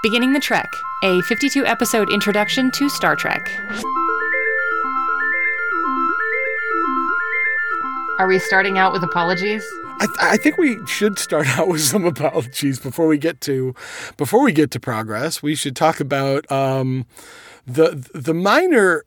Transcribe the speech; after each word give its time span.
Beginning 0.00 0.32
the 0.32 0.38
Trek, 0.38 0.80
a 1.02 1.20
52 1.22 1.66
episode 1.66 2.08
introduction 2.08 2.70
to 2.70 2.88
Star 2.88 3.16
Trek. 3.16 3.50
Are 8.20 8.28
we 8.28 8.38
starting 8.38 8.78
out 8.78 8.92
with 8.92 9.02
apologies? 9.02 9.68
I, 9.98 10.06
th- 10.06 10.18
I, 10.20 10.36
think 10.36 10.56
we 10.56 10.86
should 10.86 11.18
start 11.18 11.48
out 11.58 11.66
with 11.66 11.80
some 11.80 12.04
apologies 12.04 12.78
before 12.78 13.08
we 13.08 13.18
get 13.18 13.40
to 13.42 13.74
before 14.16 14.40
we 14.40 14.52
get 14.52 14.70
to 14.70 14.80
progress. 14.80 15.42
We 15.42 15.56
should 15.56 15.74
talk 15.74 15.98
about 15.98 16.50
um, 16.50 17.04
the 17.66 18.08
the 18.14 18.34
minor 18.34 19.04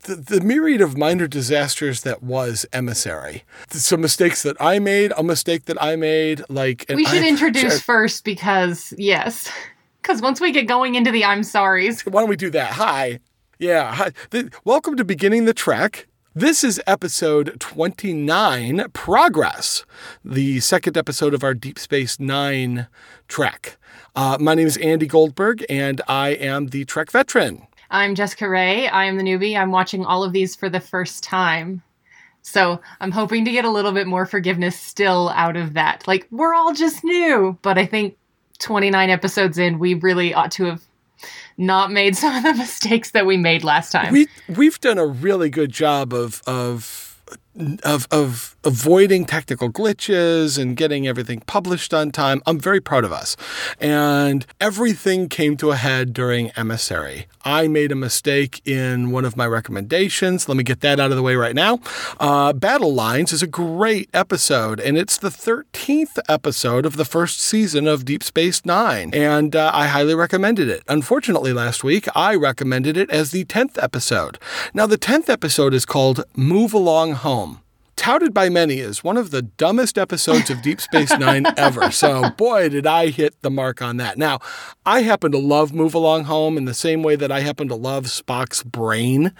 the, 0.00 0.16
the, 0.16 0.40
myriad 0.42 0.82
of 0.82 0.98
minor 0.98 1.26
disasters 1.26 2.02
that 2.02 2.22
was 2.22 2.66
emissary. 2.70 3.44
Some 3.70 4.02
mistakes 4.02 4.42
that 4.42 4.58
I 4.60 4.78
made, 4.78 5.14
a 5.16 5.22
mistake 5.22 5.64
that 5.64 5.82
I 5.82 5.96
made. 5.96 6.42
Like 6.50 6.84
we 6.94 7.06
should 7.06 7.22
I, 7.22 7.28
introduce 7.28 7.80
first 7.82 8.24
because 8.24 8.92
yes, 8.98 9.50
because 10.04 10.20
once 10.20 10.38
we 10.38 10.52
get 10.52 10.68
going 10.68 10.96
into 10.96 11.10
the 11.10 11.24
I'm 11.24 11.42
sorry's, 11.42 12.02
why 12.02 12.20
don't 12.20 12.28
we 12.28 12.36
do 12.36 12.50
that? 12.50 12.72
Hi, 12.72 13.20
yeah, 13.58 13.94
hi. 13.94 14.12
The, 14.28 14.50
welcome 14.62 14.98
to 14.98 15.04
beginning 15.04 15.46
the 15.46 15.54
trek. 15.54 16.08
This 16.34 16.62
is 16.62 16.78
episode 16.86 17.58
29, 17.58 18.90
Progress, 18.92 19.86
the 20.22 20.60
second 20.60 20.98
episode 20.98 21.32
of 21.32 21.42
our 21.42 21.54
Deep 21.54 21.78
Space 21.78 22.20
Nine 22.20 22.86
trek. 23.28 23.78
Uh, 24.14 24.36
my 24.38 24.54
name 24.54 24.66
is 24.66 24.76
Andy 24.76 25.06
Goldberg, 25.06 25.64
and 25.70 26.02
I 26.06 26.30
am 26.30 26.66
the 26.66 26.84
Trek 26.84 27.10
veteran. 27.10 27.66
I'm 27.90 28.14
Jessica 28.14 28.46
Ray. 28.46 28.88
I 28.88 29.04
am 29.04 29.16
the 29.16 29.22
newbie. 29.22 29.56
I'm 29.56 29.70
watching 29.70 30.04
all 30.04 30.22
of 30.22 30.34
these 30.34 30.54
for 30.54 30.68
the 30.68 30.80
first 30.80 31.24
time. 31.24 31.82
So 32.42 32.78
I'm 33.00 33.10
hoping 33.10 33.46
to 33.46 33.52
get 33.52 33.64
a 33.64 33.70
little 33.70 33.92
bit 33.92 34.06
more 34.06 34.26
forgiveness 34.26 34.78
still 34.78 35.30
out 35.30 35.56
of 35.56 35.72
that. 35.74 36.06
Like, 36.06 36.28
we're 36.30 36.54
all 36.54 36.74
just 36.74 37.02
new. 37.04 37.58
But 37.62 37.78
I 37.78 37.86
think 37.86 38.18
29 38.58 39.10
episodes 39.10 39.58
in, 39.58 39.78
we 39.78 39.94
really 39.94 40.34
ought 40.34 40.50
to 40.52 40.64
have 40.64 40.82
not 41.56 41.92
made 41.92 42.16
some 42.16 42.36
of 42.36 42.42
the 42.42 42.54
mistakes 42.58 43.12
that 43.12 43.26
we 43.26 43.36
made 43.36 43.64
last 43.64 43.90
time. 43.90 44.12
We 44.12 44.28
we've 44.48 44.80
done 44.80 44.98
a 44.98 45.06
really 45.06 45.50
good 45.50 45.70
job 45.70 46.12
of 46.12 46.42
of 46.46 47.22
of, 47.84 48.08
of 48.10 48.56
avoiding 48.64 49.24
technical 49.24 49.70
glitches 49.70 50.58
and 50.60 50.76
getting 50.76 51.06
everything 51.06 51.40
published 51.40 51.94
on 51.94 52.10
time. 52.10 52.42
I'm 52.46 52.58
very 52.58 52.80
proud 52.80 53.04
of 53.04 53.12
us. 53.12 53.36
And 53.80 54.46
everything 54.60 55.28
came 55.28 55.56
to 55.58 55.70
a 55.70 55.76
head 55.76 56.12
during 56.12 56.50
Emissary. 56.56 57.26
I 57.44 57.68
made 57.68 57.92
a 57.92 57.94
mistake 57.94 58.62
in 58.64 59.10
one 59.10 59.24
of 59.24 59.36
my 59.36 59.46
recommendations. 59.46 60.48
Let 60.48 60.56
me 60.56 60.64
get 60.64 60.80
that 60.80 60.98
out 60.98 61.10
of 61.10 61.16
the 61.16 61.22
way 61.22 61.36
right 61.36 61.54
now. 61.54 61.80
Uh, 62.18 62.52
Battle 62.54 62.94
Lines 62.94 63.32
is 63.32 63.42
a 63.42 63.46
great 63.46 64.08
episode, 64.14 64.80
and 64.80 64.96
it's 64.96 65.18
the 65.18 65.28
13th 65.28 66.18
episode 66.28 66.86
of 66.86 66.96
the 66.96 67.04
first 67.04 67.40
season 67.40 67.86
of 67.86 68.04
Deep 68.04 68.22
Space 68.22 68.64
Nine. 68.64 69.10
And 69.12 69.54
uh, 69.54 69.70
I 69.74 69.88
highly 69.88 70.14
recommended 70.14 70.68
it. 70.68 70.82
Unfortunately, 70.88 71.52
last 71.52 71.84
week, 71.84 72.08
I 72.16 72.34
recommended 72.34 72.96
it 72.96 73.10
as 73.10 73.30
the 73.30 73.44
10th 73.44 73.82
episode. 73.82 74.38
Now, 74.72 74.86
the 74.86 74.98
10th 74.98 75.28
episode 75.28 75.74
is 75.74 75.84
called 75.84 76.24
Move 76.34 76.72
Along 76.72 77.12
Home 77.12 77.43
touted 77.96 78.34
by 78.34 78.48
many 78.48 78.80
as 78.80 79.04
one 79.04 79.16
of 79.16 79.30
the 79.30 79.42
dumbest 79.42 79.98
episodes 79.98 80.50
of 80.50 80.62
Deep 80.62 80.80
Space 80.80 81.16
Nine 81.18 81.46
ever. 81.56 81.90
So, 81.90 82.30
boy, 82.30 82.68
did 82.68 82.86
I 82.86 83.08
hit 83.08 83.40
the 83.42 83.50
mark 83.50 83.80
on 83.82 83.96
that. 83.98 84.18
Now, 84.18 84.40
I 84.84 85.02
happen 85.02 85.32
to 85.32 85.38
love 85.38 85.72
Move 85.72 85.94
Along 85.94 86.24
Home 86.24 86.56
in 86.56 86.64
the 86.64 86.74
same 86.74 87.02
way 87.02 87.16
that 87.16 87.30
I 87.30 87.40
happen 87.40 87.68
to 87.68 87.74
love 87.74 88.04
Spock's 88.04 88.62
brain, 88.62 89.32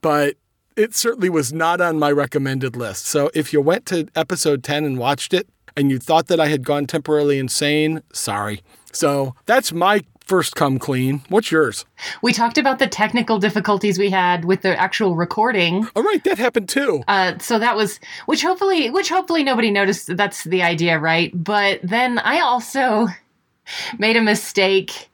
but 0.00 0.36
it 0.76 0.94
certainly 0.94 1.28
was 1.28 1.52
not 1.52 1.80
on 1.80 1.98
my 1.98 2.10
recommended 2.10 2.76
list. 2.76 3.06
So, 3.06 3.30
if 3.34 3.52
you 3.52 3.60
went 3.60 3.86
to 3.86 4.08
episode 4.16 4.62
10 4.64 4.84
and 4.84 4.98
watched 4.98 5.32
it 5.34 5.48
and 5.76 5.90
you 5.90 5.98
thought 5.98 6.26
that 6.28 6.40
I 6.40 6.48
had 6.48 6.64
gone 6.64 6.86
temporarily 6.86 7.38
insane, 7.38 8.02
sorry. 8.12 8.62
So, 8.92 9.34
that's 9.46 9.72
my 9.72 10.02
first 10.32 10.56
come 10.56 10.78
clean. 10.78 11.20
What's 11.28 11.52
yours? 11.52 11.84
We 12.22 12.32
talked 12.32 12.56
about 12.56 12.78
the 12.78 12.86
technical 12.86 13.38
difficulties 13.38 13.98
we 13.98 14.08
had 14.08 14.46
with 14.46 14.62
the 14.62 14.74
actual 14.80 15.14
recording. 15.14 15.86
All 15.94 16.02
right, 16.02 16.24
that 16.24 16.38
happened 16.38 16.70
too. 16.70 17.02
Uh, 17.06 17.36
so 17.38 17.58
that 17.58 17.76
was 17.76 18.00
which 18.24 18.40
hopefully 18.40 18.88
which 18.88 19.10
hopefully 19.10 19.44
nobody 19.44 19.70
noticed. 19.70 20.16
That's 20.16 20.44
the 20.44 20.62
idea, 20.62 20.98
right? 20.98 21.30
But 21.34 21.80
then 21.82 22.18
I 22.18 22.40
also 22.40 23.08
made 23.98 24.16
a 24.16 24.22
mistake 24.22 25.10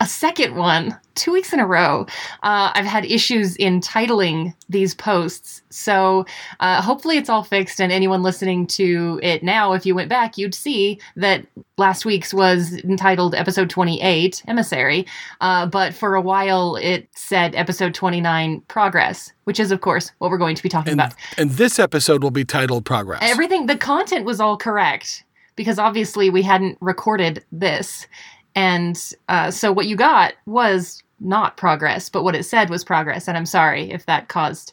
a 0.00 0.06
second 0.06 0.56
one 0.56 0.98
two 1.14 1.32
weeks 1.32 1.52
in 1.52 1.60
a 1.60 1.66
row. 1.66 2.06
Uh, 2.42 2.72
I've 2.74 2.86
had 2.86 3.04
issues 3.04 3.54
in 3.56 3.80
titling 3.80 4.54
these 4.70 4.94
posts. 4.94 5.60
So 5.68 6.24
uh, 6.60 6.80
hopefully 6.80 7.18
it's 7.18 7.28
all 7.28 7.44
fixed. 7.44 7.80
And 7.80 7.92
anyone 7.92 8.22
listening 8.22 8.66
to 8.68 9.20
it 9.22 9.42
now, 9.42 9.74
if 9.74 9.84
you 9.84 9.94
went 9.94 10.08
back, 10.08 10.38
you'd 10.38 10.54
see 10.54 10.98
that 11.16 11.46
last 11.76 12.06
week's 12.06 12.32
was 12.32 12.72
entitled 12.84 13.34
episode 13.34 13.68
28, 13.68 14.42
Emissary. 14.48 15.06
Uh, 15.42 15.66
but 15.66 15.92
for 15.92 16.14
a 16.14 16.22
while 16.22 16.76
it 16.76 17.08
said 17.14 17.54
episode 17.54 17.94
29, 17.94 18.62
Progress, 18.62 19.32
which 19.44 19.60
is, 19.60 19.70
of 19.70 19.82
course, 19.82 20.10
what 20.18 20.30
we're 20.30 20.38
going 20.38 20.56
to 20.56 20.62
be 20.62 20.70
talking 20.70 20.92
and, 20.92 21.00
about. 21.00 21.14
And 21.36 21.50
this 21.50 21.78
episode 21.78 22.22
will 22.22 22.30
be 22.30 22.44
titled 22.44 22.86
Progress. 22.86 23.20
Everything, 23.22 23.66
the 23.66 23.76
content 23.76 24.24
was 24.24 24.40
all 24.40 24.56
correct 24.56 25.24
because 25.56 25.78
obviously 25.78 26.30
we 26.30 26.40
hadn't 26.42 26.78
recorded 26.80 27.44
this. 27.52 28.06
And 28.54 29.14
uh, 29.28 29.50
so 29.50 29.72
what 29.72 29.86
you 29.86 29.96
got 29.96 30.34
was 30.46 31.02
not 31.20 31.56
progress, 31.56 32.08
but 32.08 32.24
what 32.24 32.34
it 32.34 32.44
said 32.44 32.70
was 32.70 32.84
progress. 32.84 33.28
And 33.28 33.36
I'm 33.36 33.46
sorry 33.46 33.90
if 33.90 34.06
that 34.06 34.28
caused 34.28 34.72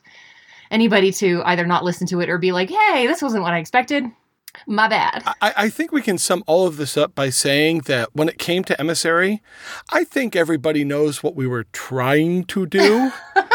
anybody 0.71 1.11
to 1.13 1.41
either 1.45 1.65
not 1.65 1.83
listen 1.83 2.07
to 2.07 2.19
it 2.21 2.29
or 2.29 2.37
be 2.37 2.51
like, 2.51 2.69
hey, 2.69 3.07
this 3.07 3.21
wasn't 3.21 3.43
what 3.43 3.53
I 3.53 3.59
expected. 3.59 4.05
My 4.65 4.87
bad. 4.87 5.23
I, 5.41 5.53
I, 5.55 5.69
think 5.69 5.91
we 5.91 6.01
can 6.01 6.17
sum 6.17 6.43
all 6.47 6.65
of 6.65 6.77
this 6.77 6.97
up 6.97 7.13
by 7.13 7.29
saying 7.29 7.81
that 7.81 8.09
when 8.13 8.27
it 8.27 8.39
came 8.39 8.63
to 8.63 8.79
emissary, 8.79 9.43
I 9.91 10.03
think 10.03 10.35
everybody 10.35 10.83
knows 10.83 11.21
what 11.21 11.35
we 11.35 11.45
were 11.45 11.65
trying 11.73 12.45
to 12.45 12.65
do. 12.65 13.11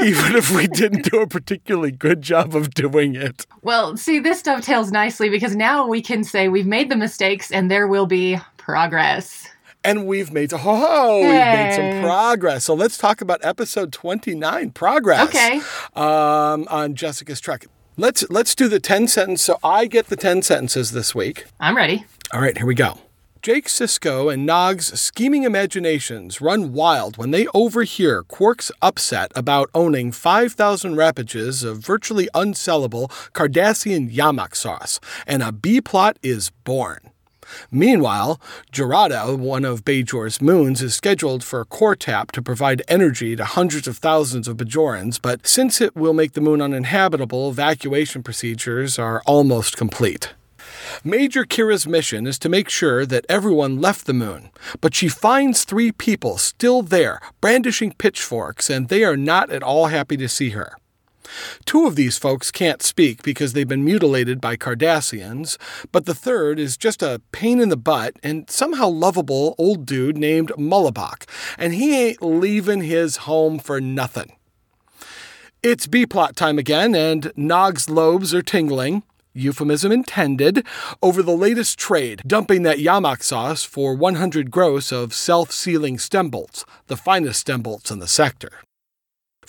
even 0.00 0.36
if 0.36 0.50
we 0.50 0.66
didn't 0.68 1.10
do 1.10 1.20
a 1.20 1.26
particularly 1.26 1.90
good 1.90 2.22
job 2.22 2.54
of 2.54 2.70
doing 2.70 3.14
it. 3.14 3.46
Well, 3.62 3.96
see, 3.96 4.20
this 4.20 4.42
dovetails 4.42 4.92
nicely 4.92 5.28
because 5.28 5.56
now 5.56 5.86
we 5.86 6.00
can 6.00 6.24
say 6.24 6.48
we've 6.48 6.66
made 6.66 6.88
the 6.88 6.96
mistakes 6.96 7.50
and 7.50 7.70
there 7.70 7.88
will 7.88 8.06
be 8.06 8.38
progress 8.56 9.48
and 9.84 10.06
we've 10.06 10.32
made 10.32 10.50
ho 10.50 10.58
ho, 10.58 11.20
we've 11.20 11.30
made 11.30 11.74
some 11.74 12.02
progress. 12.02 12.64
So 12.64 12.74
let's 12.74 12.98
talk 12.98 13.20
about 13.20 13.40
episode 13.44 13.92
29, 13.92 14.70
progress. 14.70 15.28
Okay. 15.28 15.60
Um, 15.94 16.66
on 16.70 16.94
Jessica's 16.94 17.40
Trek. 17.40 17.66
Let's 17.96 18.24
let's 18.30 18.54
do 18.54 18.68
the 18.68 18.78
10 18.78 19.08
sentence. 19.08 19.42
So 19.42 19.58
I 19.64 19.86
get 19.86 20.06
the 20.06 20.16
10 20.16 20.42
sentences 20.42 20.92
this 20.92 21.14
week. 21.14 21.46
I'm 21.58 21.76
ready. 21.76 22.06
All 22.32 22.40
right, 22.40 22.56
here 22.56 22.66
we 22.66 22.74
go. 22.74 22.98
Jake 23.40 23.66
Sisko 23.66 24.32
and 24.32 24.44
Nog's 24.44 25.00
scheming 25.00 25.44
imaginations 25.44 26.40
run 26.40 26.72
wild 26.72 27.16
when 27.16 27.30
they 27.30 27.46
overhear 27.54 28.24
Quark's 28.24 28.72
upset 28.82 29.30
about 29.36 29.70
owning 29.74 30.10
5,000 30.10 30.96
rapages 30.96 31.64
of 31.64 31.78
virtually 31.78 32.28
unsellable 32.34 33.08
Cardassian 33.32 34.12
yamok 34.12 34.56
sauce, 34.56 34.98
and 35.24 35.42
a 35.42 35.52
B 35.52 35.80
plot 35.80 36.18
is 36.20 36.50
born. 36.64 37.10
Meanwhile, 37.70 38.40
Jeraddo, 38.72 39.38
one 39.38 39.64
of 39.64 39.84
Bajor's 39.84 40.40
moons, 40.40 40.82
is 40.82 40.94
scheduled 40.94 41.44
for 41.44 41.60
a 41.60 41.64
core 41.64 41.96
tap 41.96 42.32
to 42.32 42.42
provide 42.42 42.82
energy 42.88 43.36
to 43.36 43.44
hundreds 43.44 43.88
of 43.88 43.98
thousands 43.98 44.48
of 44.48 44.56
Bajorans, 44.56 45.20
but 45.20 45.46
since 45.46 45.80
it 45.80 45.96
will 45.96 46.12
make 46.12 46.32
the 46.32 46.40
moon 46.40 46.60
uninhabitable, 46.60 47.50
evacuation 47.50 48.22
procedures 48.22 48.98
are 48.98 49.22
almost 49.26 49.76
complete. 49.76 50.34
Major 51.04 51.44
Kira's 51.44 51.86
mission 51.86 52.26
is 52.26 52.38
to 52.40 52.48
make 52.48 52.68
sure 52.68 53.06
that 53.06 53.26
everyone 53.28 53.80
left 53.80 54.06
the 54.06 54.12
moon, 54.12 54.50
but 54.80 54.94
she 54.94 55.08
finds 55.08 55.64
three 55.64 55.92
people 55.92 56.38
still 56.38 56.82
there, 56.82 57.20
brandishing 57.40 57.92
pitchforks, 57.92 58.68
and 58.68 58.88
they 58.88 59.04
are 59.04 59.16
not 59.16 59.50
at 59.50 59.62
all 59.62 59.86
happy 59.86 60.16
to 60.16 60.28
see 60.28 60.50
her. 60.50 60.76
Two 61.64 61.86
of 61.86 61.96
these 61.96 62.18
folks 62.18 62.50
can't 62.50 62.82
speak 62.82 63.22
because 63.22 63.52
they've 63.52 63.68
been 63.68 63.84
mutilated 63.84 64.40
by 64.40 64.56
Cardassians, 64.56 65.56
but 65.92 66.06
the 66.06 66.14
third 66.14 66.58
is 66.58 66.76
just 66.76 67.02
a 67.02 67.20
pain 67.32 67.60
in 67.60 67.68
the 67.68 67.76
butt 67.76 68.16
and 68.22 68.48
somehow 68.50 68.88
lovable 68.88 69.54
old 69.58 69.86
dude 69.86 70.16
named 70.18 70.52
Mullibok, 70.56 71.28
and 71.58 71.74
he 71.74 71.96
ain't 71.96 72.22
leaving 72.22 72.82
his 72.82 73.18
home 73.18 73.58
for 73.58 73.80
nothing. 73.80 74.32
It's 75.62 75.86
B 75.86 76.06
plot 76.06 76.36
time 76.36 76.58
again, 76.58 76.94
and 76.94 77.32
Nog's 77.36 77.90
lobes 77.90 78.32
are 78.32 78.42
tingling 78.42 79.02
euphemism 79.38 79.92
intended, 79.92 80.66
over 81.02 81.22
the 81.22 81.36
latest 81.36 81.78
trade, 81.78 82.22
dumping 82.26 82.62
that 82.64 82.78
yamok 82.78 83.22
sauce 83.22 83.64
for 83.64 83.94
100 83.94 84.50
gross 84.50 84.92
of 84.92 85.14
self 85.14 85.52
sealing 85.52 85.98
stem 85.98 86.28
bolts, 86.28 86.64
the 86.88 86.96
finest 86.96 87.40
stem 87.40 87.62
bolts 87.62 87.90
in 87.90 87.98
the 88.00 88.08
sector. 88.08 88.50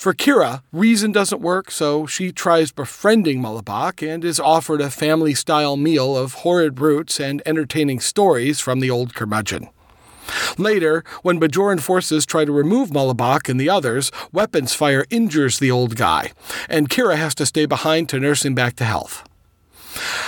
For 0.00 0.14
Kira, 0.14 0.62
reason 0.72 1.12
doesn't 1.12 1.42
work, 1.42 1.70
so 1.70 2.06
she 2.06 2.32
tries 2.32 2.72
befriending 2.72 3.42
Mullibok 3.42 4.00
and 4.02 4.24
is 4.24 4.40
offered 4.40 4.80
a 4.80 4.88
family 4.88 5.34
style 5.34 5.76
meal 5.76 6.16
of 6.16 6.40
horrid 6.40 6.80
roots 6.80 7.20
and 7.20 7.42
entertaining 7.44 8.00
stories 8.00 8.60
from 8.60 8.80
the 8.80 8.88
old 8.88 9.14
curmudgeon. 9.14 9.68
Later, 10.56 11.04
when 11.20 11.38
Bajoran 11.38 11.80
forces 11.80 12.24
try 12.24 12.46
to 12.46 12.50
remove 12.50 12.88
Mullibok 12.88 13.50
and 13.50 13.60
the 13.60 13.68
others, 13.68 14.10
weapons 14.32 14.72
fire 14.72 15.04
injures 15.10 15.58
the 15.58 15.70
old 15.70 15.96
guy, 15.96 16.32
and 16.70 16.88
Kira 16.88 17.16
has 17.16 17.34
to 17.34 17.44
stay 17.44 17.66
behind 17.66 18.08
to 18.08 18.18
nurse 18.18 18.42
him 18.42 18.54
back 18.54 18.76
to 18.76 18.84
health. 18.86 19.28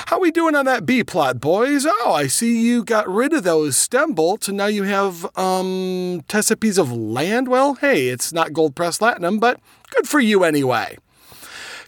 How 0.06 0.18
we 0.18 0.30
doing 0.30 0.54
on 0.54 0.64
that 0.66 0.84
B 0.84 1.04
plot, 1.04 1.40
boys? 1.40 1.86
Oh, 1.86 2.12
I 2.12 2.26
see 2.26 2.60
you 2.60 2.84
got 2.84 3.08
rid 3.08 3.32
of 3.32 3.44
those 3.44 3.76
stem 3.76 4.12
bolts 4.12 4.48
and 4.48 4.56
now 4.56 4.66
you 4.66 4.82
have 4.82 5.26
um 5.38 6.22
tessipates 6.28 6.78
of 6.78 6.92
land. 6.92 7.48
Well, 7.48 7.74
hey, 7.74 8.08
it's 8.08 8.32
not 8.32 8.52
gold 8.52 8.74
press 8.74 8.98
latinum, 8.98 9.40
but 9.40 9.60
good 9.94 10.08
for 10.08 10.20
you 10.20 10.44
anyway. 10.44 10.98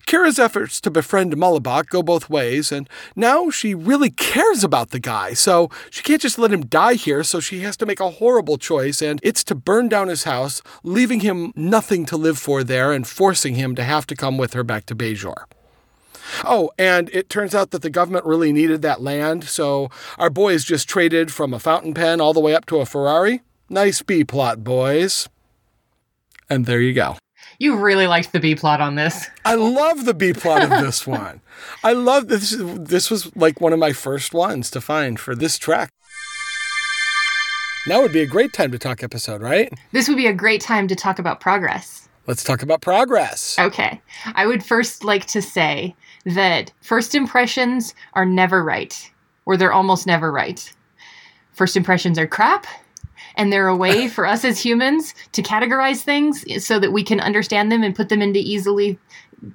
Kira's 0.06 0.38
efforts 0.38 0.80
to 0.82 0.90
befriend 0.90 1.34
Mullibok 1.34 1.88
go 1.88 2.02
both 2.02 2.28
ways, 2.28 2.70
and 2.70 2.88
now 3.16 3.48
she 3.48 3.74
really 3.74 4.10
cares 4.10 4.62
about 4.62 4.90
the 4.90 4.98
guy, 4.98 5.32
so 5.32 5.70
she 5.90 6.02
can't 6.02 6.20
just 6.20 6.38
let 6.38 6.52
him 6.52 6.66
die 6.66 6.94
here, 6.94 7.24
so 7.24 7.40
she 7.40 7.60
has 7.60 7.74
to 7.78 7.86
make 7.86 8.00
a 8.00 8.10
horrible 8.10 8.58
choice, 8.58 9.00
and 9.00 9.18
it's 9.22 9.42
to 9.44 9.54
burn 9.54 9.88
down 9.88 10.08
his 10.08 10.24
house, 10.24 10.60
leaving 10.82 11.20
him 11.20 11.52
nothing 11.56 12.04
to 12.04 12.18
live 12.18 12.38
for 12.38 12.62
there 12.62 12.92
and 12.92 13.06
forcing 13.06 13.54
him 13.54 13.74
to 13.76 13.82
have 13.82 14.06
to 14.06 14.14
come 14.14 14.36
with 14.36 14.52
her 14.52 14.62
back 14.62 14.84
to 14.86 14.94
Bajor. 14.94 15.44
Oh, 16.44 16.70
and 16.78 17.10
it 17.12 17.28
turns 17.28 17.54
out 17.54 17.70
that 17.70 17.82
the 17.82 17.90
government 17.90 18.24
really 18.24 18.52
needed 18.52 18.82
that 18.82 19.02
land, 19.02 19.44
so 19.44 19.90
our 20.18 20.30
boys 20.30 20.64
just 20.64 20.88
traded 20.88 21.32
from 21.32 21.52
a 21.52 21.58
fountain 21.58 21.94
pen 21.94 22.20
all 22.20 22.32
the 22.32 22.40
way 22.40 22.54
up 22.54 22.66
to 22.66 22.78
a 22.78 22.86
Ferrari. 22.86 23.42
Nice 23.68 24.02
B 24.02 24.24
plot, 24.24 24.62
boys. 24.64 25.28
And 26.50 26.66
there 26.66 26.80
you 26.80 26.92
go. 26.92 27.16
You 27.58 27.76
really 27.76 28.06
liked 28.06 28.32
the 28.32 28.40
B 28.40 28.54
plot 28.54 28.80
on 28.80 28.96
this. 28.96 29.28
I 29.44 29.54
love 29.54 30.04
the 30.04 30.14
B 30.14 30.32
plot 30.32 30.62
of 30.62 30.70
this 30.70 31.06
one. 31.06 31.40
I 31.82 31.92
love 31.92 32.28
this. 32.28 32.54
This 32.58 33.10
was 33.10 33.34
like 33.36 33.60
one 33.60 33.72
of 33.72 33.78
my 33.78 33.92
first 33.92 34.34
ones 34.34 34.70
to 34.70 34.80
find 34.80 35.18
for 35.18 35.34
this 35.34 35.58
track. 35.58 35.90
Now 37.86 38.00
would 38.00 38.12
be 38.12 38.22
a 38.22 38.26
great 38.26 38.52
time 38.52 38.72
to 38.72 38.78
talk 38.78 39.02
episode, 39.02 39.42
right? 39.42 39.70
This 39.92 40.08
would 40.08 40.16
be 40.16 40.26
a 40.26 40.32
great 40.32 40.62
time 40.62 40.88
to 40.88 40.96
talk 40.96 41.18
about 41.18 41.40
progress. 41.40 42.08
Let's 42.26 42.42
talk 42.42 42.62
about 42.62 42.80
progress. 42.80 43.58
Okay. 43.58 44.00
I 44.34 44.46
would 44.46 44.64
first 44.64 45.04
like 45.04 45.26
to 45.26 45.42
say 45.42 45.94
that 46.26 46.72
first 46.80 47.14
impressions 47.14 47.94
are 48.14 48.24
never 48.26 48.62
right, 48.62 49.10
or 49.44 49.56
they're 49.56 49.72
almost 49.72 50.06
never 50.06 50.32
right. 50.32 50.72
First 51.52 51.76
impressions 51.76 52.18
are 52.18 52.26
crap, 52.26 52.66
and 53.36 53.52
they're 53.52 53.68
a 53.68 53.76
way 53.76 54.08
for 54.14 54.26
us 54.26 54.44
as 54.44 54.58
humans 54.58 55.14
to 55.32 55.42
categorize 55.42 56.02
things 56.02 56.44
so 56.64 56.78
that 56.78 56.92
we 56.92 57.02
can 57.02 57.20
understand 57.20 57.70
them 57.70 57.82
and 57.82 57.94
put 57.94 58.08
them 58.08 58.22
into 58.22 58.38
easily 58.38 58.98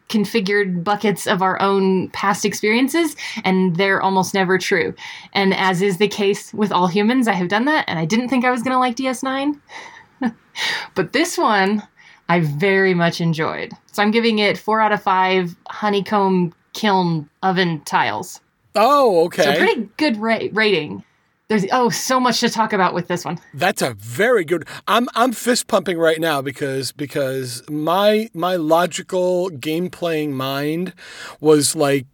configured 0.08 0.84
buckets 0.84 1.26
of 1.26 1.42
our 1.42 1.60
own 1.62 2.10
past 2.10 2.46
experiences 2.46 3.16
and 3.44 3.76
they're 3.76 4.02
almost 4.02 4.34
never 4.34 4.58
true. 4.58 4.94
And 5.34 5.54
as 5.54 5.82
is 5.82 5.98
the 5.98 6.08
case 6.08 6.54
with 6.54 6.72
all 6.72 6.88
humans 6.88 7.28
i 7.28 7.34
have 7.34 7.48
done 7.48 7.66
that 7.66 7.86
and 7.88 7.98
i 7.98 8.06
didn't 8.06 8.30
think 8.30 8.46
i 8.46 8.52
was 8.52 8.62
going 8.62 8.74
to 8.74 8.80
like 8.80 8.96
ds9 8.96 9.60
but 10.96 11.14
this 11.14 11.38
one 11.38 11.82
i 12.28 12.40
very 12.40 12.94
much 12.94 13.22
enjoyed. 13.22 13.74
So 13.92 14.04
i'm 14.04 14.12
giving 14.12 14.40
it 14.40 14.58
four 14.58 14.82
out 14.82 14.92
of 14.92 15.02
five 15.02 15.56
honeycomb 15.68 16.54
kiln 16.74 17.30
oven 17.44 17.82
tiles 17.86 18.42
Oh, 18.76 19.26
okay. 19.26 19.44
so 19.44 19.56
pretty 19.56 19.90
good 19.98 20.18
ra- 20.18 20.40
rating 20.52 21.04
there's 21.48 21.66
oh 21.72 21.90
so 21.90 22.20
much 22.20 22.40
to 22.42 22.50
talk 22.50 22.74
about 22.74 22.94
with 22.94 23.08
this 23.08 23.26
one 23.26 23.40
That's 23.56 23.82
a 23.82 23.96
very 23.96 24.46
good. 24.46 24.68
I'm 24.88 25.08
I'm 25.16 25.32
fist 25.32 25.66
pumping 25.68 25.98
right 25.98 26.20
now 26.20 26.44
because 26.44 26.92
because 26.92 27.68
my 27.68 28.30
my 28.36 28.56
logical 28.56 29.50
game 29.50 29.90
playing 29.90 30.34
mind 30.36 30.94
was 31.40 31.76
like 31.76 32.06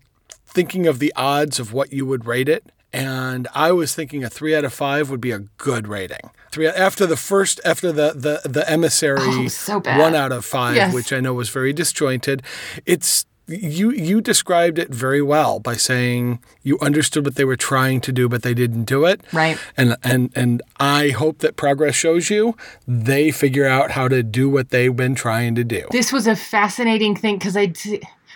thinking 0.46 0.88
of 0.88 1.00
the 1.00 1.12
odds 1.18 1.60
of 1.60 1.74
what 1.74 1.92
you 1.92 2.06
would 2.06 2.25
rate 2.25 2.48
it. 2.48 2.72
And 2.94 3.50
I 3.54 3.74
was 3.74 3.94
thinking 3.94 4.24
a 4.24 4.30
three 4.30 4.56
out 4.56 4.63
of 4.63 4.74
five 4.74 5.10
would 5.10 5.19
be 5.19 5.31
a 5.31 5.40
good 5.58 5.86
rating. 5.90 6.30
Three 6.54 6.68
after 6.69 7.06
the 7.06 7.18
first 7.18 7.60
after 7.66 7.92
the 7.92 8.13
the 8.16 8.50
the 8.50 8.63
emissary 8.72 9.19
Oh, 9.22 9.48
so 9.50 9.80
one 9.81 10.16
out 10.16 10.31
of 10.31 10.46
five, 10.46 10.78
Yes. 10.78 10.94
which 10.94 11.12
I 11.12 11.19
know 11.19 11.34
was 11.34 11.50
very 11.50 11.74
disjointed. 11.74 12.42
It's 12.86 13.25
you 13.48 13.92
you 13.92 14.22
described 14.22 14.80
it 14.80 14.90
very 14.90 15.22
well 15.22 15.60
by 15.60 15.76
saying 15.76 16.40
you 16.64 16.80
understood 16.82 17.26
what 17.26 17.36
they 17.36 17.46
were 17.46 17.56
trying 17.56 18.02
to 18.02 18.12
do, 18.12 18.28
but 18.28 18.44
they 18.44 18.54
didn't 18.54 18.86
do 18.86 19.06
it. 19.06 19.22
Right. 19.32 19.58
And 19.78 19.96
and 20.04 20.32
and 20.36 20.62
I 20.80 21.10
hope 21.10 21.40
that 21.40 21.56
progress 21.56 21.96
shows 21.96 22.30
you 22.30 22.56
they 22.88 23.32
figure 23.32 23.68
out 23.68 23.92
how 23.92 24.08
to 24.08 24.24
do 24.24 24.50
what 24.50 24.70
they've 24.70 24.96
been 24.96 25.16
trying 25.16 25.56
to 25.56 25.64
do. 25.64 25.88
this 25.92 26.12
was 26.12 26.28
a 26.28 26.36
fascinating 26.36 27.16
thing 27.16 27.38
because 27.38 27.56
i 27.56 27.72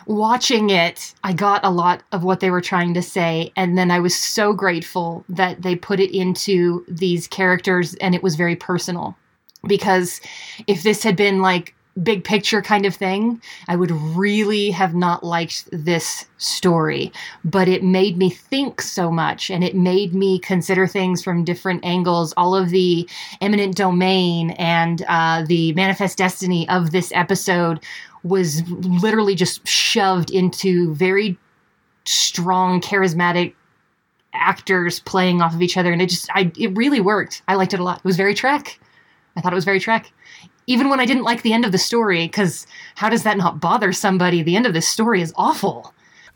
watching 0.06 0.72
it, 0.72 1.14
I 1.24 1.34
got 1.34 1.64
a 1.64 1.70
lot 1.70 2.02
of 2.12 2.24
what 2.24 2.40
they 2.40 2.50
were 2.50 2.62
trying 2.62 2.94
to 2.96 3.02
say, 3.02 3.52
and 3.56 3.78
then 3.78 3.92
I 3.92 4.00
was 4.00 4.18
so 4.18 4.54
grateful 4.54 5.24
that 5.30 5.62
they 5.62 5.76
put 5.76 6.00
it 6.00 6.16
into 6.16 6.84
these 6.88 7.28
characters, 7.28 7.94
and 7.96 8.16
it 8.16 8.24
was 8.24 8.36
very 8.36 8.56
personal. 8.56 9.16
Because 9.68 10.22
if 10.68 10.84
this 10.84 11.04
had 11.04 11.16
been 11.16 11.42
like 11.42 11.76
big 12.02 12.24
picture 12.24 12.62
kind 12.62 12.86
of 12.86 12.96
thing, 12.96 13.42
I 13.68 13.76
would 13.76 13.92
really 13.92 14.72
have 14.72 14.96
not 14.96 15.24
liked 15.24 15.68
this 15.72 16.26
story. 16.38 17.12
But 17.44 17.68
it 17.68 17.84
made 17.84 18.18
me 18.18 18.30
think 18.30 18.82
so 18.82 19.12
much 19.12 19.50
and 19.50 19.64
it 19.64 19.76
made 19.76 20.14
me 20.14 20.40
consider 20.40 20.88
things 20.88 21.24
from 21.24 21.44
different 21.44 21.84
angles. 21.84 22.34
All 22.38 22.56
of 22.56 22.70
the 22.70 23.08
eminent 23.42 23.76
domain 23.76 24.52
and 24.52 25.04
uh, 25.08 25.44
the 25.48 25.74
manifest 25.74 26.18
destiny 26.18 26.68
of 26.70 26.92
this 26.92 27.12
episode 27.14 27.84
was 28.24 28.62
literally 28.70 29.36
just 29.36 29.66
shoved 29.68 30.30
into 30.32 30.94
very 30.94 31.38
strong, 32.06 32.82
charismatic 32.82 33.54
actors 34.34 35.00
playing 35.00 35.42
off 35.42 35.56
of 35.56 35.62
each 35.62 35.76
other 35.76 35.92
and 35.92 36.02
it 36.02 36.10
just 36.10 36.30
I 36.34 36.52
it 36.58 36.76
really 36.78 37.02
worked. 37.02 37.42
I 37.48 37.56
liked 37.56 37.74
it 37.74 37.80
a 37.80 37.84
lot. 37.84 38.00
It 38.00 38.06
was 38.06 38.18
very 38.18 38.34
Trek. 38.34 38.80
I 39.36 39.42
thought 39.42 39.54
it 39.54 39.56
was 39.56 39.66
very 39.66 39.80
Trek. 39.80 40.12
Even 40.70 40.88
when 40.88 41.00
I 41.00 41.06
didn't 41.08 41.24
like 41.24 41.42
the 41.42 41.52
end 41.52 41.66
of 41.66 41.72
the 41.72 41.80
story, 41.80 42.28
because 42.28 42.68
how 42.94 43.10
does 43.10 43.24
that 43.24 43.38
not 43.38 43.60
bother 43.60 43.92
somebody? 43.92 44.44
The 44.44 44.56
end 44.56 44.68
of 44.68 44.74
this 44.74 44.88
story 44.88 45.20
is 45.20 45.34
awful. 45.36 45.96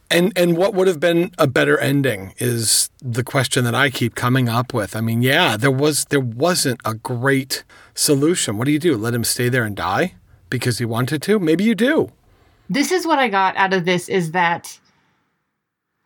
And 0.09 0.33
and 0.35 0.57
what 0.57 0.73
would 0.73 0.87
have 0.87 0.99
been 0.99 1.31
a 1.37 1.45
better 1.45 1.77
ending 1.77 2.33
is 2.39 2.89
the 2.99 3.23
question 3.23 3.63
that 3.63 3.75
I 3.75 3.91
keep 3.91 4.15
coming 4.15 4.49
up 4.49 4.73
with. 4.73 4.95
I 4.95 5.01
mean, 5.01 5.21
yeah, 5.21 5.55
there 5.55 5.71
was 5.71 6.05
there 6.05 6.19
wasn't 6.19 6.81
a 6.83 6.95
great 6.95 7.63
solution. 7.93 8.57
What 8.57 8.65
do 8.65 8.71
you 8.71 8.79
do? 8.79 8.97
Let 8.97 9.13
him 9.13 9.23
stay 9.23 9.49
there 9.49 9.65
and 9.65 9.75
die 9.75 10.15
because 10.49 10.79
he 10.79 10.85
wanted 10.85 11.21
to? 11.21 11.37
Maybe 11.37 11.63
you 11.63 11.75
do. 11.75 12.11
This 12.69 12.91
is 12.91 13.05
what 13.05 13.19
I 13.19 13.29
got 13.29 13.55
out 13.55 13.71
of 13.71 13.85
this 13.85 14.09
is 14.09 14.31
that 14.31 14.79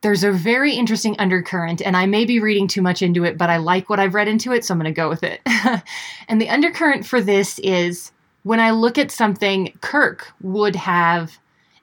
there's 0.01 0.25
a 0.25 0.31
very 0.33 0.73
interesting 0.73 1.15
undercurrent, 1.17 1.81
and 1.81 1.95
I 1.95 2.05
may 2.05 2.25
be 2.25 2.39
reading 2.39 2.67
too 2.67 2.81
much 2.81 3.01
into 3.01 3.23
it, 3.23 3.37
but 3.37 3.49
I 3.49 3.57
like 3.57 3.89
what 3.89 3.99
I've 3.99 4.13
read 4.13 4.27
into 4.27 4.51
it, 4.51 4.65
so 4.65 4.73
I'm 4.73 4.79
going 4.79 4.93
to 4.93 4.95
go 4.95 5.09
with 5.09 5.23
it. 5.23 5.41
and 6.27 6.41
the 6.41 6.49
undercurrent 6.49 7.05
for 7.05 7.19
this 7.19 7.57
is 7.59 8.11
when 8.47 8.61
I 8.61 8.71
look 8.71 8.97
at 8.97 9.11
something, 9.11 9.77
Kirk 9.81 10.31
would 10.41 10.75
have 10.75 11.37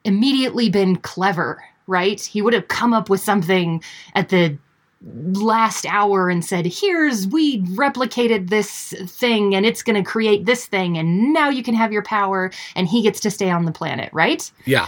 immediately 0.04 0.70
been 0.70 0.96
clever, 0.96 1.62
right? 1.86 2.18
He 2.20 2.40
would 2.40 2.54
have 2.54 2.68
come 2.68 2.94
up 2.94 3.10
with 3.10 3.20
something 3.20 3.82
at 4.14 4.30
the 4.30 4.56
last 5.02 5.84
hour 5.84 6.30
and 6.30 6.42
said, 6.42 6.64
Here's, 6.64 7.26
we 7.28 7.60
replicated 7.64 8.48
this 8.48 8.94
thing 9.06 9.54
and 9.54 9.66
it's 9.66 9.82
going 9.82 10.02
to 10.02 10.10
create 10.10 10.46
this 10.46 10.64
thing, 10.64 10.96
and 10.96 11.34
now 11.34 11.50
you 11.50 11.62
can 11.62 11.74
have 11.74 11.92
your 11.92 12.02
power, 12.02 12.50
and 12.74 12.88
he 12.88 13.02
gets 13.02 13.20
to 13.20 13.30
stay 13.30 13.50
on 13.50 13.66
the 13.66 13.72
planet, 13.72 14.08
right? 14.14 14.50
Yeah. 14.64 14.86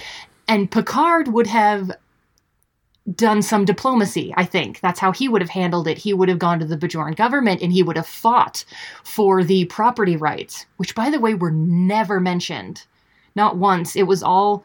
And 0.49 0.71
Picard 0.71 1.29
would 1.29 1.47
have 1.47 1.91
done 3.15 3.43
some 3.43 3.65
diplomacy, 3.65 4.35
I 4.37 4.45
think. 4.45 4.81
That's 4.81 4.99
how 4.99 5.13
he 5.13 5.29
would 5.29 5.41
have 5.41 5.51
handled 5.51 5.87
it. 5.87 5.99
He 5.99 6.13
would 6.13 6.29
have 6.29 6.39
gone 6.39 6.59
to 6.59 6.65
the 6.65 6.77
Bajoran 6.77 7.15
government 7.17 7.63
and 7.63 7.73
he 7.73 7.83
would 7.83 7.97
have 7.97 8.07
fought 8.07 8.65
for 9.05 9.45
the 9.45 9.65
property 9.67 10.17
rights, 10.17 10.67
which, 10.77 10.95
by 10.95 11.11
the 11.11 11.21
way, 11.21 11.35
were 11.35 11.53
never 11.53 12.19
mentioned. 12.21 12.85
Not 13.37 13.57
once. 13.59 13.95
It 13.95 14.05
was 14.05 14.23
all, 14.23 14.65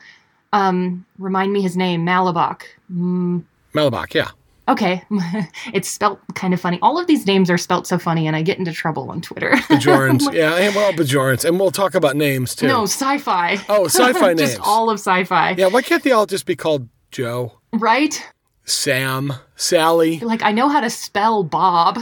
um, 0.53 1.05
remind 1.19 1.53
me 1.53 1.61
his 1.61 1.77
name, 1.77 2.05
Mullibok. 2.05 2.63
Mm, 2.91 3.43
Mullibok, 3.75 4.13
yeah. 4.13 4.31
okay. 4.67 5.03
it's 5.73 5.89
spelt 5.89 6.19
kind 6.33 6.53
of 6.53 6.59
funny. 6.59 6.79
All 6.81 6.97
of 6.97 7.05
these 7.05 7.27
names 7.27 7.49
are 7.51 7.57
spelt 7.59 7.85
so 7.85 7.99
funny 7.99 8.25
and 8.25 8.35
I 8.35 8.41
get 8.41 8.57
into 8.57 8.71
trouble 8.71 9.11
on 9.11 9.21
Twitter. 9.21 9.51
Bajorans. 9.69 10.33
yeah, 10.33 10.55
and 10.55 10.73
well, 10.73 10.93
Bajorans. 10.93 11.45
And 11.45 11.59
we'll 11.59 11.69
talk 11.69 11.93
about 11.93 12.15
names 12.15 12.55
too. 12.55 12.67
no, 12.67 12.83
sci 12.83 13.19
fi. 13.19 13.57
Oh, 13.69 13.85
sci-fi 13.85 14.33
names. 14.33 14.55
Just 14.55 14.61
all 14.61 14.89
of 14.89 14.95
sci 14.99 15.25
fi. 15.25 15.51
Yeah, 15.51 15.67
why 15.67 15.83
can't 15.83 16.03
they 16.03 16.11
all 16.11 16.25
just 16.25 16.45
be 16.47 16.55
called 16.55 16.87
Joe, 17.11 17.59
Right? 17.73 18.25
Sam, 18.65 19.33
Sally? 19.55 20.19
like 20.19 20.41
I 20.43 20.51
know 20.51 20.69
how 20.69 20.79
to 20.81 20.89
spell 20.89 21.43
Bob. 21.43 21.99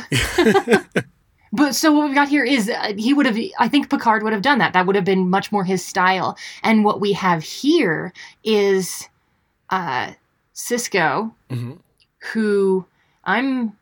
but 1.54 1.74
so 1.74 1.92
what 1.92 2.06
we've 2.06 2.16
got 2.16 2.28
here 2.30 2.44
is 2.44 2.70
uh, 2.70 2.94
he 2.98 3.14
would 3.14 3.26
have 3.26 3.38
I 3.58 3.68
think 3.68 3.90
Picard 3.90 4.24
would 4.24 4.34
have 4.34 4.42
done 4.42 4.60
that. 4.60 4.74
That 4.74 4.86
would 4.86 4.96
have 4.96 5.06
been 5.06 5.30
much 5.30 5.52
more 5.52 5.64
his 5.64 5.84
style. 5.86 6.38
And 6.64 6.84
what 6.86 7.00
we 7.02 7.14
have 7.14 7.44
here 7.44 8.14
is 8.44 9.08
uh 9.70 10.12
Sisko 10.54 11.32
Mhm. 11.50 11.80
who 12.34 12.86
I'm 13.24 13.74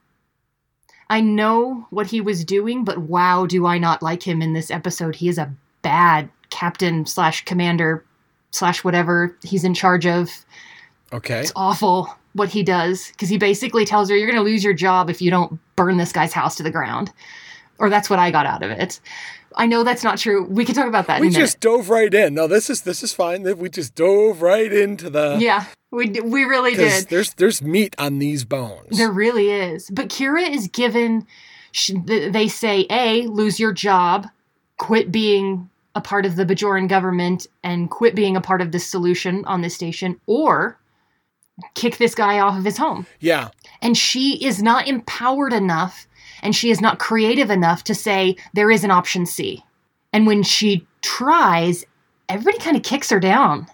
I 1.10 1.22
know 1.22 1.88
what 1.90 2.08
he 2.08 2.20
was 2.22 2.44
doing, 2.44 2.84
but 2.84 2.98
wow, 2.98 3.46
do 3.46 3.66
I 3.66 3.78
not 3.78 4.02
like 4.04 4.22
him 4.24 4.42
in 4.42 4.54
this 4.54 4.70
episode. 4.70 5.16
He 5.16 5.30
is 5.30 5.38
a 5.38 5.54
bad 5.82 6.30
captain 6.50 7.06
slash 7.06 7.46
commander 7.46 8.04
slash 8.52 8.84
whatever 8.84 9.36
he's 9.44 9.64
in 9.64 9.74
charge 9.74 10.06
of. 10.06 10.30
Okay. 11.14 11.40
It's 11.40 11.54
awful 11.56 12.14
what 12.34 12.50
he 12.50 12.64
does 12.64 13.08
because 13.12 13.30
he 13.30 13.38
basically 13.38 13.86
tells 13.86 14.10
her 14.10 14.16
you're 14.16 14.28
going 14.30 14.38
to 14.44 14.44
lose 14.50 14.64
your 14.64 14.74
job 14.74 15.10
if 15.10 15.22
you 15.22 15.32
don't 15.32 15.60
burn 15.76 15.98
this 15.98 16.12
guy's 16.12 16.34
house 16.34 16.56
to 16.58 16.64
the 16.64 16.72
ground. 16.72 17.12
Or 17.80 17.90
that's 17.90 18.10
what 18.10 18.20
I 18.20 18.32
got 18.32 18.46
out 18.46 18.64
of 18.64 18.72
it. 18.72 19.00
I 19.56 19.66
know 19.66 19.84
that's 19.84 20.04
not 20.04 20.18
true. 20.18 20.46
We 20.46 20.66
can 20.66 20.76
talk 20.76 20.88
about 20.88 21.08
that 21.08 21.20
We 21.22 21.28
in 21.28 21.34
a 21.34 21.36
minute. 21.36 21.46
just 21.46 21.60
dove 21.62 21.90
right 21.90 22.14
in. 22.14 22.34
No, 22.34 22.48
this 22.48 22.70
is 22.70 22.82
this 22.82 23.02
is 23.04 23.14
fine. 23.14 23.44
We 23.58 23.70
just 23.70 23.96
dove 23.96 24.42
right 24.42 24.72
into 24.72 25.10
the 25.10 25.38
Yeah. 25.40 25.66
We 25.90 26.10
we 26.10 26.44
really 26.44 26.76
did. 26.76 27.08
there's 27.10 27.34
there's 27.36 27.62
meat 27.62 27.96
on 27.98 28.20
these 28.20 28.44
bones. 28.46 28.98
There 28.98 29.12
really 29.12 29.50
is. 29.52 29.90
But 29.90 30.10
Kira 30.10 30.48
is 30.50 30.68
given. 30.68 31.26
They 32.06 32.48
say, 32.48 32.88
a 32.90 33.28
lose 33.28 33.60
your 33.60 33.72
job, 33.72 34.28
quit 34.78 35.12
being 35.12 35.70
a 35.96 36.02
part 36.02 36.26
of 36.26 36.36
the 36.36 36.46
Bajoran 36.46 36.88
government, 36.88 37.46
and 37.64 37.90
quit 37.90 38.16
being 38.16 38.36
a 38.36 38.42
part 38.42 38.62
of 38.62 38.72
this 38.72 38.86
solution 38.88 39.46
on 39.46 39.62
this 39.62 39.76
station, 39.76 40.20
or 40.26 40.78
kick 41.74 41.98
this 41.98 42.16
guy 42.16 42.40
off 42.40 42.58
of 42.58 42.66
his 42.66 42.78
home. 42.78 43.06
yeah, 43.20 43.50
And 43.82 43.98
she 43.98 44.44
is 44.44 44.62
not 44.62 44.88
empowered 44.88 45.54
enough, 45.54 46.08
and 46.42 46.56
she 46.56 46.70
is 46.70 46.82
not 46.82 47.00
creative 47.00 47.50
enough 47.50 47.84
to 47.86 47.96
say 47.96 48.36
there 48.54 48.72
is 48.72 48.84
an 48.84 48.92
option 48.92 49.26
C. 49.26 49.64
And 50.14 50.28
when 50.28 50.44
she 50.44 50.86
tries, 51.02 51.86
everybody 52.30 52.60
kind 52.60 52.78
of 52.78 52.84
kicks 52.84 53.10
her 53.10 53.20
down. 53.20 53.68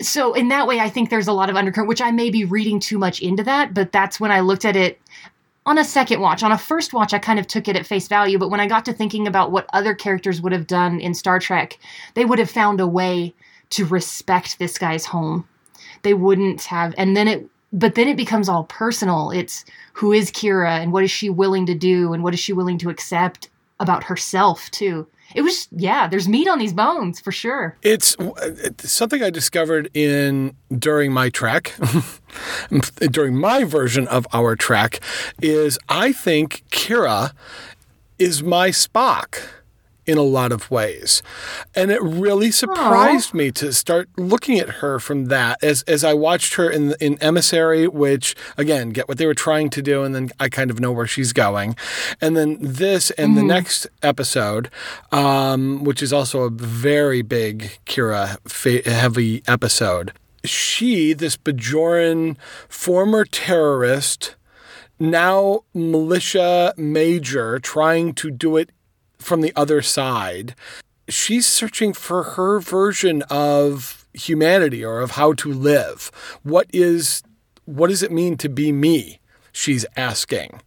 So 0.00 0.34
in 0.34 0.48
that 0.48 0.66
way, 0.66 0.80
I 0.80 0.88
think 0.88 1.10
there's 1.10 1.28
a 1.28 1.32
lot 1.32 1.50
of 1.50 1.56
undercurrent, 1.56 1.88
which 1.88 2.02
I 2.02 2.10
may 2.10 2.30
be 2.30 2.44
reading 2.44 2.80
too 2.80 2.98
much 2.98 3.20
into 3.20 3.44
that, 3.44 3.74
but 3.74 3.92
that's 3.92 4.18
when 4.18 4.32
I 4.32 4.40
looked 4.40 4.64
at 4.64 4.76
it 4.76 5.00
on 5.66 5.78
a 5.78 5.84
second 5.84 6.20
watch. 6.20 6.42
On 6.42 6.52
a 6.52 6.58
first 6.58 6.92
watch, 6.92 7.14
I 7.14 7.18
kind 7.18 7.38
of 7.38 7.46
took 7.46 7.68
it 7.68 7.76
at 7.76 7.86
face 7.86 8.08
value, 8.08 8.38
but 8.38 8.50
when 8.50 8.60
I 8.60 8.66
got 8.66 8.84
to 8.86 8.92
thinking 8.92 9.26
about 9.26 9.52
what 9.52 9.68
other 9.72 9.94
characters 9.94 10.42
would 10.42 10.52
have 10.52 10.66
done 10.66 11.00
in 11.00 11.14
Star 11.14 11.38
Trek, 11.38 11.78
they 12.14 12.24
would 12.24 12.38
have 12.38 12.50
found 12.50 12.80
a 12.80 12.86
way 12.86 13.34
to 13.70 13.84
respect 13.86 14.58
this 14.58 14.78
guy's 14.78 15.06
home. 15.06 15.48
They 16.02 16.14
wouldn't 16.14 16.62
have, 16.64 16.94
and 16.96 17.16
then 17.16 17.28
it, 17.28 17.46
but 17.72 17.94
then 17.94 18.08
it 18.08 18.16
becomes 18.16 18.48
all 18.48 18.64
personal. 18.64 19.30
It's 19.30 19.64
who 19.92 20.12
is 20.12 20.30
Kira 20.30 20.78
and 20.80 20.92
what 20.92 21.04
is 21.04 21.10
she 21.10 21.30
willing 21.30 21.66
to 21.66 21.74
do 21.74 22.12
and 22.12 22.22
what 22.22 22.34
is 22.34 22.40
she 22.40 22.52
willing 22.52 22.78
to 22.78 22.90
accept 22.90 23.48
about 23.80 24.04
herself, 24.04 24.70
too. 24.70 25.06
It 25.34 25.42
was, 25.42 25.66
yeah, 25.72 26.06
there's 26.06 26.28
meat 26.28 26.48
on 26.48 26.58
these 26.58 26.72
bones 26.72 27.18
for 27.18 27.32
sure. 27.32 27.76
It's, 27.82 28.16
it's 28.20 28.92
something 28.92 29.22
I 29.22 29.30
discovered 29.30 29.90
in 29.94 30.54
during 30.76 31.12
my 31.12 31.28
trek, 31.28 31.74
during 33.10 33.36
my 33.36 33.64
version 33.64 34.06
of 34.08 34.26
our 34.32 34.54
trek, 34.54 35.00
is 35.42 35.78
I 35.88 36.12
think 36.12 36.64
Kira 36.70 37.32
is 38.18 38.42
my 38.42 38.68
Spock 38.68 39.40
in 40.06 40.18
a 40.18 40.22
lot 40.22 40.52
of 40.52 40.70
ways. 40.70 41.22
And 41.74 41.90
it 41.90 42.02
really 42.02 42.50
surprised 42.50 43.34
me 43.34 43.50
to 43.52 43.72
start 43.72 44.08
looking 44.16 44.58
at 44.58 44.68
her 44.80 44.98
from 44.98 45.26
that 45.26 45.62
as, 45.62 45.82
as 45.82 46.04
I 46.04 46.14
watched 46.14 46.54
her 46.54 46.70
in 46.70 46.94
in 47.00 47.18
Emissary, 47.22 47.88
which 47.88 48.34
again, 48.56 48.90
get 48.90 49.08
what 49.08 49.18
they 49.18 49.26
were 49.26 49.34
trying 49.34 49.70
to 49.70 49.82
do, 49.82 50.02
and 50.02 50.14
then 50.14 50.30
I 50.38 50.48
kind 50.48 50.70
of 50.70 50.80
know 50.80 50.92
where 50.92 51.06
she's 51.06 51.32
going. 51.32 51.76
And 52.20 52.36
then 52.36 52.58
this 52.60 53.10
and 53.12 53.36
the 53.36 53.42
next 53.42 53.86
episode, 54.02 54.70
um, 55.12 55.84
which 55.84 56.02
is 56.02 56.12
also 56.12 56.42
a 56.42 56.50
very 56.50 57.22
big 57.22 57.78
Kira 57.86 58.38
fa- 58.48 58.88
heavy 58.88 59.42
episode. 59.46 60.12
She, 60.44 61.14
this 61.14 61.36
Bajoran 61.36 62.36
former 62.68 63.24
terrorist, 63.24 64.36
now 64.98 65.60
militia 65.72 66.74
major 66.76 67.58
trying 67.58 68.12
to 68.14 68.30
do 68.30 68.56
it 68.56 68.70
from 69.24 69.40
the 69.40 69.52
other 69.56 69.82
side. 69.82 70.54
She's 71.08 71.46
searching 71.46 71.92
for 71.92 72.22
her 72.22 72.60
version 72.60 73.22
of 73.30 74.06
humanity 74.14 74.84
or 74.84 75.00
of 75.00 75.12
how 75.12 75.32
to 75.34 75.52
live. 75.52 76.10
What 76.42 76.66
is 76.72 77.22
what 77.64 77.88
does 77.88 78.02
it 78.02 78.12
mean 78.12 78.36
to 78.38 78.48
be 78.48 78.72
me? 78.72 79.20
She's 79.52 79.86
asking. 79.96 80.60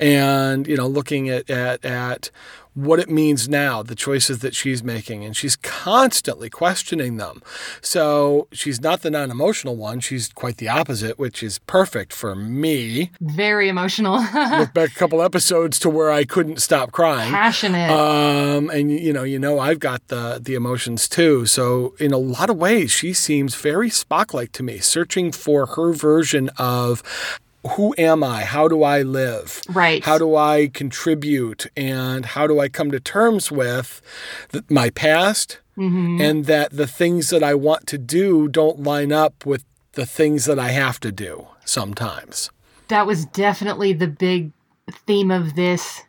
And, 0.00 0.66
you 0.66 0.76
know, 0.76 0.86
looking 0.86 1.28
at, 1.28 1.48
at, 1.48 1.84
at 1.84 2.30
what 2.74 2.98
it 2.98 3.08
means 3.08 3.48
now, 3.48 3.82
the 3.82 3.94
choices 3.94 4.40
that 4.40 4.54
she's 4.54 4.82
making, 4.82 5.24
and 5.24 5.36
she's 5.36 5.56
constantly 5.56 6.50
questioning 6.50 7.16
them. 7.16 7.42
So 7.80 8.48
she's 8.52 8.80
not 8.80 9.02
the 9.02 9.10
non 9.10 9.30
emotional 9.30 9.76
one. 9.76 10.00
She's 10.00 10.28
quite 10.32 10.56
the 10.58 10.68
opposite, 10.68 11.18
which 11.18 11.42
is 11.42 11.58
perfect 11.60 12.12
for 12.12 12.34
me. 12.34 13.10
Very 13.20 13.68
emotional, 13.68 14.14
Look 14.58 14.74
back 14.74 14.90
a 14.90 14.94
couple 14.94 15.22
episodes 15.22 15.78
to 15.80 15.88
where 15.90 16.10
I 16.10 16.24
couldn't 16.24 16.60
stop 16.60 16.92
crying. 16.92 17.30
passionate. 17.30 17.90
Um, 17.90 18.70
and 18.70 18.90
you 18.90 19.12
know, 19.12 19.22
you 19.22 19.38
know, 19.38 19.58
I've 19.58 19.78
got 19.78 20.08
the 20.08 20.40
the 20.42 20.54
emotions 20.54 21.08
too. 21.08 21.46
So 21.46 21.94
in 21.98 22.12
a 22.12 22.18
lot 22.18 22.50
of 22.50 22.56
ways, 22.56 22.90
she 22.90 23.12
seems 23.12 23.54
very 23.54 23.88
Spock-like 23.90 24.52
to 24.52 24.62
me, 24.62 24.78
searching 24.78 25.30
for 25.32 25.66
her 25.66 25.92
version 25.92 26.50
of 26.58 27.02
who 27.72 27.94
am 27.96 28.22
I? 28.22 28.44
How 28.44 28.68
do 28.68 28.82
I 28.82 29.02
live? 29.02 29.60
Right. 29.68 30.04
How 30.04 30.18
do 30.18 30.36
I 30.36 30.68
contribute? 30.72 31.66
And 31.76 32.26
how 32.26 32.46
do 32.46 32.60
I 32.60 32.68
come 32.68 32.90
to 32.90 33.00
terms 33.00 33.50
with 33.50 34.02
th- 34.52 34.64
my 34.68 34.90
past? 34.90 35.60
Mm-hmm. 35.76 36.20
And 36.20 36.44
that 36.44 36.70
the 36.70 36.86
things 36.86 37.30
that 37.30 37.42
I 37.42 37.54
want 37.54 37.86
to 37.88 37.98
do 37.98 38.48
don't 38.48 38.82
line 38.82 39.12
up 39.12 39.44
with 39.44 39.64
the 39.92 40.06
things 40.06 40.44
that 40.44 40.58
I 40.58 40.68
have 40.70 41.00
to 41.00 41.10
do 41.10 41.48
sometimes. 41.64 42.50
that 42.88 43.06
was 43.06 43.24
definitely 43.26 43.92
the 43.92 44.06
big 44.06 44.52
theme 45.06 45.30
of 45.30 45.54
this. 45.56 46.02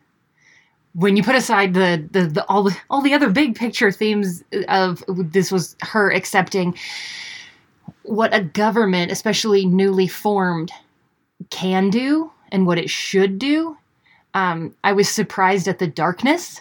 When 0.92 1.16
you 1.16 1.22
put 1.22 1.34
aside 1.34 1.74
the, 1.74 2.06
the, 2.10 2.26
the 2.26 2.44
all 2.48 2.62
the 2.64 2.76
all 2.90 3.00
the 3.00 3.14
other 3.14 3.30
big 3.30 3.54
picture 3.54 3.90
themes 3.90 4.42
uh, 4.54 4.64
of 4.68 5.04
this 5.32 5.50
was 5.50 5.76
her 5.82 6.12
accepting 6.12 6.76
what 8.02 8.34
a 8.34 8.40
government, 8.40 9.10
especially 9.10 9.66
newly 9.66 10.06
formed, 10.06 10.70
can 11.50 11.90
do 11.90 12.30
and 12.50 12.66
what 12.66 12.78
it 12.78 12.90
should 12.90 13.38
do. 13.38 13.76
Um, 14.34 14.74
I 14.84 14.92
was 14.92 15.08
surprised 15.08 15.68
at 15.68 15.78
the 15.78 15.86
darkness 15.86 16.60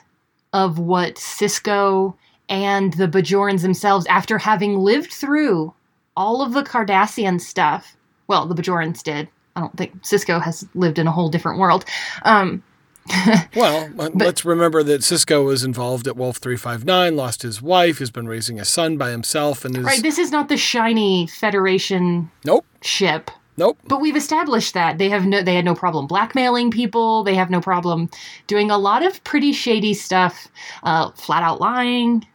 of 0.54 0.80
what 0.80 1.16
Sisko 1.16 2.16
and 2.48 2.94
the 2.94 3.08
Bajorans 3.08 3.62
themselves, 3.62 4.06
after 4.08 4.38
having 4.38 4.78
lived 4.78 5.12
through 5.12 5.74
all 6.16 6.42
of 6.42 6.54
the 6.54 6.64
Cardassian 6.64 7.42
stuff. 7.42 7.98
Well, 8.28 8.46
the 8.46 8.56
Bajorans 8.56 9.04
did. 9.04 9.28
I 9.56 9.62
don't 9.62 9.76
think 9.78 10.02
Sisko 10.04 10.42
has 10.42 10.68
lived 10.76 11.00
in 11.00 11.08
a 11.08 11.12
whole 11.12 11.30
different 11.30 11.60
world. 11.60 11.86
Um, 12.24 12.64
Well, 13.56 13.90
uh, 14.00 14.10
let's 14.14 14.44
remember 14.44 14.84
that 14.84 15.02
Sisko 15.02 15.46
was 15.46 15.64
involved 15.64 16.08
at 16.08 16.18
Wolf 16.18 16.38
359, 16.38 17.16
lost 17.16 17.42
his 17.44 17.62
wife, 17.62 18.00
has 18.00 18.12
been 18.12 18.28
raising 18.28 18.60
a 18.60 18.66
son 18.66 18.98
by 18.98 19.12
himself, 19.12 19.64
and 19.64 19.78
is. 19.78 19.84
right, 19.84 20.02
this 20.02 20.18
is 20.18 20.32
not 20.32 20.50
the 20.50 20.58
shiny 20.58 21.28
Federation 21.28 22.32
Nope, 22.44 22.66
ship. 22.82 23.32
Nope. 23.58 23.78
But 23.88 24.02
we've 24.02 24.16
established 24.16 24.74
that 24.74 24.98
they 24.98 25.10
have 25.10 25.26
no 25.26 25.42
they 25.42 25.56
had 25.56 25.66
no 25.66 25.76
problem 25.76 26.08
blackmailing 26.08 26.72
people. 26.72 27.24
They 27.24 27.36
have 27.36 27.50
no 27.50 27.62
problem 27.62 28.10
doing 28.48 28.72
a 28.72 28.78
lot 28.78 29.06
of 29.06 29.24
pretty 29.24 29.54
shady 29.54 29.94
stuff, 29.94 30.48
uh, 30.84 31.12
flat 31.12 31.44
out 31.44 31.60
lying. 31.60 32.26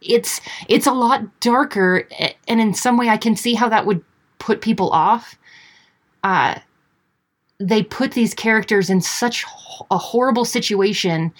It's 0.00 0.40
it's 0.68 0.86
a 0.86 0.92
lot 0.92 1.40
darker, 1.40 2.08
and 2.48 2.60
in 2.60 2.74
some 2.74 2.96
way, 2.96 3.08
I 3.08 3.16
can 3.16 3.36
see 3.36 3.54
how 3.54 3.68
that 3.68 3.86
would 3.86 4.04
put 4.38 4.60
people 4.60 4.90
off. 4.90 5.38
Uh, 6.24 6.58
they 7.58 7.82
put 7.82 8.12
these 8.12 8.34
characters 8.34 8.90
in 8.90 9.00
such 9.00 9.44
a 9.90 9.98
horrible 9.98 10.44
situation 10.44 11.32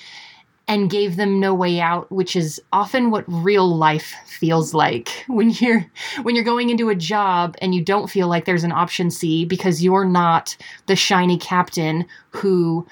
and 0.72 0.88
gave 0.88 1.16
them 1.16 1.38
no 1.38 1.54
way 1.54 1.80
out 1.80 2.10
which 2.10 2.34
is 2.34 2.58
often 2.72 3.10
what 3.10 3.24
real 3.28 3.76
life 3.76 4.14
feels 4.26 4.72
like. 4.72 5.24
When 5.28 5.50
you're 5.50 5.84
when 6.22 6.34
you're 6.34 6.44
going 6.44 6.70
into 6.70 6.88
a 6.88 6.94
job 6.94 7.56
and 7.60 7.74
you 7.74 7.84
don't 7.84 8.10
feel 8.10 8.28
like 8.28 8.44
there's 8.44 8.64
an 8.64 8.72
option 8.72 9.10
C 9.10 9.44
because 9.44 9.82
you're 9.82 10.04
not 10.04 10.56
the 10.86 10.96
shiny 10.96 11.36
captain 11.36 12.06
who 12.30 12.86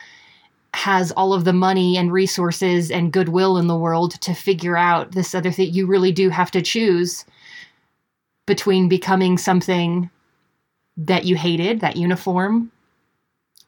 has 0.74 1.10
all 1.12 1.32
of 1.32 1.44
the 1.44 1.52
money 1.52 1.96
and 1.96 2.12
resources 2.12 2.90
and 2.90 3.12
goodwill 3.12 3.56
in 3.56 3.66
the 3.66 3.78
world 3.78 4.20
to 4.20 4.34
figure 4.34 4.76
out 4.76 5.12
this 5.12 5.34
other 5.34 5.50
thing. 5.50 5.72
You 5.72 5.86
really 5.86 6.12
do 6.12 6.28
have 6.28 6.50
to 6.52 6.62
choose 6.62 7.24
between 8.46 8.88
becoming 8.88 9.38
something 9.38 10.10
that 10.96 11.24
you 11.24 11.34
hated 11.36 11.80
that 11.80 11.96
uniform 11.96 12.70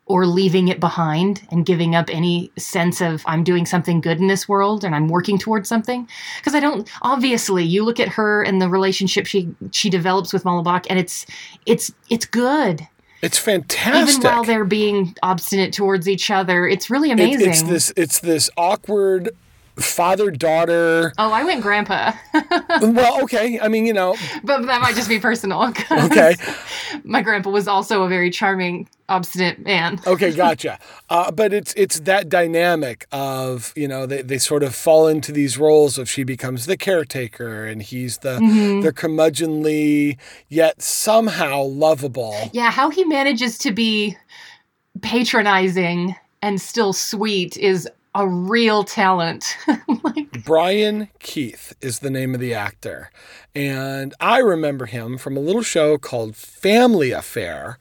or 0.06 0.26
leaving 0.26 0.68
it 0.68 0.80
behind 0.80 1.46
and 1.50 1.64
giving 1.64 1.94
up 1.94 2.10
any 2.10 2.50
sense 2.58 3.00
of 3.00 3.22
I'm 3.26 3.44
doing 3.44 3.64
something 3.66 4.00
good 4.00 4.18
in 4.18 4.26
this 4.26 4.48
world 4.48 4.84
and 4.84 4.94
I'm 4.94 5.08
working 5.08 5.38
towards 5.38 5.68
something 5.68 6.08
because 6.38 6.54
I 6.54 6.60
don't 6.60 6.90
obviously 7.02 7.64
you 7.64 7.84
look 7.84 8.00
at 8.00 8.08
her 8.08 8.42
and 8.42 8.60
the 8.60 8.68
relationship 8.68 9.26
she 9.26 9.48
she 9.70 9.88
develops 9.90 10.32
with 10.32 10.42
Mullibok 10.44 10.86
and 10.90 10.98
it's 10.98 11.24
it's 11.66 11.92
it's 12.10 12.26
good 12.26 12.86
It's 13.22 13.38
fantastic. 13.38 14.16
even 14.16 14.22
while 14.22 14.42
they're 14.42 14.64
being 14.64 15.14
obstinate 15.22 15.72
towards 15.72 16.08
each 16.08 16.30
other 16.30 16.66
it's 16.66 16.90
really 16.90 17.10
It- 17.10 17.14
amazing 17.14 17.50
it's 17.50 17.62
this. 17.62 17.92
It's 17.96 18.18
this 18.18 18.50
awkward 18.56 19.30
father 19.76 20.30
daughter. 20.30 21.12
oh 21.18 21.32
I 21.32 21.44
went 21.44 21.62
grandpa 21.62 22.12
well, 22.82 23.22
okay. 23.24 23.58
I 23.60 23.68
mean, 23.68 23.86
you 23.86 23.92
know, 23.92 24.14
but 24.44 24.66
that 24.66 24.80
might 24.82 24.94
just 24.94 25.08
be 25.08 25.18
personal. 25.18 25.72
okay, 25.90 26.36
my 27.04 27.22
grandpa 27.22 27.50
was 27.50 27.66
also 27.68 28.02
a 28.02 28.08
very 28.08 28.30
charming 28.30 28.88
obstinate 29.08 29.58
man 29.58 30.00
okay, 30.06 30.32
gotcha. 30.34 30.78
Uh, 31.10 31.30
but 31.30 31.52
it's 31.52 31.74
it's 31.76 32.00
that 32.00 32.28
dynamic 32.30 33.06
of 33.12 33.72
you 33.76 33.86
know 33.86 34.06
they, 34.06 34.22
they 34.22 34.38
sort 34.38 34.62
of 34.62 34.74
fall 34.74 35.06
into 35.06 35.30
these 35.32 35.58
roles 35.58 35.98
of 35.98 36.08
she 36.08 36.24
becomes 36.24 36.64
the 36.66 36.76
caretaker 36.76 37.66
and 37.66 37.82
he's 37.82 38.18
the 38.18 38.38
Mm-hmm. 38.38 38.80
the 38.80 38.92
curmudgeonly 38.92 40.16
yet 40.48 40.80
somehow 40.82 41.62
lovable. 41.62 42.34
Yeah, 42.52 42.70
how 42.70 42.90
he 42.90 43.04
manages 43.04 43.58
to 43.58 43.70
be 43.72 44.16
patronizing 45.02 46.14
and 46.40 46.60
still 46.60 46.92
sweet 46.92 47.56
is 47.56 47.88
a 48.14 48.26
real 48.26 48.84
talent. 48.84 49.56
like 50.04 50.44
Brian 50.44 51.08
Keith 51.18 51.74
is 51.80 52.00
the 52.00 52.10
name 52.10 52.34
of 52.34 52.40
the 52.40 52.54
actor. 52.54 53.10
And 53.54 54.14
I 54.20 54.38
remember 54.38 54.86
him 54.86 55.18
from 55.18 55.36
a 55.36 55.40
little 55.40 55.62
show 55.62 55.98
called 55.98 56.36
Family 56.36 57.10
Affair 57.10 57.78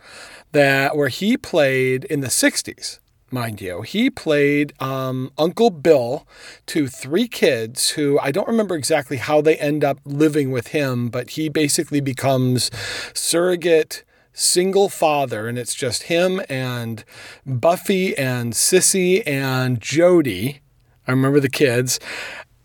that 0.51 0.95
where 0.95 1.09
he 1.09 1.37
played 1.37 2.05
in 2.05 2.21
the 2.21 2.27
60s 2.27 2.99
mind 3.31 3.61
you. 3.61 3.81
He 3.81 4.09
played 4.09 4.73
um, 4.81 5.31
Uncle 5.37 5.69
Bill 5.69 6.27
to 6.67 6.87
three 6.87 7.27
kids 7.27 7.91
who 7.91 8.19
I 8.19 8.31
don't 8.31 8.47
remember 8.47 8.75
exactly 8.75 9.17
how 9.17 9.41
they 9.41 9.55
end 9.57 9.83
up 9.83 9.99
living 10.05 10.51
with 10.51 10.67
him, 10.67 11.09
but 11.09 11.31
he 11.31 11.49
basically 11.49 12.01
becomes 12.01 12.69
surrogate 13.13 14.03
single 14.33 14.89
father, 14.89 15.47
and 15.47 15.57
it's 15.57 15.75
just 15.75 16.03
him 16.03 16.41
and 16.49 17.03
Buffy 17.45 18.17
and 18.17 18.53
Sissy 18.53 19.25
and 19.27 19.79
Jody. 19.79 20.61
I 21.07 21.11
remember 21.11 21.39
the 21.39 21.49
kids. 21.49 21.99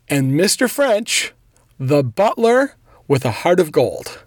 And 0.09 0.33
Mr. 0.33 0.71
French, 0.71 1.33
the 1.79 2.05
butler 2.05 2.77
with 3.09 3.25
a 3.25 3.31
heart 3.31 3.61
of 3.61 3.73
gold. 3.73 4.25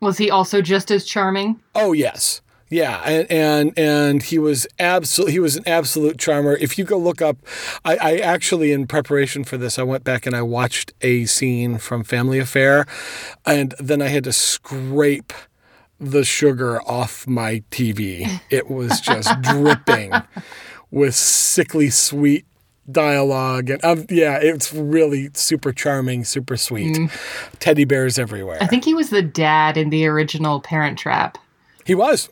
Was 0.00 0.18
he 0.18 0.30
also 0.30 0.60
just 0.60 0.90
as 0.90 1.04
charming? 1.04 1.60
Oh, 1.74 1.92
yes. 1.92 2.42
Yeah, 2.72 3.02
and 3.04 3.30
and 3.30 3.78
and 3.78 4.22
he 4.22 4.38
was 4.38 4.66
absolutely 4.78 5.32
he 5.32 5.40
was 5.40 5.56
an 5.56 5.64
absolute 5.66 6.18
charmer. 6.18 6.56
If 6.56 6.78
you 6.78 6.86
go 6.86 6.96
look 6.96 7.20
up, 7.20 7.36
I, 7.84 7.98
I 7.98 8.16
actually 8.16 8.72
in 8.72 8.86
preparation 8.86 9.44
for 9.44 9.58
this, 9.58 9.78
I 9.78 9.82
went 9.82 10.04
back 10.04 10.24
and 10.24 10.34
I 10.34 10.40
watched 10.40 10.94
a 11.02 11.26
scene 11.26 11.76
from 11.76 12.02
Family 12.02 12.38
Affair, 12.38 12.86
and 13.44 13.74
then 13.78 14.00
I 14.00 14.08
had 14.08 14.24
to 14.24 14.32
scrape 14.32 15.34
the 16.02 16.24
sugar 16.24 16.82
off 16.82 17.26
my 17.26 17.62
TV. 17.70 18.40
It 18.50 18.68
was 18.68 19.00
just 19.00 19.40
dripping 19.42 20.12
with 20.90 21.14
sickly 21.14 21.90
sweet 21.90 22.44
dialogue 22.90 23.70
and 23.70 23.82
um, 23.84 24.04
yeah 24.10 24.40
it's 24.42 24.74
really 24.74 25.30
super 25.34 25.72
charming 25.72 26.24
super 26.24 26.56
sweet 26.56 26.96
mm. 26.96 27.58
teddy 27.60 27.84
bears 27.84 28.18
everywhere 28.18 28.58
i 28.60 28.66
think 28.66 28.84
he 28.84 28.92
was 28.92 29.08
the 29.10 29.22
dad 29.22 29.76
in 29.76 29.88
the 29.90 30.04
original 30.04 30.60
parent 30.60 30.98
trap 30.98 31.38
he 31.84 31.94
was 31.94 32.28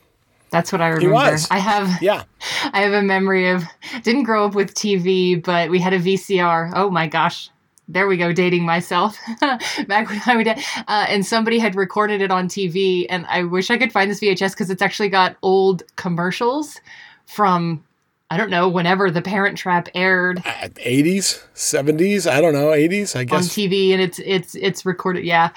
that's 0.51 0.73
what 0.73 0.81
I 0.81 0.89
remember. 0.89 1.07
He 1.07 1.13
was. 1.13 1.47
I 1.49 1.59
have 1.59 2.01
yeah. 2.01 2.23
I 2.73 2.81
have 2.81 2.93
a 2.93 3.01
memory 3.01 3.49
of 3.49 3.63
didn't 4.03 4.23
grow 4.23 4.45
up 4.45 4.53
with 4.53 4.73
TV, 4.75 5.41
but 5.41 5.69
we 5.69 5.79
had 5.79 5.93
a 5.93 5.99
VCR. 5.99 6.73
Oh 6.75 6.89
my 6.89 7.07
gosh. 7.07 7.49
There 7.87 8.07
we 8.07 8.15
go, 8.17 8.31
dating 8.31 8.65
myself. 8.65 9.17
Back 9.87 10.09
when 10.09 10.21
I 10.25 10.35
would, 10.35 10.47
uh, 10.47 11.05
and 11.09 11.25
somebody 11.25 11.59
had 11.59 11.75
recorded 11.75 12.21
it 12.21 12.31
on 12.31 12.47
TV, 12.47 13.05
and 13.09 13.25
I 13.27 13.43
wish 13.43 13.69
I 13.69 13.77
could 13.77 13.91
find 13.91 14.09
this 14.09 14.19
VHS 14.19 14.51
because 14.51 14.69
it's 14.69 14.81
actually 14.81 15.09
got 15.09 15.35
old 15.41 15.83
commercials 15.95 16.79
from 17.25 17.83
I 18.29 18.37
don't 18.37 18.49
know, 18.49 18.69
whenever 18.69 19.11
the 19.11 19.21
Parent 19.21 19.57
Trap 19.57 19.89
aired. 19.93 20.37
80s, 20.37 21.43
70s, 21.53 22.31
I 22.31 22.39
don't 22.39 22.53
know, 22.53 22.67
80s, 22.67 23.13
I 23.13 23.25
guess. 23.25 23.35
On 23.35 23.43
TV 23.43 23.91
and 23.91 24.01
it's 24.01 24.19
it's 24.19 24.55
it's 24.55 24.85
recorded, 24.85 25.25
yeah. 25.25 25.49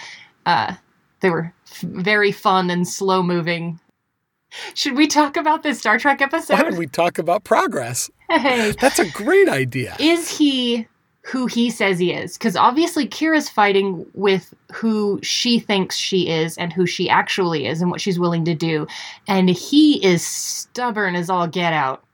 Uh 0.44 0.74
they 1.20 1.30
were 1.30 1.54
f- 1.70 1.80
very 1.82 2.32
fun 2.32 2.70
and 2.70 2.86
slow 2.86 3.22
moving 3.22 3.78
should 4.74 4.96
we 4.96 5.06
talk 5.06 5.36
about 5.36 5.62
this 5.62 5.78
Star 5.78 5.98
Trek 5.98 6.22
episode? 6.22 6.54
Why 6.54 6.62
don't 6.62 6.76
we 6.76 6.86
talk 6.86 7.18
about 7.18 7.44
progress? 7.44 8.10
Hey. 8.30 8.72
That's 8.80 8.98
a 8.98 9.10
great 9.10 9.48
idea. 9.48 9.96
Is 9.98 10.38
he 10.38 10.86
who 11.24 11.46
he 11.46 11.70
says 11.70 11.98
he 11.98 12.12
is? 12.12 12.36
Because 12.36 12.54
obviously 12.54 13.08
Kira's 13.08 13.48
fighting 13.48 14.06
with 14.12 14.54
who 14.72 15.18
she 15.22 15.58
thinks 15.58 15.96
she 15.96 16.28
is 16.28 16.56
and 16.58 16.72
who 16.72 16.86
she 16.86 17.08
actually 17.08 17.66
is 17.66 17.80
and 17.80 17.90
what 17.90 18.00
she's 18.00 18.18
willing 18.18 18.44
to 18.44 18.54
do. 18.54 18.86
And 19.26 19.48
he 19.48 20.04
is 20.04 20.24
stubborn 20.24 21.14
as 21.14 21.30
all 21.30 21.46
get 21.46 21.72
out. 21.72 22.04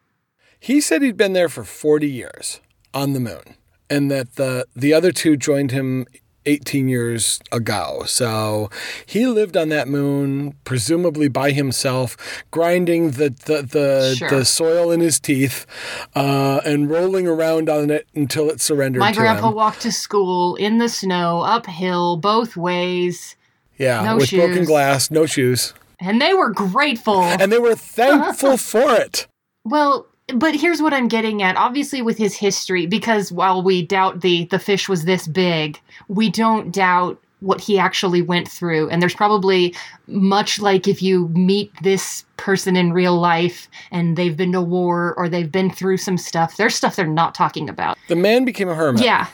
He 0.60 0.80
said 0.80 1.02
he'd 1.02 1.16
been 1.16 1.32
there 1.32 1.48
for 1.48 1.64
40 1.64 2.08
years 2.08 2.60
on 2.94 3.12
the 3.12 3.20
moon 3.20 3.56
and 3.88 4.10
that 4.10 4.36
the 4.36 4.66
the 4.76 4.94
other 4.94 5.10
two 5.10 5.36
joined 5.36 5.72
him 5.72 6.06
18 6.50 6.88
years 6.88 7.40
ago. 7.52 8.02
So 8.06 8.70
he 9.06 9.26
lived 9.26 9.56
on 9.56 9.68
that 9.68 9.88
moon, 9.88 10.54
presumably 10.64 11.28
by 11.28 11.52
himself, 11.52 12.16
grinding 12.50 13.12
the 13.12 13.30
the 13.30 13.62
the, 13.62 14.14
sure. 14.16 14.30
the 14.30 14.44
soil 14.44 14.90
in 14.90 15.00
his 15.00 15.20
teeth 15.20 15.66
uh, 16.14 16.60
and 16.64 16.90
rolling 16.90 17.26
around 17.26 17.68
on 17.68 17.90
it 17.90 18.08
until 18.14 18.50
it 18.50 18.60
surrendered. 18.60 19.00
My 19.00 19.12
grandpa 19.12 19.48
him. 19.48 19.54
walked 19.54 19.82
to 19.82 19.92
school 19.92 20.56
in 20.56 20.78
the 20.78 20.88
snow, 20.88 21.40
uphill, 21.40 22.16
both 22.16 22.56
ways. 22.56 23.36
Yeah, 23.78 24.02
no 24.02 24.16
with 24.16 24.28
shoes. 24.28 24.40
broken 24.44 24.64
glass, 24.64 25.10
no 25.10 25.26
shoes. 25.26 25.72
And 26.00 26.20
they 26.20 26.34
were 26.34 26.50
grateful. 26.50 27.22
And 27.22 27.52
they 27.52 27.58
were 27.58 27.74
thankful 27.74 28.56
for 28.72 28.92
it. 28.94 29.26
Well, 29.64 30.06
but 30.34 30.54
here's 30.54 30.82
what 30.82 30.92
I'm 30.92 31.08
getting 31.08 31.42
at. 31.42 31.56
Obviously, 31.56 32.02
with 32.02 32.18
his 32.18 32.34
history, 32.34 32.86
because 32.86 33.32
while 33.32 33.62
we 33.62 33.84
doubt 33.84 34.20
the 34.20 34.46
the 34.46 34.58
fish 34.58 34.88
was 34.88 35.04
this 35.04 35.26
big, 35.26 35.80
we 36.08 36.30
don't 36.30 36.72
doubt 36.72 37.20
what 37.40 37.60
he 37.60 37.78
actually 37.78 38.22
went 38.22 38.48
through. 38.48 38.88
And 38.90 39.00
there's 39.00 39.14
probably 39.14 39.74
much 40.06 40.60
like 40.60 40.86
if 40.86 41.02
you 41.02 41.28
meet 41.28 41.72
this 41.82 42.24
person 42.36 42.76
in 42.76 42.92
real 42.92 43.18
life 43.18 43.68
and 43.90 44.16
they've 44.16 44.36
been 44.36 44.52
to 44.52 44.60
war 44.60 45.14
or 45.16 45.28
they've 45.28 45.50
been 45.50 45.70
through 45.70 45.96
some 45.96 46.18
stuff, 46.18 46.56
there's 46.56 46.74
stuff 46.74 46.96
they're 46.96 47.06
not 47.06 47.34
talking 47.34 47.68
about. 47.68 47.96
The 48.08 48.16
man 48.16 48.44
became 48.44 48.68
a 48.68 48.74
hermit. 48.74 49.02
Yeah. 49.02 49.26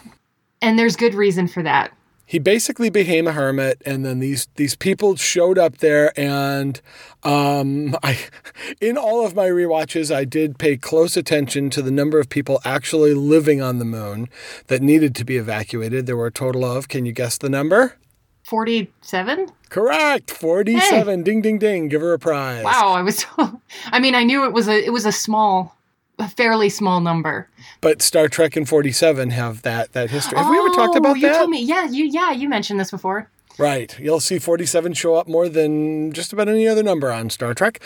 And 0.63 0.79
there's 0.79 0.97
good 0.97 1.15
reason 1.15 1.49
for 1.49 1.63
that 1.65 1.93
he 2.27 2.41
basically 2.41 2.91
became 2.91 3.29
a 3.29 3.33
hermit 3.33 3.81
and 3.87 4.05
then 4.05 4.19
these 4.19 4.49
these 4.57 4.75
people 4.75 5.15
showed 5.15 5.57
up 5.57 5.79
there 5.79 6.13
and 6.19 6.81
um, 7.23 7.97
I 8.03 8.19
in 8.81 8.99
all 8.99 9.25
of 9.25 9.35
my 9.35 9.47
re-watches 9.47 10.11
I 10.11 10.25
did 10.25 10.59
pay 10.59 10.77
close 10.77 11.17
attention 11.17 11.71
to 11.71 11.81
the 11.81 11.93
number 11.93 12.19
of 12.19 12.29
people 12.29 12.61
actually 12.65 13.15
living 13.15 13.63
on 13.63 13.79
the 13.79 13.85
moon 13.85 14.29
that 14.67 14.83
needed 14.83 15.15
to 15.15 15.25
be 15.25 15.37
evacuated. 15.37 16.07
There 16.07 16.17
were 16.17 16.27
a 16.27 16.33
total 16.33 16.65
of 16.65 16.89
can 16.89 17.07
you 17.07 17.13
guess 17.13 17.39
the 17.39 17.49
number? 17.49 17.97
47 18.43 19.49
correct! 19.71 20.31
47 20.31 21.19
hey. 21.19 21.25
ding 21.25 21.43
ding 21.43 21.59
ding! 21.59 21.89
Give 21.89 22.01
her 22.01 22.13
a 22.13 22.19
prize. 22.19 22.65
Wow 22.65 22.93
i 22.93 23.03
was 23.03 23.25
i 23.87 24.01
mean 24.01 24.17
i 24.17 24.25
knew 24.25 24.45
it 24.45 24.53
was 24.53 24.69
a 24.69 24.85
it 24.85 24.93
was 24.93 25.07
a 25.07 25.13
small 25.13 25.77
a 26.19 26.29
fairly 26.29 26.69
small 26.69 27.01
number. 27.01 27.49
But 27.81 28.03
Star 28.03 28.29
Trek 28.29 28.57
and 28.57 28.69
47 28.69 29.31
have 29.31 29.63
that 29.63 29.93
that 29.93 30.11
history. 30.11 30.39
Have 30.39 30.47
oh, 30.47 30.51
we 30.51 30.59
ever 30.59 30.69
talked 30.69 30.97
about 30.97 31.17
you 31.17 31.23
that? 31.23 31.29
You 31.29 31.35
told 31.35 31.51
me. 31.51 31.63
Yeah, 31.63 31.87
you 31.87 32.05
yeah, 32.05 32.33
you 32.33 32.49
mentioned 32.49 32.81
this 32.81 32.91
before. 32.91 33.29
Right. 33.59 33.99
You'll 33.99 34.21
see 34.21 34.39
47 34.39 34.93
show 34.93 35.15
up 35.15 35.29
more 35.29 35.49
than 35.49 36.13
just 36.13 36.33
about 36.33 36.49
any 36.49 36.69
other 36.69 36.83
number 36.83 37.11
on 37.11 37.31
Star 37.31 37.55
Trek. 37.55 37.81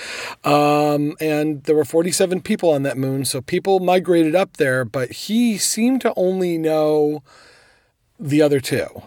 Um, 0.44 1.16
and 1.20 1.62
there 1.62 1.76
were 1.76 1.84
47 1.84 2.40
people 2.40 2.70
on 2.70 2.82
that 2.82 2.98
moon, 2.98 3.24
so 3.24 3.40
people 3.40 3.78
migrated 3.78 4.34
up 4.34 4.56
there, 4.56 4.84
but 4.84 5.12
he 5.12 5.58
seemed 5.58 6.00
to 6.00 6.12
only 6.16 6.58
know 6.58 7.22
the 8.18 8.42
other 8.42 8.60
two. 8.60 9.02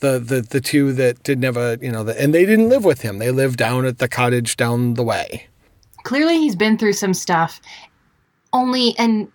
The, 0.00 0.20
the 0.20 0.42
the 0.42 0.60
two 0.60 0.92
that 0.92 1.24
didn't 1.24 1.42
have 1.42 1.56
a 1.56 1.76
you 1.82 1.90
know 1.90 2.04
the, 2.04 2.20
and 2.20 2.32
they 2.32 2.46
didn't 2.46 2.68
live 2.68 2.84
with 2.84 3.00
him. 3.00 3.18
They 3.18 3.32
lived 3.32 3.56
down 3.56 3.84
at 3.84 3.98
the 3.98 4.08
cottage 4.08 4.56
down 4.56 4.94
the 4.94 5.02
way. 5.02 5.48
Clearly 6.04 6.38
he's 6.38 6.54
been 6.54 6.78
through 6.78 6.92
some 6.92 7.14
stuff 7.14 7.60
only, 8.52 8.94
and 8.98 9.30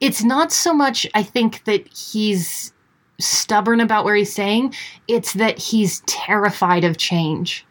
it's 0.00 0.24
not 0.24 0.52
so 0.52 0.74
much, 0.74 1.06
I 1.14 1.22
think, 1.22 1.64
that 1.64 1.86
he's 1.88 2.72
stubborn 3.20 3.80
about 3.80 4.04
where 4.04 4.16
he's 4.16 4.32
saying, 4.32 4.74
it's 5.08 5.34
that 5.34 5.58
he's 5.58 6.00
terrified 6.06 6.84
of 6.84 6.96
change. 6.96 7.64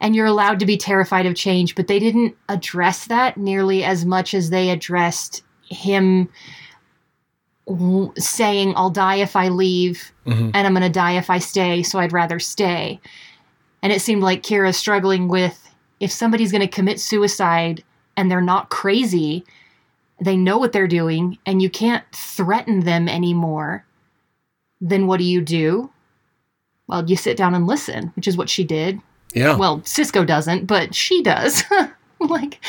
And 0.00 0.16
you're 0.16 0.26
allowed 0.26 0.58
to 0.60 0.66
be 0.66 0.76
terrified 0.76 1.26
of 1.26 1.34
change, 1.34 1.74
but 1.74 1.86
they 1.86 1.98
didn't 1.98 2.36
address 2.48 3.06
that 3.06 3.36
nearly 3.36 3.84
as 3.84 4.04
much 4.04 4.34
as 4.34 4.50
they 4.50 4.70
addressed 4.70 5.42
him 5.68 6.28
saying, 8.18 8.74
I'll 8.76 8.90
die 8.90 9.16
if 9.16 9.36
I 9.36 9.48
leave, 9.48 10.12
mm-hmm. 10.26 10.50
and 10.52 10.66
I'm 10.66 10.74
going 10.74 10.82
to 10.82 10.90
die 10.90 11.12
if 11.12 11.30
I 11.30 11.38
stay, 11.38 11.82
so 11.82 11.98
I'd 11.98 12.12
rather 12.12 12.38
stay. 12.38 13.00
And 13.82 13.92
it 13.92 14.00
seemed 14.00 14.22
like 14.22 14.42
Kira's 14.42 14.76
struggling 14.76 15.28
with 15.28 15.70
if 16.00 16.10
somebody's 16.10 16.52
going 16.52 16.60
to 16.60 16.68
commit 16.68 17.00
suicide 17.00 17.82
and 18.16 18.30
they're 18.30 18.40
not 18.40 18.70
crazy, 18.70 19.44
they 20.20 20.36
know 20.36 20.58
what 20.58 20.72
they're 20.72 20.86
doing 20.86 21.38
and 21.46 21.60
you 21.60 21.70
can't 21.70 22.04
threaten 22.12 22.80
them 22.80 23.08
anymore, 23.08 23.84
then 24.80 25.06
what 25.06 25.18
do 25.18 25.24
you 25.24 25.40
do? 25.40 25.90
Well, 26.86 27.08
you 27.08 27.16
sit 27.16 27.36
down 27.36 27.54
and 27.54 27.66
listen, 27.66 28.12
which 28.16 28.28
is 28.28 28.36
what 28.36 28.50
she 28.50 28.64
did. 28.64 29.00
Yeah. 29.34 29.56
Well, 29.56 29.80
Sisko 29.80 30.26
doesn't, 30.26 30.66
but 30.66 30.94
she 30.94 31.22
does. 31.22 31.64
like, 32.20 32.60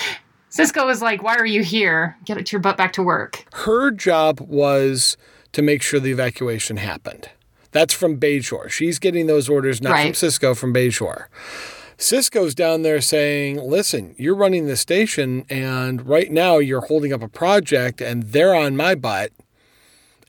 Sisko 0.50 0.90
is 0.90 1.02
like, 1.02 1.22
why 1.22 1.36
are 1.36 1.46
you 1.46 1.64
here? 1.64 2.18
Get 2.26 2.52
your 2.52 2.62
butt 2.62 2.78
back 2.78 2.94
to 2.94 3.04
work. 3.04 3.46
Her 3.54 3.92
job 3.92 4.40
was 4.40 5.18
to 5.52 5.62
make 5.62 5.82
sure 5.82 6.00
the 6.00 6.12
evacuation 6.12 6.78
happened. 6.78 7.30
That's 7.72 7.94
from 7.94 8.18
Bajor. 8.18 8.70
She's 8.70 9.00
getting 9.00 9.28
those 9.28 9.50
orders 9.50 9.82
not 9.82 9.92
right. 9.92 10.16
from 10.16 10.30
Sisko, 10.30 10.56
from 10.56 10.74
Bajor. 10.74 11.26
Sisko's 11.98 12.54
down 12.54 12.82
there 12.82 13.02
saying, 13.02 13.58
listen, 13.58 14.16
you're 14.18 14.36
running 14.36 14.68
the 14.68 14.76
station, 14.76 15.46
and 15.50 16.06
right 16.08 16.32
now 16.32 16.58
you're 16.58 16.82
holding 16.82 17.14
up 17.14 17.22
a 17.22 17.28
project, 17.28 18.02
and 18.02 18.24
they're 18.24 18.56
on 18.56 18.76
my 18.76 18.96
butt. 18.96 19.32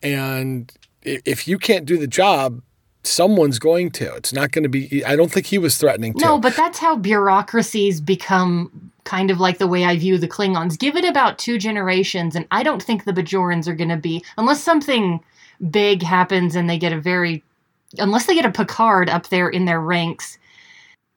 And 0.02 0.72
if 1.02 1.48
you 1.48 1.58
can't 1.58 1.84
do 1.84 1.98
the 1.98 2.06
job, 2.06 2.62
someone's 3.02 3.58
going 3.58 3.90
to. 3.92 4.14
It's 4.14 4.32
not 4.32 4.52
going 4.52 4.62
to 4.62 4.68
be, 4.68 5.04
I 5.04 5.16
don't 5.16 5.30
think 5.30 5.46
he 5.46 5.58
was 5.58 5.76
threatening 5.76 6.14
to. 6.14 6.24
No, 6.24 6.38
but 6.38 6.56
that's 6.56 6.78
how 6.78 6.96
bureaucracies 6.96 8.00
become 8.00 8.92
kind 9.04 9.30
of 9.30 9.38
like 9.38 9.58
the 9.58 9.68
way 9.68 9.84
I 9.84 9.96
view 9.96 10.18
the 10.18 10.28
Klingons. 10.28 10.78
Give 10.78 10.96
it 10.96 11.04
about 11.04 11.38
two 11.38 11.58
generations, 11.58 12.34
and 12.36 12.46
I 12.50 12.62
don't 12.62 12.82
think 12.82 13.04
the 13.04 13.12
Bajorans 13.12 13.68
are 13.68 13.74
going 13.74 13.90
to 13.90 13.96
be, 13.96 14.24
unless 14.36 14.62
something 14.62 15.20
big 15.70 16.02
happens 16.02 16.54
and 16.54 16.68
they 16.68 16.78
get 16.78 16.92
a 16.92 17.00
very 17.00 17.42
unless 17.98 18.26
they 18.26 18.34
get 18.34 18.44
a 18.44 18.50
Picard 18.50 19.08
up 19.08 19.28
there 19.28 19.48
in 19.48 19.64
their 19.64 19.80
ranks, 19.80 20.38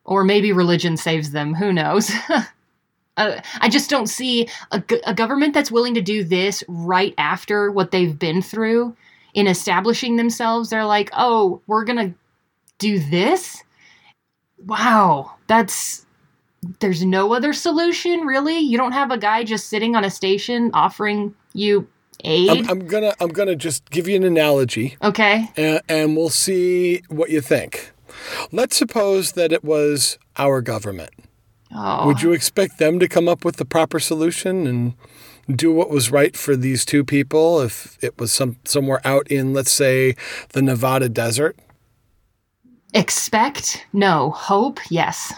or 0.10 0.24
maybe 0.24 0.52
religion 0.52 0.98
saves 0.98 1.32
them. 1.32 1.54
Who 1.54 1.72
knows? 1.72 2.12
uh, 3.18 3.40
I 3.62 3.70
just 3.70 3.92
don't 3.92 4.08
see 4.08 4.50
a, 4.72 4.84
a 5.06 5.14
government 5.14 5.54
that's 5.54 5.72
willing 5.72 5.94
to 5.94 6.02
do 6.02 6.24
this 6.24 6.64
right 6.68 7.14
after 7.20 7.72
what 7.72 7.92
they've 7.92 8.18
been 8.18 8.42
through 8.42 8.98
in 9.36 9.46
establishing 9.46 10.16
themselves. 10.16 10.72
They're 10.72 10.84
like, 10.84 11.12
oh, 11.14 11.62
we're 11.68 11.86
gonna 11.86 12.16
do 12.80 12.98
this. 12.98 13.64
Wow, 14.66 15.36
that's 15.46 16.08
there's 16.80 17.06
no 17.06 17.34
other 17.34 17.54
solution 17.54 18.20
really 18.22 18.60
you 18.60 18.78
don't 18.78 18.92
have 18.92 19.12
a 19.12 19.18
guy 19.18 19.46
just 19.46 19.68
sitting 19.68 19.96
on 19.96 20.04
a 20.04 20.10
station 20.10 20.70
offering 20.74 21.34
you 21.54 21.88
aid 22.26 22.50
I'm, 22.50 22.70
I'm 22.70 22.80
gonna 22.86 23.16
I'm 23.22 23.30
gonna 23.30 23.56
just 23.56 23.90
give 23.90 24.10
you 24.10 24.18
an 24.18 24.26
analogy, 24.26 24.98
okay 25.02 25.50
and, 25.56 25.82
and 25.88 26.18
we'll 26.18 26.28
see 26.28 27.02
what 27.08 27.30
you 27.30 27.40
think. 27.40 27.94
Let's 28.52 28.76
suppose 28.78 29.34
that 29.34 29.52
it 29.52 29.64
was 29.64 30.18
our 30.38 30.62
government. 30.62 31.12
oh 31.74 32.06
Would 32.08 32.22
you 32.22 32.32
expect 32.34 32.78
them 32.78 33.00
to 33.00 33.08
come 33.08 33.28
up 33.28 33.46
with 33.46 33.58
the 33.58 33.66
proper 33.66 34.00
solution 34.00 34.66
and 34.68 34.94
do 35.56 35.72
what 35.72 35.90
was 35.90 36.12
right 36.12 36.38
for 36.38 36.56
these 36.56 36.86
two 36.86 37.04
people 37.04 37.60
if 37.62 37.98
it 38.04 38.18
was 38.20 38.32
some 38.32 38.58
somewhere 38.66 39.02
out 39.04 39.28
in, 39.30 39.54
let's 39.54 39.72
say, 39.72 40.16
the 40.50 40.62
Nevada 40.62 41.10
desert? 41.10 41.58
expect 42.94 43.86
no 43.94 44.32
hope 44.32 44.80
yes 44.90 45.32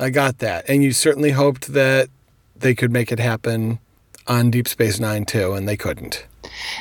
I 0.00 0.08
got 0.10 0.38
that. 0.38 0.64
And 0.66 0.82
you 0.82 0.92
certainly 0.92 1.30
hoped 1.32 1.74
that 1.74 2.08
they 2.56 2.74
could 2.74 2.90
make 2.90 3.12
it 3.12 3.18
happen 3.20 3.78
on 4.26 4.50
Deep 4.50 4.66
Space 4.66 4.98
Nine 4.98 5.26
too, 5.26 5.52
and 5.52 5.68
they 5.68 5.76
couldn't. 5.76 6.26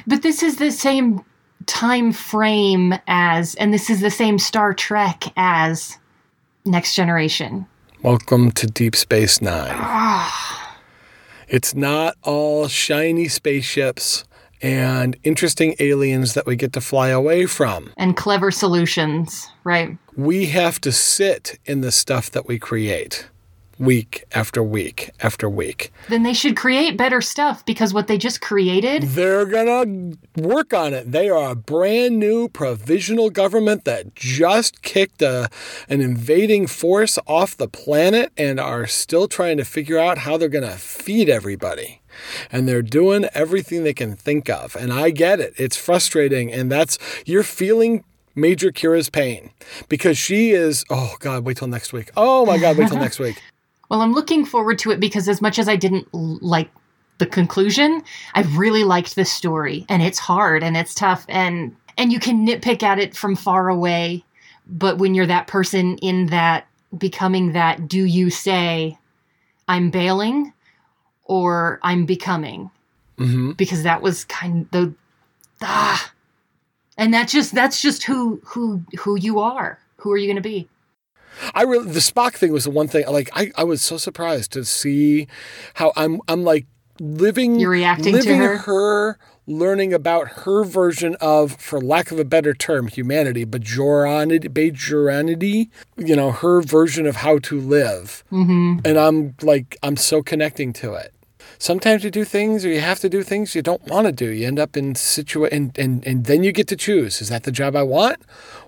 but 0.08 0.22
this 0.24 0.42
is 0.42 0.56
the 0.56 0.72
same 0.72 1.22
time 1.66 2.12
frame 2.12 2.94
as 3.08 3.56
and 3.56 3.74
this 3.74 3.90
is 3.90 4.02
the 4.02 4.10
same 4.12 4.40
star 4.40 4.74
trek 4.74 5.24
as 5.36 5.98
next 6.66 6.96
generation 6.96 7.66
Welcome 8.02 8.52
to 8.54 8.66
Deep 8.68 8.96
Space 8.96 9.42
Nine. 9.42 9.76
It's 11.50 11.74
not 11.74 12.16
all 12.22 12.68
shiny 12.68 13.28
spaceships 13.28 14.24
and 14.62 15.18
interesting 15.24 15.74
aliens 15.80 16.36
that 16.36 16.46
we 16.46 16.56
get 16.56 16.74
to 16.74 16.82
fly 16.82 17.10
away 17.10 17.48
from. 17.48 17.92
and 17.98 18.16
clever 18.16 18.52
solutions 18.52 19.50
right 19.64 19.98
We 20.16 20.46
have 20.48 20.80
to 20.82 20.92
sit 20.92 21.60
in 21.66 21.82
the 21.82 21.92
stuff 21.92 22.30
that 22.32 22.48
we 22.48 22.60
create 22.60 23.28
week 23.80 24.26
after 24.34 24.62
week 24.62 25.10
after 25.22 25.50
week. 25.50 25.92
then 26.10 26.24
they 26.24 26.34
should 26.34 26.56
create 26.58 26.98
better 26.98 27.22
stuff 27.22 27.66
because 27.66 27.94
what 27.94 28.08
they 28.08 28.18
just 28.18 28.42
created 28.42 29.04
They're 29.04 29.46
going 29.46 30.18
to 30.36 30.42
work 30.42 30.74
on 30.74 30.94
it. 30.94 31.12
They 31.12 31.30
are 31.30 31.52
a 31.52 31.56
brand 31.56 32.20
new 32.20 32.50
provisional 32.50 33.30
government 33.30 33.86
that 33.86 34.14
just 34.16 34.82
kicked 34.82 35.22
a, 35.22 35.50
an 35.88 36.02
invading 36.02 36.68
force 36.68 37.18
off 37.26 37.56
the 37.56 37.70
planet 37.70 38.32
and 38.38 38.60
are 38.60 38.86
still 38.86 39.28
trying 39.28 39.58
to 39.58 39.66
figure 39.66 39.98
out 39.98 40.20
how 40.20 40.36
they're 40.38 40.50
going 40.50 40.70
to 40.70 40.78
feed 40.78 41.30
everybody. 41.30 42.02
And 42.52 42.68
they're 42.68 42.82
doing 42.82 43.30
everything 43.34 43.84
they 43.84 43.94
can 43.94 44.16
think 44.16 44.50
of. 44.50 44.76
And 44.76 44.92
I 44.92 45.12
get 45.12 45.40
it. 45.40 45.54
It's 45.56 45.78
frustrating. 45.78 46.52
And 46.52 46.70
that's, 46.70 46.98
you're 47.26 47.44
feeling 47.44 48.04
Major 48.36 48.72
Kira's 48.72 49.10
pain 49.10 49.52
because 49.88 50.18
she 50.18 50.52
is, 50.52 50.84
oh 50.90 51.16
God, 51.20 51.46
wait 51.46 51.58
till 51.58 51.68
next 51.68 51.94
week. 51.94 52.12
Oh 52.18 52.46
my 52.46 52.58
God, 52.58 52.78
wait 52.78 52.90
till 52.90 52.98
next 53.08 53.20
week. 53.20 53.42
Well, 53.90 54.02
I'm 54.02 54.14
looking 54.14 54.46
forward 54.46 54.78
to 54.80 54.92
it 54.92 55.00
because 55.00 55.28
as 55.28 55.42
much 55.42 55.58
as 55.58 55.68
I 55.68 55.76
didn't 55.76 56.08
like 56.14 56.70
the 57.18 57.26
conclusion, 57.26 58.04
I 58.34 58.44
really 58.44 58.84
liked 58.84 59.16
this 59.16 59.32
story 59.32 59.86
and 59.90 60.02
it's 60.02 60.20
hard 60.20 60.64
and 60.64 60.78
it's 60.78 60.94
tough 60.94 61.26
and 61.28 61.76
and 61.98 62.14
you 62.14 62.20
can 62.20 62.48
nitpick 62.48 62.82
at 62.82 63.00
it 63.00 63.16
from 63.16 63.36
far 63.36 63.68
away, 63.68 64.24
but 64.66 65.00
when 65.00 65.16
you're 65.16 65.26
that 65.26 65.48
person 65.48 65.98
in 65.98 66.28
that 66.28 66.68
becoming 66.98 67.52
that 67.54 67.88
do 67.88 68.06
you 68.06 68.30
say 68.30 68.98
I'm 69.68 69.92
bailing 69.92 70.54
or 71.26 71.80
I'm 71.84 72.06
becoming? 72.06 72.72
hmm 73.18 73.52
Because 73.52 73.84
that 73.84 74.02
was 74.02 74.24
kind 74.26 74.62
of 74.62 74.70
the 74.70 74.96
ah 75.62 76.14
and 76.98 77.14
that 77.14 77.28
just 77.28 77.54
that's 77.54 77.82
just 77.82 78.04
who 78.04 78.40
who 78.46 78.84
who 79.00 79.18
you 79.18 79.40
are. 79.40 79.80
Who 79.98 80.12
are 80.12 80.18
you 80.18 80.28
going 80.28 80.36
to 80.36 80.42
be? 80.42 80.70
I 81.54 81.64
really 81.64 81.92
the 81.92 82.00
Spock 82.00 82.34
thing 82.36 82.52
was 82.52 82.64
the 82.66 82.72
one 82.72 82.88
thing 82.88 83.06
like 83.08 83.30
I, 83.34 83.52
I 83.56 83.64
was 83.64 83.82
so 83.82 83.98
surprised 83.98 84.52
to 84.54 84.66
see 84.66 85.28
how 85.76 85.94
I'm 85.96 86.22
I'm 86.28 86.44
like 86.44 86.66
living 87.00 87.60
You're 87.60 87.72
reacting 87.72 88.14
to 88.14 88.20
living 88.20 88.58
her? 88.58 89.18
learning 89.48 89.94
about 89.94 90.28
her 90.44 90.64
version 90.64 91.16
of 91.20 91.54
for 91.60 91.82
lack 91.82 92.12
of 92.12 92.20
a 92.20 92.26
better 92.26 92.54
term 92.54 92.88
humanity 92.88 93.46
bajoranity 93.46 94.48
bajoranity 94.48 95.70
you 95.98 96.16
know 96.16 96.32
her 96.32 96.62
version 96.62 97.08
of 97.08 97.18
how 97.18 97.40
to 97.40 97.60
live. 97.60 98.24
Mm-hmm. 98.32 98.80
and 98.86 98.98
I'm 98.98 99.36
like 99.42 99.78
I'm 99.82 99.98
so 99.98 100.22
connecting 100.22 100.72
to 100.74 100.94
it. 100.94 101.14
Sometimes 101.58 102.04
you 102.06 102.12
do 102.12 102.24
things 102.24 102.64
or 102.64 102.70
you 102.70 102.80
have 102.80 103.00
to 103.00 103.10
do 103.10 103.22
things 103.24 103.54
you 103.54 103.62
don't 103.62 103.86
want 103.88 104.06
to 104.06 104.14
do. 104.14 104.30
You 104.30 104.48
end 104.48 104.60
up 104.60 104.78
in 104.78 104.94
situa 104.94 105.50
and, 105.52 105.78
and 105.78 106.06
and 106.06 106.26
then 106.26 106.44
you 106.44 106.52
get 106.52 106.68
to 106.68 106.76
choose. 106.76 107.22
Is 107.22 107.30
that 107.30 107.44
the 107.44 107.52
job 107.52 107.76
I 107.76 107.84
want? 107.84 108.22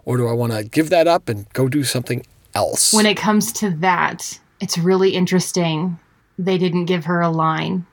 Or 0.04 0.18
do 0.18 0.28
I 0.28 0.34
want 0.34 0.52
to 0.52 0.64
give 0.64 0.90
that 0.90 1.08
up 1.08 1.30
and 1.30 1.48
go 1.54 1.70
do 1.70 1.84
something 1.84 2.26
else 2.56 2.94
when 2.94 3.06
it 3.06 3.18
comes 3.18 3.52
to 3.54 3.70
that, 3.78 4.40
it's 4.60 4.78
really 4.78 5.12
interesting. 5.12 6.00
They 6.38 6.58
didn't 6.58 6.86
give 6.86 7.06
her 7.06 7.22
a 7.22 7.30
line. 7.30 7.86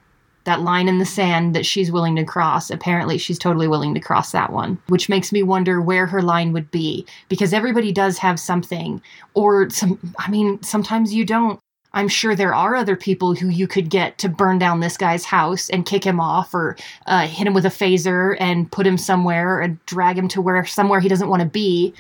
That 0.44 0.60
line 0.62 0.88
in 0.88 0.98
the 0.98 1.04
sand 1.04 1.54
that 1.54 1.66
she's 1.66 1.92
willing 1.92 2.16
to 2.16 2.24
cross. 2.24 2.70
Apparently, 2.70 3.18
she's 3.18 3.38
totally 3.38 3.68
willing 3.68 3.92
to 3.94 4.00
cross 4.00 4.32
that 4.32 4.50
one, 4.50 4.78
which 4.88 5.08
makes 5.10 5.30
me 5.30 5.42
wonder 5.42 5.80
where 5.82 6.06
her 6.06 6.22
line 6.22 6.52
would 6.52 6.70
be 6.70 7.04
because 7.28 7.52
everybody 7.52 7.92
does 7.92 8.16
have 8.18 8.40
something, 8.40 9.02
or 9.34 9.68
some. 9.68 10.14
I 10.18 10.30
mean, 10.30 10.62
sometimes 10.62 11.12
you 11.12 11.26
don't. 11.26 11.60
I'm 11.98 12.08
sure 12.08 12.34
there 12.34 12.54
are 12.54 12.74
other 12.74 12.96
people 12.96 13.34
who 13.34 13.48
you 13.48 13.66
could 13.66 13.90
get 13.90 14.18
to 14.18 14.28
burn 14.28 14.58
down 14.58 14.80
this 14.80 14.96
guy's 14.96 15.24
house 15.24 15.68
and 15.68 15.84
kick 15.84 16.04
him 16.04 16.20
off, 16.20 16.54
or 16.54 16.76
uh, 17.06 17.26
hit 17.26 17.46
him 17.46 17.54
with 17.54 17.66
a 17.66 17.70
phaser 17.70 18.36
and 18.38 18.70
put 18.70 18.86
him 18.86 18.96
somewhere 18.96 19.60
and 19.60 19.84
drag 19.86 20.16
him 20.16 20.28
to 20.28 20.40
where 20.40 20.64
somewhere 20.64 21.00
he 21.00 21.08
doesn't 21.08 21.28
want 21.28 21.42
to 21.42 21.48
be 21.48 21.94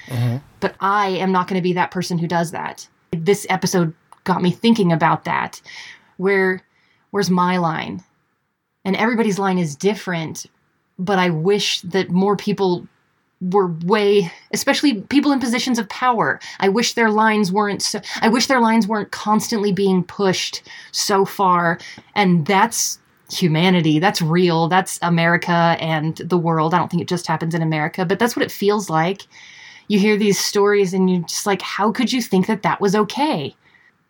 but 0.60 0.74
I 0.80 1.08
am 1.08 1.32
not 1.32 1.48
going 1.48 1.58
to 1.58 1.62
be 1.62 1.72
that 1.74 1.90
person 1.90 2.18
who 2.18 2.26
does 2.26 2.50
that. 2.50 2.88
This 3.12 3.46
episode 3.48 3.94
got 4.24 4.42
me 4.42 4.50
thinking 4.50 4.92
about 4.92 5.24
that. 5.24 5.60
Where 6.16 6.62
where's 7.10 7.30
my 7.30 7.56
line? 7.56 8.02
And 8.84 8.96
everybody's 8.96 9.38
line 9.38 9.58
is 9.58 9.76
different, 9.76 10.46
but 10.98 11.18
I 11.18 11.30
wish 11.30 11.80
that 11.82 12.10
more 12.10 12.36
people 12.36 12.86
were 13.40 13.68
way 13.84 14.32
especially 14.52 15.02
people 15.02 15.30
in 15.30 15.38
positions 15.38 15.78
of 15.78 15.88
power. 15.88 16.40
I 16.58 16.68
wish 16.68 16.94
their 16.94 17.10
lines 17.10 17.52
weren't 17.52 17.82
so 17.82 18.00
I 18.20 18.28
wish 18.28 18.46
their 18.46 18.60
lines 18.60 18.88
weren't 18.88 19.12
constantly 19.12 19.72
being 19.72 20.02
pushed 20.02 20.62
so 20.92 21.24
far 21.24 21.78
and 22.16 22.46
that's 22.46 22.98
humanity. 23.30 23.98
That's 23.98 24.20
real. 24.22 24.68
That's 24.68 24.98
America 25.02 25.76
and 25.78 26.16
the 26.16 26.38
world. 26.38 26.74
I 26.74 26.78
don't 26.78 26.90
think 26.90 27.02
it 27.02 27.08
just 27.08 27.26
happens 27.26 27.54
in 27.54 27.62
America, 27.62 28.04
but 28.04 28.18
that's 28.18 28.34
what 28.34 28.44
it 28.44 28.50
feels 28.50 28.90
like 28.90 29.22
you 29.88 29.98
hear 29.98 30.16
these 30.16 30.38
stories 30.38 30.92
and 30.94 31.10
you're 31.10 31.22
just 31.22 31.46
like, 31.46 31.62
how 31.62 31.90
could 31.90 32.12
you 32.12 32.22
think 32.22 32.46
that 32.46 32.62
that 32.62 32.80
was 32.80 32.94
okay? 32.94 33.54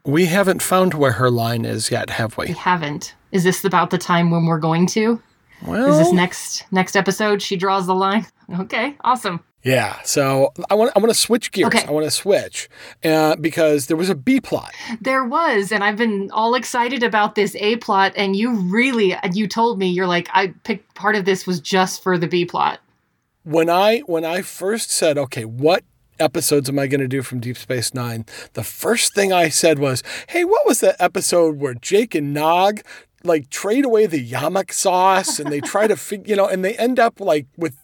We 0.04 0.26
haven't 0.26 0.62
found 0.62 0.94
where 0.94 1.12
her 1.12 1.30
line 1.30 1.64
is 1.64 1.90
yet, 1.90 2.10
have 2.10 2.36
We 2.36 2.46
we? 2.46 2.52
haven't. 2.52 3.14
Is 3.32 3.44
this 3.44 3.64
about 3.64 3.90
the 3.90 3.98
time 3.98 4.30
when 4.30 4.46
we're 4.46 4.58
going 4.58 4.86
to? 4.88 5.22
Well, 5.66 5.88
Is 5.90 5.98
this 5.98 6.12
next 6.12 6.64
next 6.70 6.96
episode? 6.96 7.42
She 7.42 7.56
draws 7.56 7.86
the 7.86 7.94
line. 7.94 8.26
Okay, 8.60 8.96
awesome. 9.02 9.40
yeah. 9.62 10.00
So 10.04 10.54
I 10.70 10.74
want 10.74 10.92
I 10.96 11.00
want 11.00 11.10
to 11.10 11.18
switch 11.18 11.52
gears. 11.52 11.66
Okay. 11.66 11.84
I 11.86 11.90
want 11.90 12.04
to 12.06 12.10
switch 12.10 12.70
uh, 13.04 13.36
because 13.36 13.86
there 13.88 13.96
was 13.96 14.08
a 14.08 14.14
B 14.14 14.40
plot. 14.40 14.72
There 15.02 15.22
was, 15.22 15.70
and 15.70 15.84
I've 15.84 15.98
been 15.98 16.30
all 16.32 16.54
excited 16.54 17.02
about 17.02 17.34
this 17.34 17.54
A 17.56 17.76
plot, 17.76 18.14
and 18.16 18.34
you 18.34 18.54
really, 18.54 19.14
you 19.34 19.46
told 19.46 19.78
me 19.78 19.88
you're 19.90 20.06
like, 20.06 20.30
I 20.32 20.54
picked 20.64 20.94
part 20.94 21.14
of 21.14 21.26
this 21.26 21.46
was 21.46 21.60
just 21.60 22.02
for 22.02 22.16
the 22.16 22.26
B 22.26 22.46
plot. 22.46 22.78
When 23.44 23.68
I 23.68 23.98
when 24.06 24.24
I 24.24 24.40
first 24.40 24.90
said, 24.90 25.18
okay, 25.18 25.44
what 25.44 25.84
episodes 26.18 26.70
am 26.70 26.78
I 26.78 26.86
going 26.86 27.02
to 27.02 27.06
do 27.06 27.20
from 27.22 27.38
Deep 27.38 27.58
Space 27.58 27.92
Nine? 27.92 28.24
The 28.54 28.64
first 28.64 29.14
thing 29.14 29.30
I 29.30 29.50
said 29.50 29.78
was, 29.78 30.02
hey, 30.30 30.44
what 30.44 30.66
was 30.66 30.80
that 30.80 30.96
episode 30.98 31.58
where 31.58 31.74
Jake 31.74 32.14
and 32.14 32.32
Nog 32.32 32.80
like 33.24 33.50
trade 33.50 33.84
away 33.84 34.06
the 34.06 34.24
yamok 34.24 34.72
sauce 34.72 35.38
and 35.38 35.50
they 35.52 35.60
try 35.60 35.86
to 35.86 35.96
fig, 36.08 36.28
you 36.28 36.36
know, 36.36 36.46
and 36.46 36.64
they 36.64 36.74
end 36.76 36.98
up 36.98 37.20
like 37.20 37.46
with 37.56 37.76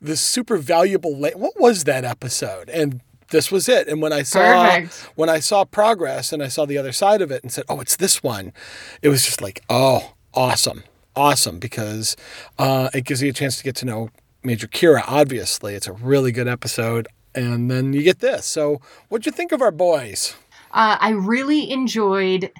this 0.00 0.20
super 0.20 0.56
valuable. 0.56 1.16
La- 1.16 1.30
what 1.30 1.58
was 1.58 1.84
that 1.84 2.04
episode? 2.04 2.68
And 2.68 3.00
this 3.30 3.50
was 3.50 3.68
it. 3.68 3.88
And 3.88 4.00
when 4.00 4.12
I 4.12 4.22
saw 4.22 4.68
Perfect. 4.68 4.94
when 5.16 5.28
I 5.28 5.40
saw 5.40 5.64
progress 5.64 6.32
and 6.32 6.42
I 6.42 6.48
saw 6.48 6.64
the 6.66 6.78
other 6.78 6.92
side 6.92 7.20
of 7.22 7.30
it 7.30 7.42
and 7.42 7.50
said, 7.50 7.64
oh, 7.68 7.80
it's 7.80 7.96
this 7.96 8.22
one, 8.22 8.52
it 9.00 9.08
was 9.08 9.24
just 9.24 9.40
like, 9.42 9.62
oh, 9.68 10.14
awesome, 10.34 10.84
awesome, 11.16 11.58
because 11.58 12.16
uh, 12.58 12.90
it 12.94 13.04
gives 13.04 13.22
you 13.22 13.30
a 13.30 13.32
chance 13.32 13.56
to 13.58 13.64
get 13.64 13.74
to 13.76 13.86
know 13.86 14.10
Major 14.44 14.68
Kira. 14.68 15.02
Obviously, 15.06 15.74
it's 15.74 15.88
a 15.88 15.92
really 15.92 16.30
good 16.30 16.48
episode. 16.48 17.08
And 17.34 17.70
then 17.70 17.94
you 17.94 18.02
get 18.02 18.18
this. 18.20 18.44
So, 18.44 18.82
what'd 19.08 19.24
you 19.24 19.32
think 19.32 19.52
of 19.52 19.62
our 19.62 19.70
boys? 19.70 20.36
Uh, 20.70 20.98
I 21.00 21.10
really 21.10 21.70
enjoyed 21.70 22.50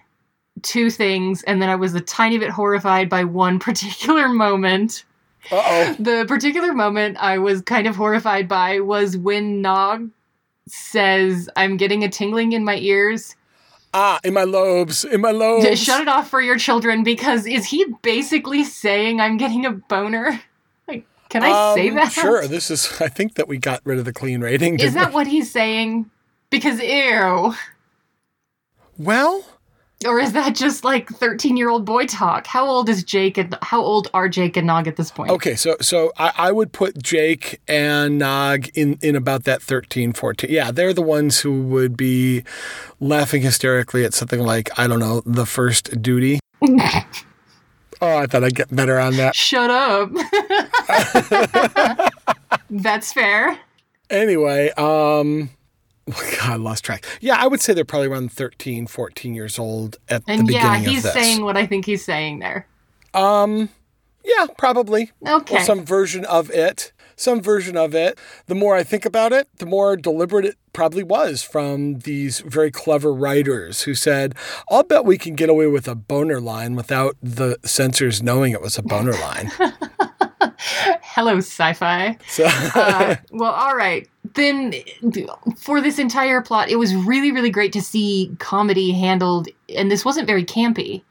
two 0.63 0.91
things, 0.91 1.43
and 1.45 1.61
then 1.61 1.69
I 1.69 1.77
was 1.77 1.95
a 1.95 2.01
tiny 2.01 2.39
bit 2.39 2.51
horrified 2.51 3.09
by 3.09 3.25
one 3.25 3.59
particular 3.69 4.29
moment. 4.29 5.05
Uh 5.51 5.63
oh. 5.65 5.97
The 5.99 6.25
particular 6.29 6.73
moment 6.73 7.17
I 7.19 7.39
was 7.39 7.63
kind 7.63 7.87
of 7.87 7.97
horrified 7.97 8.47
by 8.49 8.81
was 8.81 9.17
when 9.17 9.61
Nog 9.61 10.09
says, 10.69 11.49
I'm 11.57 11.77
getting 11.77 12.05
a 12.05 12.09
tingling 12.09 12.53
in 12.53 12.65
my 12.65 12.77
ears. 12.77 13.35
Ah, 13.95 14.21
in 14.25 14.33
my 14.33 14.45
lobes, 14.45 15.05
in 15.05 15.21
my 15.21 15.33
lobes. 15.33 15.79
Shut 15.83 16.01
it 16.01 16.09
off 16.09 16.31
for 16.31 16.41
your 16.41 16.57
children 16.57 17.03
because 17.03 17.45
is 17.47 17.67
he 17.67 17.85
basically 18.03 18.65
saying 18.65 19.21
I'm 19.21 19.37
getting 19.37 19.67
a 19.67 19.73
boner? 19.73 20.41
Like, 20.89 21.07
can 21.29 21.43
I 21.45 21.75
say 21.75 21.89
Um, 21.91 21.95
that? 21.97 22.13
Sure. 22.13 22.47
This 22.49 22.71
is. 22.71 22.91
I 23.01 23.09
think 23.09 23.35
that 23.35 23.49
we 23.49 23.57
got 23.59 23.81
rid 23.85 23.99
of 23.99 24.05
the 24.05 24.13
clean 24.13 24.41
rating. 24.41 24.79
Is 24.81 24.95
that 24.95 25.09
we? 25.09 25.15
what 25.15 25.27
he's 25.27 25.51
saying? 25.51 26.11
Because 26.51 26.81
ew. 26.81 27.55
Well, 28.99 29.45
Or 30.05 30.19
is 30.19 30.33
that 30.33 30.55
just 30.55 30.85
like 30.85 31.09
13 31.09 31.57
year 31.57 31.69
old 31.69 31.85
boy 31.85 32.07
talk? 32.07 32.47
How 32.47 32.67
old 32.67 32.89
is 32.89 33.05
Jake 33.05 33.39
and 33.39 33.57
how 33.63 33.81
old 33.81 34.09
are 34.15 34.29
Jake 34.29 34.57
and 34.57 34.67
Nog 34.67 34.87
at 34.89 34.97
this 34.97 35.11
point? 35.11 35.31
okay. 35.31 35.55
So, 35.55 35.77
so 35.81 36.13
I, 36.19 36.33
I 36.37 36.53
would 36.53 36.73
put 36.73 37.03
Jake 37.03 37.61
and 37.69 38.19
Nog 38.19 38.69
in 38.75 38.99
in 39.03 39.17
about 39.17 39.45
that 39.45 39.63
13, 39.63 40.13
14. 40.13 40.51
Yeah, 40.51 40.71
they're 40.71 40.93
the 40.93 41.03
ones 41.03 41.41
who 41.41 41.63
would 41.63 41.97
be 41.97 42.45
laughing 43.01 43.43
hysterically 43.43 44.05
at 44.05 44.15
something 44.15 44.41
like 44.41 44.71
I 44.79 44.87
don't 44.87 45.01
know, 45.01 45.23
the 45.27 45.47
first 45.47 46.03
duty. 46.03 46.41
oh, 46.63 47.03
I 48.01 48.27
thought 48.27 48.45
I'd 48.45 48.55
get 48.55 48.75
better 48.75 48.99
on 48.99 49.17
that. 49.17 49.35
Shut 49.35 49.71
up. 49.71 50.11
That's 52.71 53.13
fair. 53.13 53.59
Anyway, 54.11 54.71
um. 54.77 55.51
God, 56.11 56.41
I 56.51 56.57
lost 56.57 56.85
track. 56.85 57.05
Yeah, 57.21 57.37
I 57.39 57.47
would 57.47 57.61
say 57.61 57.73
they're 57.75 57.85
probably 57.85 58.09
around 58.09 58.33
13, 58.33 58.87
14 58.87 59.35
years 59.35 59.59
old 59.59 59.99
at 60.09 60.23
And 60.27 60.49
the 60.49 60.55
yeah, 60.55 60.75
beginning 60.79 60.89
he's 60.95 61.05
of 61.05 61.13
this. 61.15 61.23
saying 61.25 61.45
what 61.45 61.57
I 61.57 61.67
think 61.67 61.85
he's 61.87 62.05
saying 62.05 62.41
there. 62.41 62.67
Um, 63.15 63.69
yeah, 64.25 64.47
probably. 64.59 65.11
Okay. 65.27 65.57
Or 65.59 65.61
some 65.61 65.85
version 65.85 66.25
of 66.25 66.51
it. 66.51 66.93
Some 67.15 67.41
version 67.41 67.77
of 67.77 67.95
it. 67.95 68.19
The 68.47 68.55
more 68.55 68.75
I 68.75 68.83
think 68.83 69.05
about 69.05 69.33
it, 69.33 69.47
the 69.59 69.67
more 69.67 69.97
deliberate 69.97 70.45
it 70.45 70.57
probably 70.73 71.03
was 71.05 71.43
from 71.43 71.99
these 72.01 72.41
very 72.41 72.71
clever 72.71 73.13
writers 73.13 73.83
who 73.83 73.95
said, 73.95 74.35
I'll 74.71 74.83
bet 74.83 75.05
we 75.05 75.19
can 75.19 75.35
get 75.35 75.49
away 75.51 75.67
with 75.67 75.87
a 75.87 75.95
boner 75.95 76.41
line 76.41 76.75
without 76.75 77.17
the 77.23 77.59
censors 77.65 78.23
knowing 78.23 78.53
it 78.53 78.63
was 78.63 78.79
a 78.79 78.83
boner 78.83 79.13
line. 79.13 79.51
Hello, 80.59 81.37
sci 81.39 81.73
fi. 81.75 82.17
so, 82.29 82.45
Uh, 82.75 83.17
well, 83.31 83.53
all 83.53 83.77
right. 83.77 84.09
Then 84.35 84.75
for 85.57 85.81
this 85.81 85.99
entire 85.99 86.41
plot, 86.41 86.69
it 86.71 86.77
was 86.77 86.95
really, 86.95 87.33
really 87.33 87.51
great 87.51 87.73
to 87.75 87.83
see 87.83 88.35
comedy 88.39 88.93
handled, 88.93 89.49
and 89.75 89.91
this 89.91 90.05
wasn't 90.05 90.27
very 90.27 90.45
campy. 90.45 91.03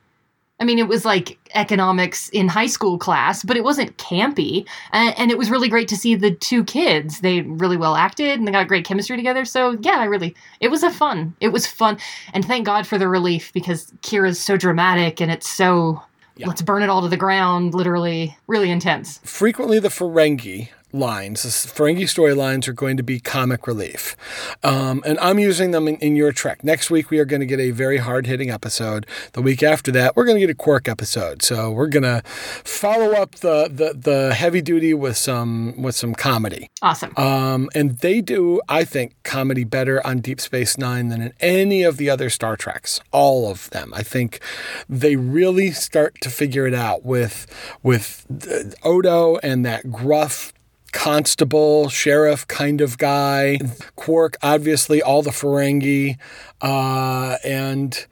I 0.59 0.63
mean, 0.63 0.77
it 0.77 0.87
was 0.87 1.05
like 1.05 1.39
economics 1.55 2.29
in 2.29 2.47
high 2.47 2.67
school 2.67 2.99
class, 2.99 3.41
but 3.41 3.57
it 3.57 3.63
wasn't 3.63 3.97
campy. 3.97 4.67
And, 4.91 5.17
and 5.17 5.31
it 5.31 5.37
was 5.39 5.49
really 5.49 5.69
great 5.69 5.87
to 5.87 5.97
see 5.97 6.13
the 6.13 6.29
two 6.35 6.63
kids. 6.63 7.21
They 7.21 7.41
really 7.41 7.77
well 7.77 7.95
acted 7.95 8.37
and 8.37 8.47
they 8.47 8.51
got 8.51 8.67
great 8.67 8.85
chemistry 8.85 9.17
together. 9.17 9.43
So, 9.43 9.75
yeah, 9.81 9.97
I 9.97 10.03
really, 10.03 10.35
it 10.59 10.67
was 10.67 10.83
a 10.83 10.91
fun. 10.91 11.35
It 11.39 11.47
was 11.47 11.65
fun. 11.65 11.97
And 12.35 12.45
thank 12.45 12.67
God 12.67 12.85
for 12.85 12.99
the 12.99 13.07
relief 13.07 13.51
because 13.53 13.91
Kira's 14.03 14.39
so 14.39 14.55
dramatic 14.55 15.19
and 15.19 15.31
it's 15.31 15.49
so, 15.49 15.99
Yeah. 16.37 16.45
let's 16.45 16.61
burn 16.61 16.83
it 16.83 16.89
all 16.89 17.01
to 17.01 17.07
the 17.07 17.17
ground, 17.17 17.73
literally, 17.73 18.37
really 18.45 18.69
intense. 18.69 19.19
frequently 19.23 19.79
the 19.79 19.89
Ferengi 19.89 20.69
lines, 20.93 21.43
the 21.43 21.49
Ferengi 21.49 22.03
storylines 22.03 22.67
are 22.67 22.73
going 22.73 22.97
to 22.97 23.03
be 23.03 23.19
comic 23.19 23.67
relief. 23.67 24.15
Um, 24.63 25.01
and 25.05 25.19
I'm 25.19 25.39
using 25.39 25.71
them 25.71 25.87
in, 25.87 25.95
in 25.97 26.15
your 26.15 26.31
trek. 26.31 26.63
Next 26.63 26.89
week, 26.89 27.09
we 27.09 27.19
are 27.19 27.25
going 27.25 27.39
to 27.39 27.45
get 27.45 27.59
a 27.59 27.71
very 27.71 27.97
hard 27.97 28.27
hitting 28.27 28.49
episode. 28.49 29.05
The 29.33 29.41
week 29.41 29.63
after 29.63 29.91
that, 29.91 30.15
we're 30.15 30.25
going 30.25 30.35
to 30.35 30.41
get 30.41 30.49
a 30.49 30.55
Quark 30.55 30.87
episode. 30.87 31.41
So 31.41 31.71
we're 31.71 31.87
going 31.87 32.03
to 32.03 32.21
follow 32.25 33.13
up 33.13 33.35
the, 33.35 33.69
the, 33.71 33.93
the 33.97 34.33
heavy 34.33 34.61
duty 34.61 34.93
with 34.93 35.17
some, 35.17 35.81
with 35.81 35.95
some 35.95 36.13
comedy. 36.13 36.69
Awesome. 36.81 37.13
Um, 37.17 37.69
and 37.73 37.97
they 37.99 38.21
do, 38.21 38.61
I 38.69 38.85
think, 38.85 39.15
comedy 39.23 39.63
better 39.63 40.05
on 40.05 40.19
Deep 40.19 40.39
Space 40.39 40.77
Nine 40.77 41.09
than 41.09 41.21
in 41.21 41.33
any 41.39 41.83
of 41.83 41.97
the 41.97 42.09
other 42.09 42.29
Star 42.29 42.55
Treks. 42.55 42.99
All 43.11 43.49
of 43.49 43.69
them. 43.71 43.93
I 43.93 44.03
think 44.03 44.39
they 44.87 45.15
really 45.15 45.71
start 45.71 46.19
to 46.21 46.29
figure 46.29 46.67
it 46.67 46.73
out 46.73 47.03
with 47.05 47.47
with 47.83 48.25
uh, 48.49 48.87
Odo 48.87 49.37
and 49.37 49.65
that 49.65 49.91
gruff 49.91 50.53
constable 50.91 51.89
sheriff 51.89 52.47
kind 52.47 52.81
of 52.81 52.97
guy. 52.97 53.59
Quark, 53.95 54.37
obviously, 54.41 55.01
all 55.01 55.21
the 55.21 55.31
Ferengi, 55.31 56.17
uh, 56.61 57.37
and 57.43 58.05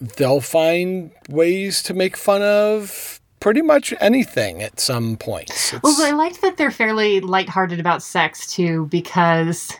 they'll 0.00 0.40
find 0.40 1.10
ways 1.28 1.82
to 1.84 1.94
make 1.94 2.16
fun 2.16 2.42
of. 2.42 3.20
Pretty 3.38 3.62
much 3.62 3.92
anything 4.00 4.62
at 4.62 4.80
some 4.80 5.16
points. 5.16 5.72
It's- 5.74 5.80
Well, 5.82 5.96
I 6.04 6.10
like 6.16 6.40
that 6.40 6.56
they're 6.56 6.70
fairly 6.70 7.20
lighthearted 7.20 7.78
about 7.78 8.02
sex 8.02 8.46
too, 8.52 8.86
because 8.90 9.72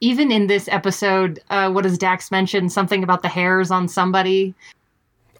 even 0.00 0.30
in 0.30 0.46
this 0.46 0.68
episode, 0.68 1.40
uh, 1.50 1.70
what 1.70 1.82
does 1.82 1.98
Dax 1.98 2.30
mention? 2.30 2.68
Something 2.68 3.02
about 3.02 3.22
the 3.22 3.28
hairs 3.28 3.70
on 3.70 3.88
somebody. 3.88 4.54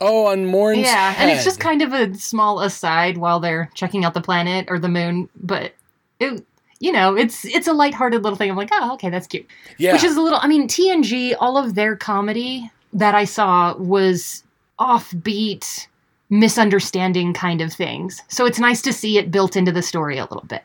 oh, 0.00 0.26
on 0.26 0.46
Morn's 0.46 0.78
yeah, 0.78 1.14
and 1.18 1.31
it's 1.31 1.44
just 1.44 1.61
kind 1.61 1.83
of 1.83 1.92
a 1.92 2.14
small 2.14 2.61
aside 2.61 3.18
while 3.18 3.38
they're 3.40 3.68
checking 3.74 4.04
out 4.04 4.14
the 4.14 4.20
planet 4.20 4.66
or 4.68 4.78
the 4.78 4.88
moon, 4.88 5.28
but 5.40 5.72
it, 6.20 6.44
you 6.81 6.93
know, 6.93 7.17
it's 7.17 7.45
it's 7.45 7.67
a 7.67 7.73
lighthearted 7.73 8.23
little 8.23 8.37
thing. 8.37 8.51
I'm 8.51 8.57
like, 8.57 8.71
oh, 8.73 8.95
okay, 8.95 9.11
that's 9.11 9.27
cute. 9.27 9.47
yeah. 9.79 9.93
Which 9.93 10.05
is 10.05 10.17
a 10.17 10.21
little. 10.21 10.38
I 10.41 10.47
mean, 10.47 10.69
TNG, 10.69 11.35
all 11.41 11.59
of 11.59 11.75
their 11.75 11.97
comedy 11.97 12.71
that 12.93 13.14
I 13.14 13.25
saw 13.25 13.77
was 13.77 14.45
offbeat, 14.79 15.88
misunderstanding 16.31 17.35
kind 17.35 17.61
of 17.61 17.73
things. 17.73 18.23
So 18.29 18.47
it's 18.47 18.59
nice 18.59 18.81
to 18.83 18.93
see 18.93 19.19
it 19.19 19.31
built 19.31 19.57
into 19.57 19.73
the 19.73 19.83
story 19.83 20.19
a 20.19 20.25
little 20.25 20.45
bit. 20.49 20.62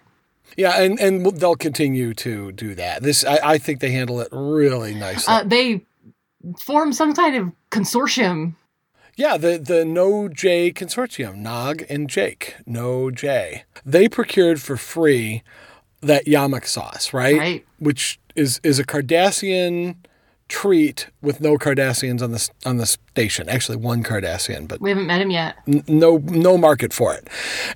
Yeah, 0.55 0.79
and 0.81 0.99
and 0.99 1.25
they'll 1.37 1.55
continue 1.55 2.13
to 2.15 2.51
do 2.51 2.75
that. 2.75 3.01
This 3.01 3.25
I, 3.25 3.39
I 3.43 3.57
think 3.57 3.79
they 3.79 3.91
handle 3.91 4.19
it 4.19 4.27
really 4.31 4.93
nicely. 4.93 5.33
Uh, 5.33 5.43
they 5.43 5.83
form 6.59 6.93
some 6.93 7.15
kind 7.15 7.35
of 7.35 7.51
consortium. 7.71 8.53
yeah, 9.15 9.37
the 9.37 9.57
the 9.57 9.83
Noh-Jay 9.83 10.71
consortium, 10.71 11.37
Nog 11.37 11.83
and 11.89 12.07
Jake, 12.07 12.55
Noh-Jay. 12.67 13.63
They 13.83 14.07
procured 14.07 14.61
for 14.61 14.77
free 14.77 15.41
that 16.03 16.25
yamok 16.25 16.65
sauce, 16.67 17.13
right? 17.13 17.37
Right. 17.37 17.65
Which 17.79 18.19
is 18.35 18.59
is 18.63 18.79
a 18.79 18.83
Cardassian 18.85 19.95
treat 20.49 21.07
with 21.21 21.39
no 21.41 21.57
Cardassians 21.57 22.21
on 22.21 22.31
the 22.31 22.49
on 22.65 22.77
the 22.77 22.85
station. 22.85 23.47
Actually, 23.49 23.77
one 23.77 24.03
Cardassian, 24.03 24.67
but 24.67 24.81
We 24.81 24.89
haven't 24.89 25.07
met 25.07 25.21
him 25.21 25.31
yet. 25.31 25.55
n- 25.67 25.83
no 25.87 26.17
no 26.17 26.57
market 26.57 26.93
for 26.93 27.13
it 27.15 27.27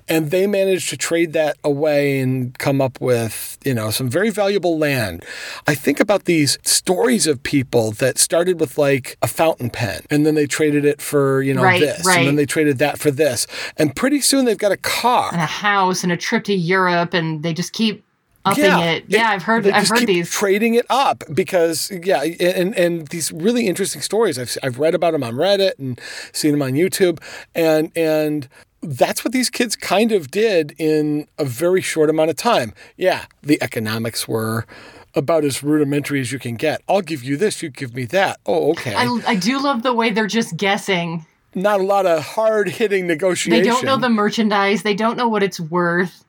and 0.08 0.30
they 0.30 0.46
managed 0.46 0.88
to 0.90 0.96
trade 0.96 1.32
that 1.32 1.56
away 1.64 2.20
and 2.20 2.56
come 2.58 2.80
up 2.80 3.00
with 3.00 3.56
you 3.64 3.72
know 3.72 3.90
some 3.90 4.08
very 4.10 4.30
valuable 4.30 4.78
land 4.78 5.24
i 5.66 5.74
think 5.74 5.98
about 6.00 6.24
these 6.24 6.58
stories 6.62 7.26
of 7.26 7.42
people 7.42 7.92
that 7.92 8.18
started 8.18 8.58
with 8.60 8.76
like 8.78 9.16
a 9.22 9.26
fountain 9.28 9.70
pen 9.70 10.02
and 10.10 10.26
then 10.26 10.34
they 10.34 10.46
traded 10.46 10.84
it 10.84 11.00
for 11.00 11.40
you 11.42 11.54
know 11.54 11.62
Right, 11.62 11.80
this 11.80 12.04
right. 12.06 12.18
and 12.18 12.26
then 12.28 12.36
they 12.36 12.46
traded 12.46 12.78
that 12.78 12.98
for 12.98 13.10
this 13.10 13.46
and 13.76 13.94
pretty 13.96 14.20
soon 14.20 14.44
they've 14.44 14.58
got 14.58 14.72
a 14.72 14.76
car, 14.76 15.30
And 15.32 15.40
a 15.40 15.46
house 15.46 16.02
and 16.02 16.12
a 16.12 16.16
trip 16.16 16.44
to 16.44 16.54
Europe, 16.54 17.14
and 17.14 17.42
they 17.42 17.54
just 17.54 17.72
keep 17.72 18.04
upping 18.52 18.88
it. 18.88 19.04
Yeah, 19.08 19.30
I've 19.30 19.42
heard. 19.42 19.66
I've 19.66 19.88
heard 19.88 19.98
keep 19.98 20.06
these. 20.06 20.30
trading 20.30 20.74
it 20.74 20.86
up 20.90 21.24
because 21.32 21.90
yeah, 21.90 22.22
and 22.22 22.76
and 22.76 23.08
these 23.08 23.32
really 23.32 23.66
interesting 23.66 24.02
stories. 24.02 24.38
I've 24.38 24.56
I've 24.62 24.78
read 24.78 24.94
about 24.94 25.12
them 25.12 25.22
on 25.22 25.34
Reddit 25.34 25.78
and 25.78 26.00
seen 26.32 26.52
them 26.52 26.62
on 26.62 26.72
YouTube, 26.72 27.20
and 27.54 27.90
and 27.96 28.48
that's 28.82 29.24
what 29.24 29.32
these 29.32 29.50
kids 29.50 29.76
kind 29.76 30.12
of 30.12 30.30
did 30.30 30.74
in 30.78 31.26
a 31.38 31.44
very 31.44 31.80
short 31.80 32.10
amount 32.10 32.30
of 32.30 32.36
time. 32.36 32.72
Yeah, 32.96 33.26
the 33.42 33.60
economics 33.62 34.28
were 34.28 34.66
about 35.14 35.44
as 35.44 35.62
rudimentary 35.62 36.20
as 36.20 36.32
you 36.32 36.38
can 36.38 36.54
get. 36.54 36.82
I'll 36.88 37.02
give 37.02 37.24
you 37.24 37.36
this, 37.36 37.62
you 37.62 37.70
give 37.70 37.94
me 37.94 38.04
that. 38.06 38.38
Oh, 38.46 38.70
okay. 38.72 38.94
I, 38.94 39.06
I 39.26 39.34
do 39.34 39.60
love 39.60 39.82
the 39.82 39.92
way 39.92 40.10
they're 40.10 40.26
just 40.26 40.56
guessing. 40.56 41.26
Not 41.54 41.80
a 41.80 41.82
lot 41.82 42.06
of 42.06 42.22
hard 42.22 42.68
hitting 42.68 43.06
negotiation. 43.06 43.62
They 43.62 43.68
don't 43.68 43.84
know 43.84 43.96
the 43.96 44.10
merchandise. 44.10 44.82
They 44.82 44.94
don't 44.94 45.16
know 45.16 45.28
what 45.28 45.42
it's 45.42 45.58
worth. 45.58 46.24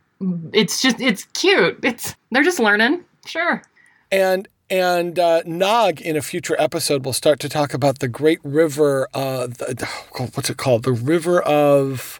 It's 0.54 0.82
just 0.82 1.00
it's 1.00 1.26
cute. 1.34 1.80
It's 1.84 2.16
they're 2.32 2.44
just 2.44 2.60
learning. 2.60 3.06
Sure. 3.26 3.62
And 4.12 4.48
and 4.70 5.18
uh, 5.18 5.42
Nog 5.46 6.02
in 6.02 6.16
a 6.16 6.22
future 6.22 6.56
episode 6.60 7.06
will 7.06 7.14
start 7.14 7.40
to 7.40 7.50
talk 7.50 7.74
about 7.74 8.00
the 8.00 8.08
great 8.08 8.40
river. 8.44 9.08
Uh, 9.14 9.48
the, 9.48 9.90
oh, 10.20 10.30
what's 10.34 10.50
it 10.50 10.58
called? 10.58 10.84
The 10.84 10.92
river 10.92 11.42
of 11.42 12.20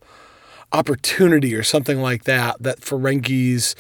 opportunity 0.72 1.54
or 1.56 1.64
something 1.64 2.02
like 2.02 2.24
that. 2.24 2.62
That 2.62 2.82
Ferengis 2.82 3.76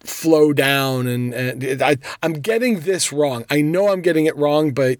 flow 0.00 0.52
down, 0.52 1.06
and, 1.06 1.34
and 1.34 1.82
I, 1.82 1.96
I'm 2.22 2.34
getting 2.34 2.80
this 2.80 3.12
wrong. 3.12 3.44
I 3.50 3.60
know 3.62 3.88
I'm 3.88 4.00
getting 4.00 4.26
it 4.26 4.36
wrong, 4.36 4.72
but 4.72 4.98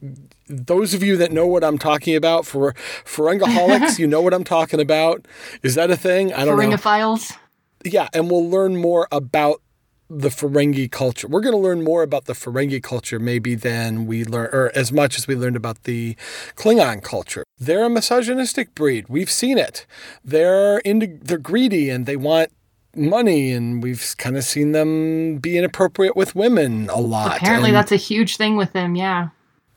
those 0.48 0.94
of 0.94 1.02
you 1.02 1.16
that 1.18 1.30
know 1.30 1.46
what 1.46 1.62
I'm 1.62 1.78
talking 1.78 2.16
about 2.16 2.46
for 2.46 2.72
Ferengaholics, 3.04 3.98
you 3.98 4.06
know 4.06 4.22
what 4.22 4.34
I'm 4.34 4.44
talking 4.44 4.80
about. 4.80 5.26
Is 5.62 5.74
that 5.74 5.90
a 5.90 5.96
thing? 5.96 6.32
I 6.32 6.44
don't 6.44 6.58
know 6.58 6.76
Feringophiles. 6.76 7.36
Yeah, 7.84 8.08
and 8.12 8.30
we'll 8.30 8.48
learn 8.48 8.76
more 8.76 9.08
about 9.10 9.62
the 10.10 10.28
Ferengi 10.30 10.90
culture. 10.90 11.28
We're 11.28 11.42
going 11.42 11.54
to 11.54 11.58
learn 11.60 11.84
more 11.84 12.02
about 12.02 12.24
the 12.24 12.32
Ferengi 12.32 12.82
culture 12.82 13.18
maybe 13.18 13.54
than 13.54 14.06
we 14.06 14.24
learn, 14.24 14.48
or 14.52 14.72
as 14.74 14.90
much 14.90 15.18
as 15.18 15.26
we 15.26 15.36
learned 15.36 15.56
about 15.56 15.84
the 15.84 16.16
Klingon 16.56 17.02
culture. 17.02 17.44
They're 17.58 17.84
a 17.84 17.90
misogynistic 17.90 18.74
breed. 18.74 19.06
We've 19.08 19.30
seen 19.30 19.58
it. 19.58 19.86
They're 20.24 20.78
into, 20.78 21.18
they're 21.20 21.38
greedy 21.38 21.90
and 21.90 22.06
they 22.06 22.16
want 22.16 22.50
money 22.96 23.52
and 23.52 23.82
we've 23.82 24.14
kind 24.16 24.36
of 24.36 24.44
seen 24.44 24.72
them 24.72 25.36
be 25.38 25.58
inappropriate 25.58 26.16
with 26.16 26.34
women 26.34 26.88
a 26.88 26.98
lot. 26.98 27.36
Apparently, 27.36 27.68
And 27.70 27.76
that's 27.76 27.92
a 27.92 27.96
huge 27.96 28.38
thing 28.38 28.56
with 28.56 28.72
them. 28.72 28.96
Yeah. 28.96 29.28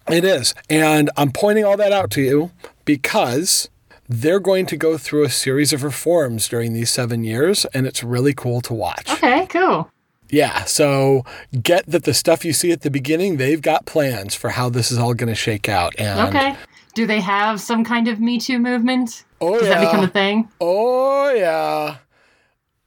it 0.09 0.23
is. 0.23 0.55
And 0.69 1.11
I'm 1.17 1.31
pointing 1.31 1.65
all 1.65 1.77
that 1.77 1.91
out 1.91 2.09
to 2.11 2.21
you 2.21 2.51
because 2.85 3.69
they're 4.11 4.39
going 4.39 4.65
to 4.67 4.77
go 4.77 4.97
through 4.97 5.23
a 5.23 5.29
series 5.29 5.71
of 5.71 5.83
reforms 5.83 6.49
during 6.49 6.73
these 6.73 6.89
seven 6.91 7.23
years, 7.23 7.65
and 7.73 7.87
it's 7.87 8.03
really 8.03 8.33
cool 8.33 8.61
to 8.61 8.73
watch. 8.73 9.09
Okay. 9.09 9.45
Cool. 9.47 9.89
Yeah, 10.29 10.63
so 10.63 11.25
get 11.61 11.85
that 11.87 12.03
the 12.03 12.13
stuff 12.13 12.45
you 12.45 12.53
see 12.53 12.71
at 12.71 12.81
the 12.81 12.89
beginning, 12.91 13.37
they've 13.37 13.61
got 13.61 13.85
plans 13.85 14.33
for 14.33 14.51
how 14.51 14.69
this 14.69 14.91
is 14.91 14.97
all 14.97 15.13
going 15.13 15.27
to 15.27 15.35
shake 15.35 15.67
out. 15.67 15.93
And 15.97 16.29
Okay. 16.29 16.55
Do 16.93 17.05
they 17.07 17.21
have 17.21 17.61
some 17.61 17.85
kind 17.85 18.07
of 18.09 18.19
Me 18.19 18.37
Too 18.39 18.59
movement? 18.59 19.23
Oh, 19.39 19.57
Does 19.57 19.67
yeah. 19.67 19.75
that 19.79 19.91
become 19.91 20.03
a 20.03 20.07
thing? 20.09 20.49
Oh 20.59 21.31
yeah, 21.33 21.97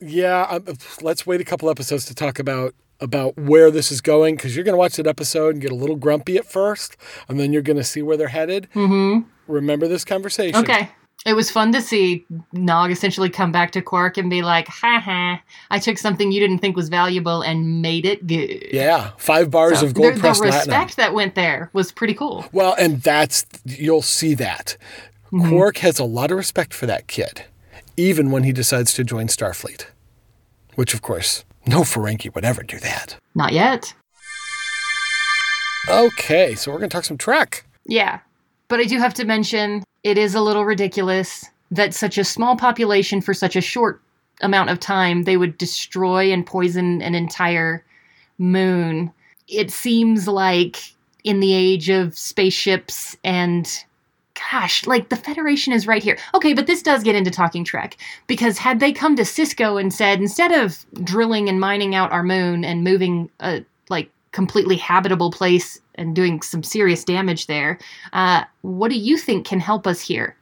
yeah. 0.00 0.42
Um, 0.42 0.66
let's 1.00 1.26
wait 1.26 1.40
a 1.40 1.44
couple 1.44 1.70
episodes 1.70 2.04
to 2.06 2.14
talk 2.14 2.38
about 2.38 2.74
about 3.00 3.36
where 3.38 3.70
this 3.70 3.90
is 3.90 4.00
going 4.02 4.36
because 4.36 4.54
you're 4.54 4.64
going 4.64 4.74
to 4.74 4.78
watch 4.78 4.96
that 4.96 5.06
episode 5.06 5.54
and 5.54 5.62
get 5.62 5.72
a 5.72 5.74
little 5.74 5.96
grumpy 5.96 6.36
at 6.36 6.44
first, 6.44 6.96
and 7.28 7.40
then 7.40 7.52
you're 7.52 7.62
going 7.62 7.78
to 7.78 7.84
see 7.84 8.02
where 8.02 8.16
they're 8.18 8.28
headed. 8.28 8.68
Mm-hmm. 8.74 9.26
Remember 9.50 9.88
this 9.88 10.04
conversation. 10.04 10.56
Okay. 10.60 10.90
It 11.24 11.32
was 11.32 11.50
fun 11.50 11.72
to 11.72 11.80
see 11.80 12.26
Nog 12.52 12.90
essentially 12.90 13.30
come 13.30 13.50
back 13.50 13.70
to 13.72 13.80
Quark 13.80 14.18
and 14.18 14.28
be 14.28 14.42
like, 14.42 14.68
ha 14.68 15.00
ha, 15.00 15.40
I 15.70 15.78
took 15.78 15.96
something 15.96 16.30
you 16.30 16.38
didn't 16.38 16.58
think 16.58 16.76
was 16.76 16.90
valuable 16.90 17.40
and 17.40 17.80
made 17.80 18.04
it 18.04 18.26
good. 18.26 18.68
Yeah, 18.70 19.12
five 19.16 19.50
bars 19.50 19.80
So 19.80 19.86
of 19.86 19.94
gold 19.94 20.16
the, 20.16 20.20
the 20.20 20.28
respect 20.28 20.66
platinum. 20.66 20.88
that 20.98 21.14
went 21.14 21.34
there 21.34 21.70
was 21.72 21.92
pretty 21.92 22.12
cool. 22.12 22.44
Well, 22.52 22.74
and 22.78 23.00
that's 23.00 23.46
you'll 23.64 24.02
see 24.02 24.34
that 24.34 24.76
mm-hmm. 25.32 25.48
Quark 25.48 25.78
has 25.78 25.98
a 25.98 26.04
lot 26.04 26.30
of 26.30 26.36
respect 26.36 26.74
for 26.74 26.84
that 26.86 27.06
kid, 27.06 27.44
even 27.96 28.30
when 28.30 28.42
he 28.42 28.52
decides 28.52 28.92
to 28.94 29.04
join 29.04 29.28
Starfleet. 29.28 29.86
Which, 30.74 30.92
of 30.92 31.00
course, 31.00 31.44
no 31.66 31.80
Ferengi 31.80 32.34
would 32.34 32.44
ever 32.44 32.62
do 32.62 32.78
that. 32.80 33.16
Not 33.34 33.52
yet. 33.52 33.94
Okay, 35.88 36.54
so 36.54 36.70
we're 36.70 36.78
going 36.78 36.90
to 36.90 36.94
talk 36.94 37.04
some 37.04 37.16
Trek. 37.16 37.64
Yeah. 37.86 38.20
But 38.68 38.80
I 38.80 38.84
do 38.84 38.98
have 38.98 39.14
to 39.14 39.24
mention 39.24 39.84
it 40.04 40.18
is 40.18 40.34
a 40.34 40.40
little 40.40 40.64
ridiculous 40.64 41.46
that 41.70 41.94
such 41.94 42.18
a 42.18 42.24
small 42.24 42.56
population 42.56 43.20
for 43.20 43.34
such 43.34 43.56
a 43.56 43.60
short 43.60 44.00
amount 44.42 44.70
of 44.70 44.78
time 44.78 45.22
they 45.22 45.36
would 45.36 45.56
destroy 45.58 46.30
and 46.30 46.46
poison 46.46 47.00
an 47.02 47.14
entire 47.14 47.84
moon. 48.38 49.10
It 49.48 49.70
seems 49.70 50.28
like 50.28 50.94
in 51.24 51.40
the 51.40 51.54
age 51.54 51.88
of 51.88 52.16
spaceships 52.16 53.16
and 53.24 53.84
gosh, 54.50 54.86
like 54.86 55.08
the 55.08 55.16
Federation 55.16 55.72
is 55.72 55.86
right 55.86 56.02
here. 56.02 56.18
Okay, 56.34 56.52
but 56.52 56.66
this 56.66 56.82
does 56.82 57.02
get 57.02 57.14
into 57.14 57.30
talking 57.30 57.64
Trek 57.64 57.96
because 58.26 58.58
had 58.58 58.80
they 58.80 58.92
come 58.92 59.16
to 59.16 59.22
Sisko 59.22 59.80
and 59.80 59.92
said 59.92 60.20
instead 60.20 60.52
of 60.52 60.84
drilling 61.02 61.48
and 61.48 61.60
mining 61.60 61.94
out 61.94 62.12
our 62.12 62.22
moon 62.22 62.64
and 62.64 62.84
moving 62.84 63.30
a 63.40 63.64
like 63.88 64.10
completely 64.32 64.76
habitable 64.76 65.30
place 65.30 65.80
and 65.96 66.14
doing 66.14 66.42
some 66.42 66.62
serious 66.62 67.04
damage 67.04 67.46
there, 67.46 67.78
uh, 68.12 68.44
what 68.62 68.90
do 68.90 68.96
you 68.96 69.16
think 69.16 69.46
can 69.46 69.60
help 69.60 69.86
us 69.86 70.00
here? 70.00 70.36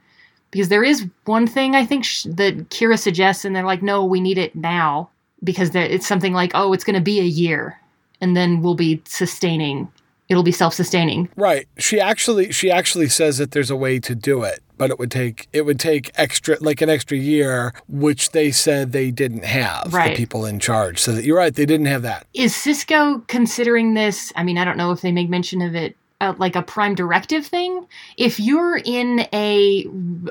Because 0.50 0.68
there 0.68 0.84
is 0.84 1.06
one 1.24 1.46
thing 1.46 1.74
I 1.74 1.86
think 1.86 2.04
sh- 2.04 2.26
that 2.30 2.68
Kira 2.68 2.98
suggests, 2.98 3.44
and 3.44 3.56
they're 3.56 3.64
like, 3.64 3.82
no, 3.82 4.04
we 4.04 4.20
need 4.20 4.38
it 4.38 4.54
now 4.54 5.08
because 5.44 5.74
it's 5.74 6.06
something 6.06 6.32
like, 6.32 6.52
oh, 6.54 6.72
it's 6.72 6.84
going 6.84 6.94
to 6.94 7.00
be 7.00 7.20
a 7.20 7.24
year, 7.24 7.78
and 8.20 8.36
then 8.36 8.60
we'll 8.62 8.74
be 8.74 9.02
sustaining. 9.06 9.90
It'll 10.28 10.42
be 10.42 10.52
self-sustaining. 10.52 11.28
Right. 11.36 11.68
She 11.78 12.00
actually 12.00 12.52
she 12.52 12.70
actually 12.70 13.08
says 13.08 13.38
that 13.38 13.50
there's 13.50 13.70
a 13.70 13.76
way 13.76 13.98
to 14.00 14.14
do 14.14 14.44
it, 14.44 14.60
but 14.82 14.90
it 14.90 14.98
would 14.98 15.12
take 15.12 15.46
it 15.52 15.62
would 15.64 15.78
take 15.78 16.10
extra 16.16 16.56
like 16.60 16.80
an 16.82 16.90
extra 16.90 17.16
year, 17.16 17.72
which 17.86 18.32
they 18.32 18.50
said 18.50 18.90
they 18.90 19.12
didn't 19.12 19.44
have 19.44 19.94
Right. 19.94 20.08
the 20.10 20.16
people 20.16 20.44
in 20.44 20.58
charge. 20.58 20.98
So 20.98 21.12
that 21.12 21.22
you're 21.24 21.36
right, 21.36 21.54
they 21.54 21.66
didn't 21.66 21.86
have 21.86 22.02
that. 22.02 22.26
Is 22.34 22.52
Sisko 22.52 23.22
considering 23.28 23.94
this? 23.94 24.32
I 24.34 24.42
mean, 24.42 24.58
I 24.58 24.64
don't 24.64 24.76
know 24.76 24.90
if 24.90 25.00
they 25.00 25.12
make 25.12 25.28
mention 25.28 25.62
of 25.62 25.76
it. 25.76 25.94
Uh, 26.20 26.34
like 26.38 26.54
a 26.54 26.62
prime 26.62 26.94
directive 26.94 27.44
thing. 27.46 27.84
If 28.16 28.38
you're 28.38 28.80
in 28.84 29.26
a 29.32 29.86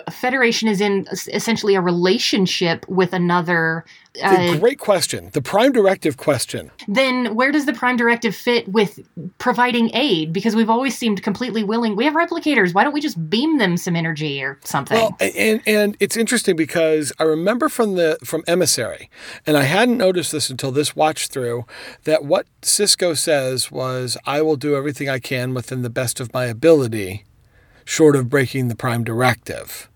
Federation 0.09 0.67
is 0.69 0.79
in 0.81 1.05
essentially 1.33 1.75
a 1.75 1.81
relationship 1.81 2.85
with 2.89 3.11
another, 3.13 3.83
The 4.10 4.10
uh, 4.21 4.57
great 4.57 4.79
question. 4.79 5.29
The 5.33 5.41
prime 5.41 5.71
directive 5.71 6.17
question. 6.17 6.71
then 6.87 7.33
where 7.35 7.51
does 7.51 7.65
the 7.65 7.73
prime 7.73 7.95
directive 7.95 8.35
fit 8.35 8.67
with 8.67 8.99
providing 9.37 9.89
aid? 9.95 10.33
Because 10.33 10.55
we've 10.55 10.69
always 10.69 10.97
seemed 10.97 11.23
completely 11.23 11.63
willing. 11.63 11.95
We 11.95 12.05
have 12.05 12.13
replicators. 12.13 12.73
Why 12.73 12.83
don't 12.83 12.93
we 12.93 13.01
just 13.01 13.29
beam 13.29 13.57
them 13.57 13.77
some 13.77 13.95
energy 13.95 14.43
or 14.43 14.59
something? 14.63 14.97
Well, 14.97 15.17
and 15.19 15.61
and 15.65 15.95
it's 15.99 16.17
interesting 16.17 16.55
because 16.55 17.13
I 17.19 17.23
remember 17.23 17.69
from 17.69 17.95
the 17.95 18.17
from 18.23 18.43
emissary, 18.47 19.09
and 19.45 19.57
I 19.57 19.63
hadn't 19.63 19.97
noticed 19.97 20.31
this 20.31 20.49
until 20.49 20.71
this 20.71 20.95
watch 20.95 21.27
through 21.27 21.65
that 22.03 22.25
what 22.25 22.47
Sisko 22.61 23.13
says 23.13 23.71
was, 23.71 24.17
"I 24.25 24.41
will 24.41 24.57
do 24.57 24.75
everything 24.75 25.07
I 25.09 25.19
can 25.19 25.53
within 25.53 25.83
the 25.83 25.89
best 25.89 26.19
of 26.19 26.33
my 26.33 26.45
ability, 26.45 27.23
short 27.85 28.15
of 28.15 28.29
breaking 28.29 28.67
the 28.67 28.75
prime 28.75 29.03
directive, 29.03 29.89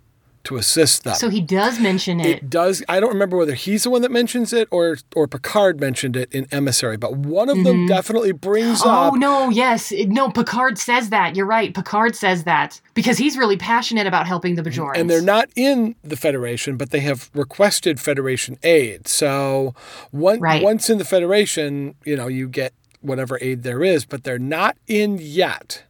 to 0.46 0.58
assist 0.58 1.04
them." 1.04 1.16
so 1.16 1.30
he 1.30 1.42
does 1.42 1.80
mention 1.80 2.20
it. 2.20 2.26
it 2.28 2.50
does. 2.50 2.84
I 2.90 3.00
don't 3.00 3.12
remember 3.14 3.38
whether 3.38 3.54
he's 3.54 3.84
the 3.84 3.90
one 3.90 4.02
that 4.04 4.12
mentions 4.12 4.54
it 4.54 4.68
or 4.72 4.98
or 5.16 5.28
Picard 5.28 5.80
mentioned 5.80 6.16
it 6.16 6.32
in 6.34 6.48
emissary, 6.52 6.98
but 6.98 7.18
one 7.18 7.50
of 7.50 7.64
them 7.64 7.88
definitely 7.88 8.32
brings 8.32 8.80
Mm-hmm. 8.82 8.90
Oh 8.90 9.08
up. 9.10 9.16
no, 9.16 9.50
yes, 9.50 9.92
no. 9.92 10.30
Picard 10.30 10.78
says 10.78 11.10
that. 11.10 11.36
You're 11.36 11.46
right. 11.46 11.74
Picard 11.74 12.16
says 12.16 12.44
that 12.46 12.80
because 12.94 13.18
he's 13.18 13.38
really 13.38 13.58
passionate 13.58 14.08
about 14.08 14.28
helping 14.28 14.56
the 14.56 14.62
Bajorans. 14.64 14.98
and 14.98 15.10
they're 15.10 15.22
not 15.22 15.50
in 15.56 15.96
the 16.04 16.16
Federation, 16.16 16.78
but 16.78 16.92
they 16.92 17.02
have 17.02 17.30
requested 17.34 18.00
Federation 18.00 18.58
aid. 18.64 19.08
So 19.08 19.74
one, 20.12 20.40
Right. 20.40 20.64
once 20.64 20.90
in 20.90 20.98
the 20.98 21.06
Federation, 21.06 21.96
you 22.06 22.16
know, 22.16 22.28
you 22.28 22.48
get 22.48 22.74
whatever 23.02 23.38
aid 23.42 23.64
there 23.64 23.84
is, 23.84 24.06
but 24.06 24.24
they're 24.24 24.40
not 24.40 24.78
in 24.88 25.18
yet. 25.22 25.84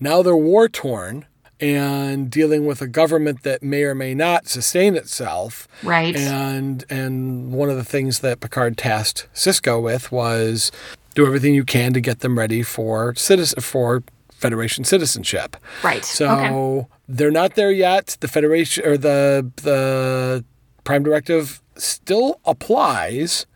Now 0.00 0.22
they're 0.22 0.36
war 0.36 0.68
torn 0.68 1.26
and 1.62 2.28
dealing 2.28 2.66
with 2.66 2.82
a 2.82 2.88
government 2.88 3.44
that 3.44 3.62
may 3.62 3.84
or 3.84 3.94
may 3.94 4.14
not 4.14 4.48
sustain 4.48 4.96
itself. 4.96 5.68
right. 5.82 6.16
And 6.16 6.84
and 6.90 7.52
one 7.52 7.70
of 7.70 7.76
the 7.76 7.84
things 7.84 8.18
that 8.18 8.40
Picard 8.40 8.76
tasked 8.76 9.28
Sisko 9.32 9.80
with 9.80 10.10
was 10.10 10.72
do 11.14 11.26
everything 11.26 11.54
you 11.54 11.64
can 11.64 11.92
to 11.92 12.00
get 12.00 12.20
them 12.20 12.38
ready 12.38 12.62
for 12.62 13.14
citizen 13.14 13.60
for 13.62 14.02
Federation 14.30 14.82
citizenship. 14.82 15.56
right. 15.84 16.04
So 16.04 16.28
okay. 16.28 16.88
they're 17.08 17.30
not 17.30 17.54
there 17.54 17.70
yet. 17.70 18.16
The 18.20 18.28
Federation 18.28 18.84
or 18.84 18.98
the 18.98 19.48
the 19.62 20.44
Prime 20.82 21.04
Directive 21.04 21.62
still 21.76 22.40
applies 22.44 23.46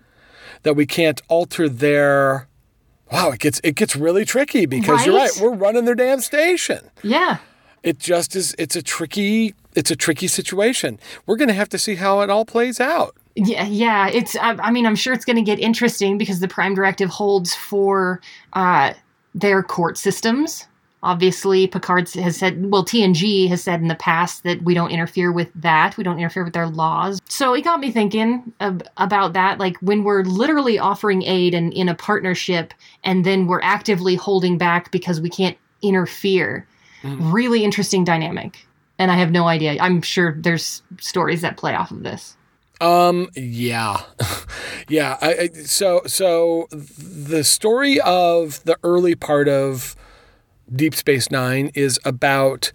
that 0.63 0.75
we 0.75 0.87
can't 0.87 1.21
alter 1.29 1.69
their 1.69 2.47
Wow, 3.11 3.31
it 3.31 3.41
gets 3.41 3.61
it 3.63 3.75
gets 3.75 3.97
really 3.97 4.25
tricky 4.25 4.67
because 4.67 5.07
you're 5.07 5.17
right. 5.17 5.31
Right? 5.33 5.41
We're 5.41 5.55
running 5.55 5.85
their 5.85 5.95
damn 5.95 6.21
station. 6.21 6.91
Yeah. 7.03 7.39
It 7.83 7.99
just 7.99 8.35
is 8.35 8.55
it's 8.59 8.77
a 8.77 8.83
tricky 8.83 9.55
it's 9.75 9.91
a 9.91 9.97
tricky 9.97 10.27
situation. 10.27 10.99
We're 11.27 11.37
going 11.37 11.49
to 11.49 11.55
have 11.55 11.69
to 11.69 11.79
see 11.79 11.97
how 11.97 12.21
it 12.23 12.31
all 12.31 12.45
plays 12.45 12.81
out. 12.81 13.15
Yeah, 13.37 13.67
yeah. 13.67 14.09
It's. 14.09 14.35
I, 14.37 14.53
I 14.55 14.71
mean, 14.71 14.87
I'm 14.87 14.97
sure 14.97 15.13
it's 15.13 15.27
going 15.27 15.37
to 15.37 15.43
get 15.43 15.59
interesting 15.61 16.17
because 16.17 16.41
the 16.41 16.49
Prime 16.49 16.75
Directive 16.75 17.11
holds 17.11 17.55
for 17.55 18.21
uh, 18.55 18.95
their 19.35 19.63
court 19.63 19.99
systems. 19.99 20.67
Obviously, 21.03 21.69
Picard 21.69 22.09
has 22.15 22.37
said, 22.37 22.69
well, 22.71 22.85
TNG 22.85 23.49
has 23.49 23.63
said 23.63 23.81
in 23.81 23.89
the 23.89 23.95
past 23.95 24.43
that 24.43 24.63
we 24.63 24.75
don't 24.75 24.91
interfere 24.91 25.31
with 25.31 25.53
that. 25.55 25.97
We 25.97 26.03
don't 26.03 26.19
interfere 26.19 26.43
with 26.43 26.55
their 26.55 26.67
laws. 26.67 27.21
So 27.29 27.55
it 27.55 27.63
got 27.63 27.79
me 27.79 27.93
thinking 27.93 28.53
ab- 28.61 28.89
about 28.97 29.35
that. 29.35 29.61
Like 29.61 29.77
when 29.79 30.03
we're 30.03 30.25
literally 30.25 30.79
offering 30.79 31.23
aid 31.23 31.55
and 31.55 31.73
in 31.75 31.89
a 31.89 31.95
partnership, 31.95 32.75
and 33.05 33.25
then 33.25 33.47
we're 33.47 33.61
actively 33.61 34.17
holding 34.17 34.57
back 34.59 34.91
because 34.91 35.21
we 35.21 35.29
can't 35.29 35.57
interfere. 35.83 36.67
Really 37.07 37.65
interesting 37.65 38.05
dynamic. 38.05 38.67
And 38.99 39.11
I 39.11 39.17
have 39.17 39.31
no 39.31 39.47
idea. 39.47 39.77
I'm 39.81 40.01
sure 40.03 40.35
there's 40.39 40.83
stories 41.01 41.43
that 41.43 41.57
play 41.57 41.75
off 41.75 41.91
of 41.91 42.03
this. 42.03 42.37
Um. 42.81 43.31
Yeah, 43.35 44.03
yeah. 44.89 45.17
I, 45.23 45.35
I, 45.35 45.49
so 45.49 46.03
so 46.07 46.69
the 46.71 47.43
story 47.43 47.99
of 48.01 48.63
the 48.65 48.77
early 48.83 49.15
part 49.15 49.49
of 49.49 49.97
Deep 50.75 50.95
Space 50.95 51.31
Nine 51.31 51.71
is 51.75 51.99
about 52.05 52.71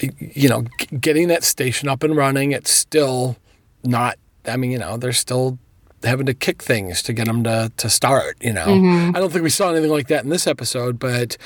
you 0.00 0.48
know 0.48 0.64
g- 0.80 0.96
getting 0.96 1.28
that 1.28 1.44
station 1.44 1.88
up 1.88 2.02
and 2.02 2.16
running. 2.16 2.50
It's 2.50 2.70
still 2.70 3.36
not. 3.84 4.18
I 4.46 4.56
mean, 4.56 4.72
you 4.72 4.78
know, 4.78 4.96
they're 4.96 5.12
still 5.12 5.58
having 6.04 6.26
to 6.26 6.34
kick 6.34 6.62
things 6.62 7.02
to 7.02 7.12
get 7.12 7.26
them 7.26 7.44
to 7.44 7.72
to 7.76 7.90
start. 7.90 8.36
You 8.40 8.52
know, 8.52 9.12
I 9.14 9.18
don't 9.18 9.32
think 9.32 9.42
we 9.42 9.50
saw 9.50 9.70
anything 9.70 9.90
like 9.90 10.08
that 10.08 10.24
in 10.24 10.30
this 10.30 10.46
episode. 10.46 10.98
But 10.98 11.36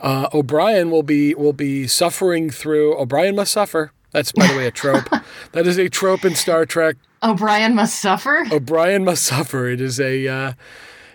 uh, 0.00 0.28
O'Brien 0.32 0.90
will 0.90 1.02
be 1.02 1.34
will 1.34 1.52
be 1.52 1.86
suffering 1.86 2.50
through. 2.50 2.98
O'Brien 2.98 3.36
must 3.36 3.52
suffer. 3.52 3.92
That's 4.12 4.32
by 4.32 4.46
the 4.46 4.56
way 4.56 4.66
a 4.66 4.70
trope. 4.70 5.08
that 5.52 5.66
is 5.66 5.78
a 5.78 5.88
trope 5.88 6.24
in 6.24 6.34
Star 6.34 6.64
Trek. 6.64 6.96
O'Brien 7.22 7.74
must 7.74 8.00
suffer. 8.00 8.44
O'Brien 8.50 9.04
must 9.04 9.24
suffer. 9.24 9.68
It 9.68 9.80
is 9.80 10.00
a, 10.00 10.26
uh, 10.26 10.52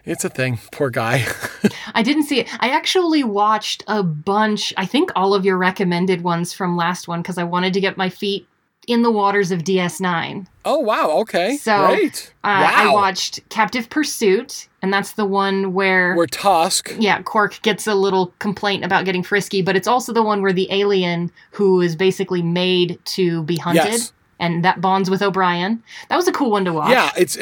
it's 0.06 0.26
a 0.26 0.30
thing. 0.30 0.60
Poor 0.72 0.90
guy. 0.90 1.26
I 1.94 2.04
didn't 2.04 2.24
see 2.24 2.40
it. 2.40 2.48
I 2.60 2.70
actually 2.70 3.24
watched 3.24 3.84
a 3.88 4.04
bunch, 4.04 4.74
I 4.78 4.86
think 4.86 5.12
all 5.16 5.34
of 5.34 5.46
your 5.46 5.58
recommended 5.58 6.22
ones 6.22 6.54
from 6.54 6.76
last 6.76 7.08
one 7.08 7.22
because 7.22 7.38
I 7.38 7.44
wanted 7.44 7.74
to 7.74 7.82
get 7.82 7.98
my 7.98 8.10
feet 8.10 8.48
in 8.88 9.02
the 9.02 9.12
waters 9.12 9.52
of 9.52 9.64
DS9. 9.64 10.48
Oh 10.66 10.80
wow, 10.80 11.12
okay. 11.20 11.58
So, 11.58 11.88
Great. 11.88 12.34
Uh, 12.44 12.72
I 12.76 12.94
watched 12.94 13.40
Captive 13.50 13.90
Pursuit, 13.90 14.68
and 14.82 14.94
that's 14.94 15.14
the 15.14 15.26
one 15.26 15.74
where, 15.74 16.16
Where 16.16 16.28
Tosk. 16.28 16.96
yeah, 17.00 17.22
Quark 17.22 17.62
gets 17.64 17.86
a 17.88 17.96
little 17.96 18.34
complaint 18.40 18.86
about 18.86 19.06
getting 19.06 19.24
frisky, 19.24 19.62
but 19.62 19.76
it's 19.76 19.88
also 19.88 20.14
the 20.14 20.24
one 20.24 20.42
where 20.42 20.54
the 20.54 20.68
alien 20.72 21.32
who 21.52 21.82
is 21.82 21.96
basically 21.96 22.42
made 22.42 22.98
to 23.06 23.44
be 23.44 23.58
hunted. 23.58 23.86
Yes. 23.86 24.14
And 24.40 24.66
that 24.66 24.82
bonds 24.82 25.10
with 25.10 25.22
O'Brien. 25.22 25.82
That 26.10 26.18
was 26.18 26.28
a 26.28 26.32
cool 26.34 26.52
one 26.52 26.66
to 26.66 26.74
watch. 26.74 26.90
Yeah, 26.90 27.12
it's 27.16 27.38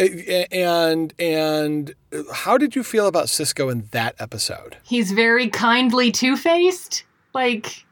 and 0.51 1.13
and 1.17 1.95
how 2.31 2.57
did 2.59 2.75
you 2.75 2.83
feel 2.83 3.07
about 3.07 3.25
Sisko 3.25 3.71
in 3.71 3.87
that 3.91 4.13
episode? 4.19 4.77
He's 4.83 5.11
very 5.11 5.49
kindly 5.49 6.11
two 6.11 6.35
faced. 6.37 7.03
Like, 7.33 7.85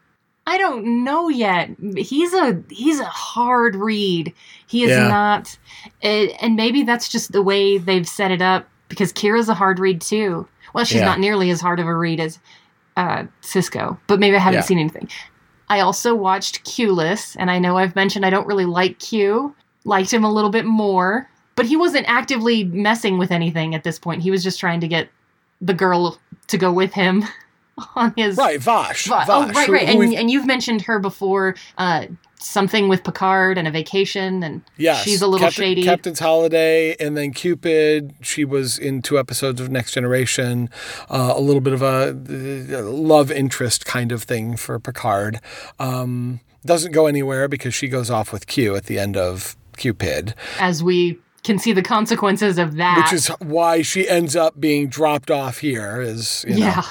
I 0.46 0.58
don't 0.58 1.04
know 1.04 1.28
yet. 1.28 1.70
He's 1.96 2.32
a 2.34 2.62
he's 2.70 2.98
a 3.00 3.04
hard 3.04 3.76
read. 3.76 4.32
He 4.66 4.84
is 4.84 4.90
Yeah. 4.90 5.08
not, 5.08 5.56
eh, 6.02 6.28
and 6.40 6.56
maybe 6.56 6.82
that's 6.82 7.08
just 7.08 7.32
the 7.32 7.42
way 7.42 7.78
they've 7.78 8.08
set 8.08 8.30
it 8.30 8.42
up. 8.42 8.66
Because 8.88 9.12
Kira's 9.12 9.48
a 9.48 9.54
hard 9.54 9.78
read 9.78 10.00
too. 10.00 10.48
Well, 10.74 10.84
she's 10.84 10.98
Yeah. 11.00 11.04
not 11.06 11.20
nearly 11.20 11.50
as 11.50 11.60
hard 11.60 11.78
of 11.78 11.86
a 11.86 11.94
read 11.94 12.18
as 12.20 12.38
uh, 12.96 13.24
Sisko, 13.42 13.96
but 14.08 14.18
maybe 14.18 14.36
I 14.36 14.40
haven't 14.40 14.58
Yeah. 14.60 14.64
seen 14.64 14.78
anything. 14.78 15.08
I 15.68 15.80
also 15.80 16.14
watched 16.14 16.64
Q-less, 16.64 17.36
and 17.36 17.48
I 17.50 17.58
know 17.60 17.78
I've 17.78 17.94
mentioned 17.94 18.26
I 18.26 18.30
don't 18.30 18.46
really 18.48 18.64
like 18.66 18.98
Q. 18.98 19.54
Liked 19.84 20.12
him 20.12 20.24
a 20.24 20.32
little 20.32 20.50
bit 20.50 20.66
more, 20.66 21.28
but 21.54 21.66
he 21.66 21.76
wasn't 21.76 22.08
actively 22.08 22.64
messing 22.64 23.16
with 23.16 23.30
anything 23.30 23.74
at 23.76 23.84
this 23.84 23.98
point. 23.98 24.22
He 24.22 24.30
was 24.32 24.42
just 24.42 24.58
trying 24.58 24.80
to 24.80 24.88
get 24.88 25.08
the 25.60 25.72
girl 25.72 26.18
to 26.48 26.58
go 26.58 26.72
with 26.72 26.92
him 26.92 27.24
on 27.96 28.14
his 28.16 28.36
Right, 28.36 28.60
Vash. 28.60 29.06
Va- 29.06 29.24
Vash 29.26 29.28
oh, 29.28 29.48
right, 29.48 29.68
right. 29.68 29.88
who 29.88 30.02
And, 30.02 30.14
and 30.14 30.30
you've 30.30 30.46
mentioned 30.46 30.82
her 30.82 30.98
before. 30.98 31.54
Uh, 31.78 32.06
something 32.42 32.88
with 32.88 33.04
Picard 33.04 33.58
and 33.58 33.68
a 33.68 33.70
vacation, 33.70 34.42
and 34.42 34.62
Yes, 34.76 35.04
she's 35.04 35.22
a 35.22 35.26
little 35.26 35.46
Captain, 35.46 35.62
shady. 35.62 35.84
Captain's 35.84 36.18
Holiday, 36.18 36.96
and 36.98 37.16
then 37.16 37.32
Cupid. 37.32 38.14
She 38.22 38.44
was 38.44 38.78
in 38.78 39.02
two 39.02 39.18
episodes 39.18 39.60
of 39.60 39.70
Next 39.70 39.92
Generation. 39.92 40.70
Uh, 41.08 41.34
a 41.36 41.40
little 41.40 41.60
bit 41.60 41.74
of 41.74 41.82
a 41.82 42.10
uh, 42.10 42.82
love 42.82 43.30
interest 43.30 43.84
kind 43.84 44.10
of 44.10 44.22
thing 44.22 44.56
for 44.56 44.78
Picard. 44.78 45.40
Um, 45.78 46.40
doesn't 46.64 46.92
go 46.92 47.06
anywhere 47.06 47.48
because 47.48 47.74
she 47.74 47.88
goes 47.88 48.10
off 48.10 48.32
with 48.32 48.46
Q 48.46 48.74
at 48.74 48.86
the 48.86 48.98
end 48.98 49.16
of 49.16 49.56
Cupid, 49.76 50.34
as 50.58 50.82
we 50.82 51.18
can 51.42 51.58
see 51.58 51.72
the 51.72 51.82
consequences 51.82 52.58
of 52.58 52.76
that. 52.76 52.98
which 52.98 53.12
is 53.12 53.28
why 53.38 53.82
she 53.82 54.08
ends 54.08 54.36
up 54.36 54.60
being 54.60 54.88
dropped 54.88 55.30
off 55.30 55.58
here. 55.58 56.00
Is 56.00 56.44
you 56.46 56.58
know. 56.58 56.66
yeah, 56.66 56.82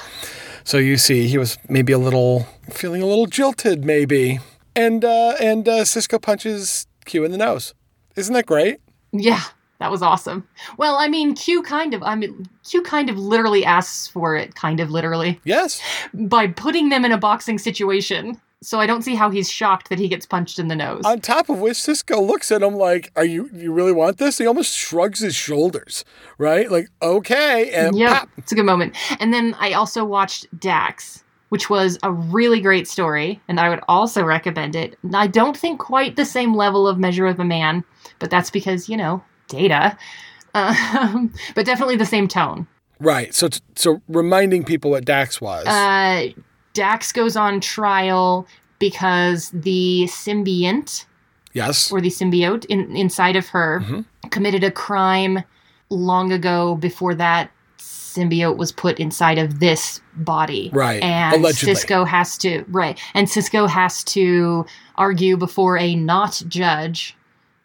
So 0.70 0.78
you 0.78 0.98
see, 0.98 1.26
he 1.26 1.36
was 1.36 1.58
maybe 1.68 1.92
a 1.92 1.98
little 1.98 2.46
feeling 2.70 3.02
a 3.02 3.06
little 3.06 3.26
jilted, 3.26 3.84
maybe. 3.84 4.38
And 4.76 5.04
uh, 5.04 5.34
and 5.40 5.68
uh, 5.68 5.82
Sisko 5.82 6.22
punches 6.22 6.86
Q 7.06 7.24
in 7.24 7.32
the 7.32 7.38
nose. 7.38 7.74
Isn't 8.14 8.34
that 8.34 8.46
great? 8.46 8.78
yeah, 9.10 9.40
that 9.80 9.90
was 9.90 10.00
awesome. 10.00 10.46
Well, 10.76 10.94
I 10.96 11.08
mean, 11.08 11.34
Q 11.34 11.64
kind 11.64 11.92
of, 11.92 12.04
I 12.04 12.14
mean, 12.14 12.48
Q 12.62 12.82
kind 12.82 13.10
of 13.10 13.18
literally 13.18 13.64
asks 13.64 14.06
for 14.06 14.36
it, 14.36 14.54
kind 14.54 14.78
of 14.78 14.92
literally, 14.92 15.40
Yes. 15.42 15.82
by 16.14 16.46
putting 16.46 16.90
them 16.90 17.04
in 17.04 17.10
a 17.10 17.18
boxing 17.18 17.58
situation. 17.58 18.40
So 18.62 18.78
I 18.78 18.86
don't 18.86 19.02
see 19.02 19.14
how 19.14 19.30
he's 19.30 19.50
shocked 19.50 19.88
that 19.88 19.98
he 19.98 20.06
gets 20.06 20.26
punched 20.26 20.58
in 20.58 20.68
the 20.68 20.76
nose. 20.76 21.02
On 21.06 21.18
top 21.20 21.48
of 21.48 21.60
which, 21.60 21.78
Sisko 21.78 22.24
looks 22.26 22.52
at 22.52 22.62
him 22.62 22.74
like, 22.74 23.10
"Are 23.16 23.24
you 23.24 23.48
you 23.54 23.72
really 23.72 23.92
want 23.92 24.18
this?" 24.18 24.36
He 24.36 24.46
almost 24.46 24.76
shrugs 24.76 25.20
his 25.20 25.34
shoulders, 25.34 26.04
right? 26.36 26.70
Like, 26.70 26.88
okay, 27.00 27.70
and 27.72 27.96
yeah, 27.96 28.24
it's 28.36 28.52
a 28.52 28.54
good 28.54 28.66
moment. 28.66 28.94
And 29.18 29.32
then 29.32 29.56
I 29.58 29.72
also 29.72 30.04
watched 30.04 30.46
Dax, 30.60 31.24
which 31.48 31.70
was 31.70 31.98
a 32.02 32.12
really 32.12 32.60
great 32.60 32.86
story, 32.86 33.40
and 33.48 33.58
I 33.58 33.70
would 33.70 33.80
also 33.88 34.22
recommend 34.22 34.76
it. 34.76 34.98
I 35.14 35.26
don't 35.26 35.56
think 35.56 35.80
quite 35.80 36.16
the 36.16 36.26
same 36.26 36.54
level 36.54 36.86
of 36.86 36.98
Measure 36.98 37.26
of 37.26 37.40
a 37.40 37.44
Man, 37.44 37.82
but 38.18 38.28
that's 38.28 38.50
because 38.50 38.88
you 38.88 38.96
know 38.96 39.22
data. 39.48 39.96
Um, 40.52 41.32
but 41.54 41.64
definitely 41.64 41.94
the 41.94 42.04
same 42.04 42.26
tone. 42.26 42.66
Right. 42.98 43.32
So 43.32 43.50
so 43.76 44.02
reminding 44.08 44.64
people 44.64 44.90
what 44.90 45.04
Dax 45.04 45.40
was. 45.40 45.64
Uh, 45.64 46.30
Dax 46.72 47.12
goes 47.12 47.36
on 47.36 47.60
trial 47.60 48.46
because 48.78 49.50
the 49.50 50.04
symbiont 50.08 51.04
yes. 51.52 51.90
or 51.92 52.00
the 52.00 52.08
symbiote 52.08 52.64
in, 52.66 52.94
inside 52.96 53.36
of 53.36 53.48
her 53.48 53.80
Mhm. 53.84 54.04
committed 54.30 54.64
a 54.64 54.70
crime 54.70 55.42
long 55.90 56.32
ago 56.32 56.76
before 56.76 57.14
that 57.14 57.50
symbiote 57.78 58.56
was 58.56 58.72
put 58.72 58.98
inside 58.98 59.38
of 59.38 59.60
this 59.60 60.00
body. 60.14 60.70
Right. 60.72 61.02
And 61.02 61.36
Allegedly. 61.36 61.74
Sisko 61.74 62.06
has 62.06 62.36
to 62.38 62.64
right. 62.68 62.98
And 63.14 63.28
Sisko 63.28 63.68
has 63.68 64.02
to 64.04 64.66
argue 64.96 65.36
before 65.36 65.76
a 65.78 65.94
not 65.94 66.42
judge 66.48 67.16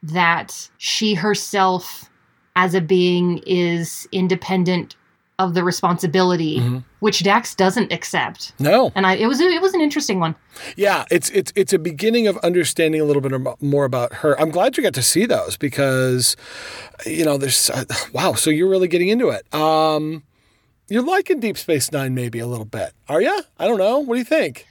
that 0.03 0.69
she 0.77 1.15
herself 1.15 2.09
as 2.55 2.73
a 2.75 2.81
being 2.81 3.39
is 3.45 4.07
independent 4.11 4.95
of 5.37 5.53
the 5.53 5.63
responsibility 5.63 6.59
Mhm. 6.59 6.83
which 6.99 7.21
Dax 7.23 7.55
doesn't 7.55 7.91
accept. 7.91 8.53
No. 8.59 8.91
And 8.95 9.05
I 9.05 9.15
it 9.15 9.27
was 9.27 9.41
it 9.41 9.61
was 9.61 9.73
an 9.73 9.81
interesting 9.81 10.19
one. 10.19 10.33
Yeah, 10.77 11.03
it's 11.11 11.29
it's 11.31 11.51
it's 11.55 11.73
a 11.73 11.77
beginning 11.79 12.27
of 12.27 12.37
understanding 12.37 13.01
a 13.01 13.03
little 13.03 13.21
bit 13.21 13.33
more 13.61 13.83
about 13.85 14.13
her. 14.15 14.39
I'm 14.39 14.49
glad 14.49 14.77
you 14.77 14.83
got 14.83 14.93
to 14.93 15.01
see 15.03 15.25
those 15.25 15.57
because, 15.57 16.37
you 17.05 17.25
know, 17.25 17.37
there's 17.37 17.69
uh, 17.69 17.83
wow. 18.13 18.33
So 18.33 18.49
you're 18.49 18.69
really 18.69 18.87
getting 18.87 19.09
into 19.09 19.27
it. 19.29 19.53
Um, 19.53 20.23
you're 20.87 21.03
liking 21.05 21.39
Deep 21.41 21.57
Space 21.57 21.91
Nine 21.91 22.13
maybe 22.15 22.39
a 22.39 22.47
little 22.47 22.65
bit, 22.65 22.93
are 23.09 23.21
you? 23.21 23.41
I 23.59 23.67
don't 23.67 23.77
know. 23.77 23.99
What 23.99 24.15
do 24.15 24.19
you 24.19 24.25
think? 24.25 24.65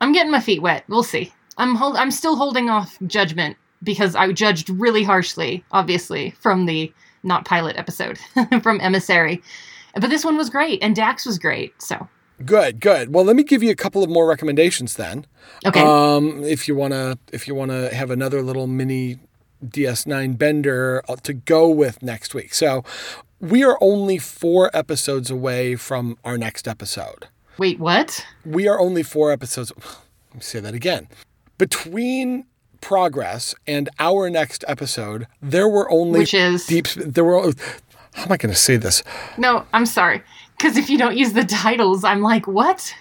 I'm 0.00 0.12
getting 0.12 0.30
my 0.32 0.40
feet 0.40 0.62
wet. 0.62 0.84
We'll 0.88 1.02
see. 1.02 1.32
I'm 1.58 1.74
hold- 1.74 1.96
I'm 1.96 2.10
still 2.10 2.36
holding 2.36 2.70
off 2.70 2.96
judgment 3.06 3.56
because 3.82 4.14
I 4.14 4.32
judged 4.32 4.70
really 4.70 5.02
harshly, 5.02 5.62
obviously, 5.72 6.30
from 6.40 6.64
the 6.66 6.90
not 7.22 7.44
pilot 7.44 7.76
episode 7.76 8.18
from 8.62 8.80
Emissary. 8.80 9.42
But 10.00 10.10
this 10.10 10.24
one 10.24 10.36
was 10.36 10.50
great, 10.50 10.82
and 10.82 10.94
Dax 10.94 11.24
was 11.26 11.38
great. 11.38 11.80
So 11.82 12.08
Good, 12.44 12.80
good. 12.80 13.14
Well, 13.14 13.24
let 13.24 13.34
me 13.34 13.42
give 13.42 13.62
you 13.62 13.70
a 13.70 13.74
couple 13.74 14.02
of 14.02 14.10
more 14.10 14.26
recommendations 14.28 14.96
then. 14.96 15.26
okay, 15.64 15.80
Um, 15.80 16.44
if 16.44 16.68
you 16.68 16.74
wanna, 16.74 17.18
if 17.32 17.48
you 17.48 17.54
wanna 17.54 17.94
have 17.94 18.10
another 18.10 18.42
little 18.42 18.66
mini 18.66 19.18
DS9 19.66 20.36
bender 20.36 21.02
uh, 21.08 21.16
to 21.22 21.32
go 21.32 21.68
with 21.68 22.02
next 22.02 22.34
week. 22.34 22.52
So 22.52 22.84
we 23.40 23.64
are 23.64 23.78
only 23.80 24.18
four 24.18 24.70
episodes 24.74 25.30
away 25.30 25.76
from 25.76 26.18
our 26.24 26.36
next 26.36 26.68
episode. 26.68 27.28
wait, 27.56 27.78
what? 27.78 28.26
we 28.44 28.68
are 28.68 28.78
only 28.78 29.02
four 29.02 29.32
episodes. 29.32 29.72
Let 30.30 30.34
me 30.34 30.40
say 30.40 30.60
that 30.60 30.74
again. 30.74 31.08
Between 31.56 32.44
progress 32.82 33.54
and 33.66 33.88
our 33.98 34.28
next 34.28 34.62
episode, 34.68 35.26
there 35.40 35.68
were 35.68 35.90
only 35.90 36.20
Which 36.20 36.34
is 36.34 36.66
deep. 36.66 36.88
There 36.88 37.24
were. 37.24 37.52
How 38.16 38.24
am 38.24 38.32
I 38.32 38.36
going 38.36 38.52
to 38.52 38.58
say 38.58 38.76
this? 38.76 39.02
no. 39.38 39.64
I'm 39.72 39.86
sorry, 39.86 40.22
because 40.56 40.76
if 40.76 40.88
you 40.90 40.98
don't 40.98 41.16
use 41.16 41.32
the 41.34 41.44
titles, 41.44 42.02
I'm 42.02 42.22
like, 42.22 42.46
what? 42.46 42.94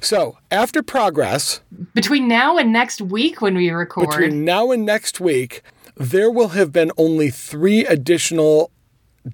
So 0.00 0.38
after 0.50 0.82
progress, 0.82 1.60
Between 1.94 2.26
now 2.26 2.56
and 2.58 2.72
next 2.72 3.00
week 3.00 3.40
when 3.40 3.54
we 3.54 3.70
record, 3.70 4.08
between 4.10 4.44
now 4.44 4.70
and 4.72 4.84
next 4.84 5.20
week, 5.20 5.62
there 5.96 6.30
will 6.30 6.48
have 6.48 6.72
been 6.72 6.90
only 6.96 7.30
three 7.30 7.84
additional 7.84 8.70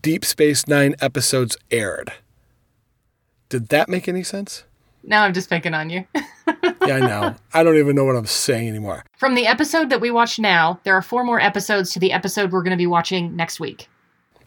Deep 0.03 0.25
Space 0.25 0.67
Nine 0.67 0.95
episodes 1.01 1.57
aired. 1.71 2.13
Did 3.49 3.69
that 3.69 3.89
make 3.89 4.09
any 4.09 4.23
sense? 4.23 4.65
now 5.05 5.25
I'm 5.25 5.33
just 5.35 5.49
picking 5.51 5.75
on 5.75 5.91
you. 5.91 6.05
Yeah, 6.85 6.97
I 6.97 7.01
know. 7.01 7.37
I 7.55 7.63
don't 7.63 7.77
even 7.77 7.95
know 7.95 8.05
what 8.05 8.17
I'm 8.17 8.27
saying 8.27 8.69
anymore. 8.69 9.05
From 9.17 9.37
the 9.37 9.47
episode 9.47 9.89
that 9.91 10.01
we 10.01 10.11
watch 10.11 10.41
now, 10.41 10.81
there 10.83 10.95
are 10.95 11.03
four 11.03 11.23
more 11.23 11.41
episodes 11.41 11.93
to 11.93 12.01
the 12.01 12.11
episode 12.13 12.51
we're 12.51 12.63
going 12.63 12.73
to 12.73 12.77
be 12.77 12.89
watching 12.89 13.37
next 13.37 13.61
week. 13.61 13.89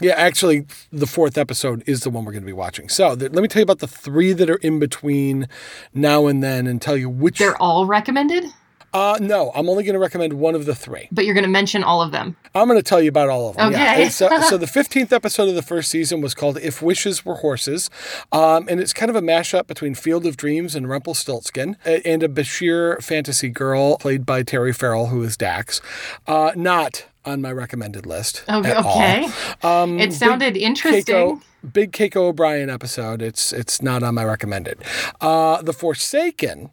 Yeah, 0.01 0.13
actually, 0.13 0.65
the 0.91 1.07
fourth 1.07 1.37
episode 1.37 1.83
is 1.87 2.01
the 2.01 2.09
one 2.09 2.25
we're 2.25 2.31
going 2.33 2.43
to 2.43 2.47
be 2.47 2.53
watching. 2.53 2.89
So 2.89 3.15
th- 3.15 3.31
let 3.31 3.41
me 3.41 3.47
tell 3.47 3.59
you 3.61 3.63
about 3.63 3.79
the 3.79 3.87
three 3.87 4.33
that 4.33 4.49
are 4.49 4.57
in 4.57 4.79
between 4.79 5.47
now 5.93 6.27
and 6.27 6.43
then, 6.43 6.67
and 6.67 6.81
tell 6.81 6.97
you 6.97 7.09
which. 7.09 7.39
They're 7.39 7.61
all 7.61 7.85
recommended, 7.85 8.45
Uh, 8.93 9.17
no, 9.19 9.51
I'm 9.53 9.67
only 9.67 9.83
going 9.83 9.95
to 9.95 9.99
recommend 9.99 10.31
one 10.33 10.55
of 10.55 10.65
the 10.65 10.73
three. 10.73 11.09
but 11.11 11.25
you're 11.25 11.33
going 11.33 11.43
to 11.43 11.49
mention 11.49 11.83
all 11.83 12.01
of 12.01 12.13
them. 12.13 12.37
I'm 12.55 12.67
going 12.69 12.79
to 12.79 12.83
tell 12.83 13.01
you 13.01 13.09
about 13.09 13.27
all 13.27 13.49
of 13.49 13.57
them. 13.57 13.73
Okay. 13.73 14.05
It's, 14.05 14.21
uh, 14.21 14.41
so 14.49 14.57
the 14.57 14.65
15th 14.65 15.11
episode 15.11 15.49
of 15.49 15.55
the 15.55 15.61
first 15.61 15.91
season 15.91 16.21
was 16.21 16.33
called 16.33 16.57
"If 16.59 16.81
Wishes 16.81 17.25
Were 17.25 17.35
Horses," 17.35 17.89
um, 18.31 18.67
and 18.69 18.79
it's 18.79 18.93
kind 18.93 19.09
of 19.09 19.17
a 19.17 19.21
mashup 19.21 19.67
between 19.67 19.95
Field 19.95 20.25
of 20.25 20.37
Dreams 20.37 20.75
and 20.75 20.87
Rumpelstiltskin, 20.87 21.75
and 21.83 22.23
a 22.23 22.29
Bashir 22.29 23.03
fantasy 23.03 23.49
girl 23.49 23.97
played 23.97 24.25
by 24.25 24.43
Terry 24.43 24.71
Farrell, 24.71 25.07
who 25.07 25.21
is 25.23 25.35
Dax. 25.35 25.81
Uh, 26.25 26.51
not 26.55 27.05
on 27.25 27.41
my 27.41 27.51
recommended 27.51 28.05
list. 28.05 28.43
Okay. 28.49 28.71
all. 28.71 28.91
okay. 28.91 29.27
Um, 29.63 29.99
It 29.99 30.13
sounded 30.13 30.55
interesting. 30.57 31.03
Keiko, 31.15 31.41
big 31.73 31.91
Keiko 31.91 32.17
O'Brien 32.17 32.69
episode. 32.69 33.21
It's 33.21 33.51
it's 33.51 33.81
not 33.81 34.03
on 34.03 34.15
my 34.15 34.23
recommended. 34.23 34.81
Uh, 35.21 35.61
the 35.61 35.73
Forsaken, 35.73 36.69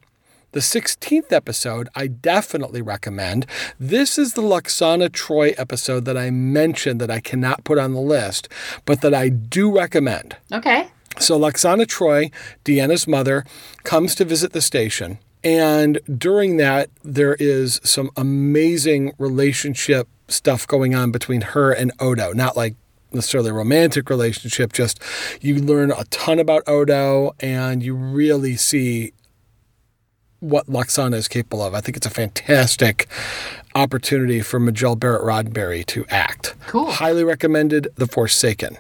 the 0.53 0.61
16th 0.61 1.32
episode, 1.32 1.88
I 1.94 2.07
definitely 2.07 2.82
recommend. 2.82 3.46
This 3.80 4.18
is 4.18 4.34
the 4.34 4.42
Lwaxana 4.42 5.09
Troi 5.09 5.55
episode 5.59 6.05
that 6.05 6.16
I 6.16 6.30
mentioned 6.30 7.00
that 7.00 7.11
I 7.11 7.20
cannot 7.20 7.64
put 7.64 7.78
on 7.78 7.94
the 7.94 8.00
list, 8.00 8.48
but 8.84 9.00
that 9.00 9.14
I 9.14 9.28
do 9.30 9.74
recommend. 9.74 10.36
Okay. 10.53 10.88
So 11.18 11.38
Lwaxana 11.38 11.86
Troi, 11.86 12.30
Deanna's 12.64 13.07
mother, 13.07 13.44
comes 13.84 14.14
to 14.16 14.24
visit 14.24 14.53
the 14.53 14.61
station. 14.62 15.18
And 15.44 15.98
during 16.18 16.57
that, 16.59 16.88
there 17.03 17.34
is 17.38 17.80
some 17.82 18.11
amazing 18.16 19.12
relationship 19.18 20.09
stuff 20.33 20.66
going 20.66 20.95
on 20.95 21.11
between 21.11 21.41
her 21.41 21.72
and 21.72 21.93
Odo. 22.01 22.33
Not 22.33 22.57
like 22.57 22.74
necessarily 23.12 23.51
a 23.51 23.55
romantic 23.55 24.09
relationship, 24.11 24.72
just 24.72 25.01
you 25.41 25.57
learn 25.57 25.91
a 25.91 26.05
ton 26.05 26.39
about 26.39 26.62
Odo 26.66 27.35
and 27.41 27.83
you 27.83 27.95
really 27.95 28.57
see 28.57 29.12
what 30.41 30.66
Lwaxana 30.66 31.14
is 31.14 31.28
capable 31.28 31.62
of. 31.62 31.74
I 31.74 31.80
think 31.80 31.97
it's 31.97 32.07
a 32.07 32.11
fantastic 32.11 33.07
opportunity 33.74 34.41
for 34.41 34.59
Majel 34.59 34.97
Barrett 34.97 35.22
Roddenberry 35.22 35.87
to 35.87 36.05
act. 36.09 36.55
Cool. 36.66 36.91
Highly 36.91 37.24
recommended 37.24 37.89
The 37.97 38.07
Forsaken. 38.07 38.76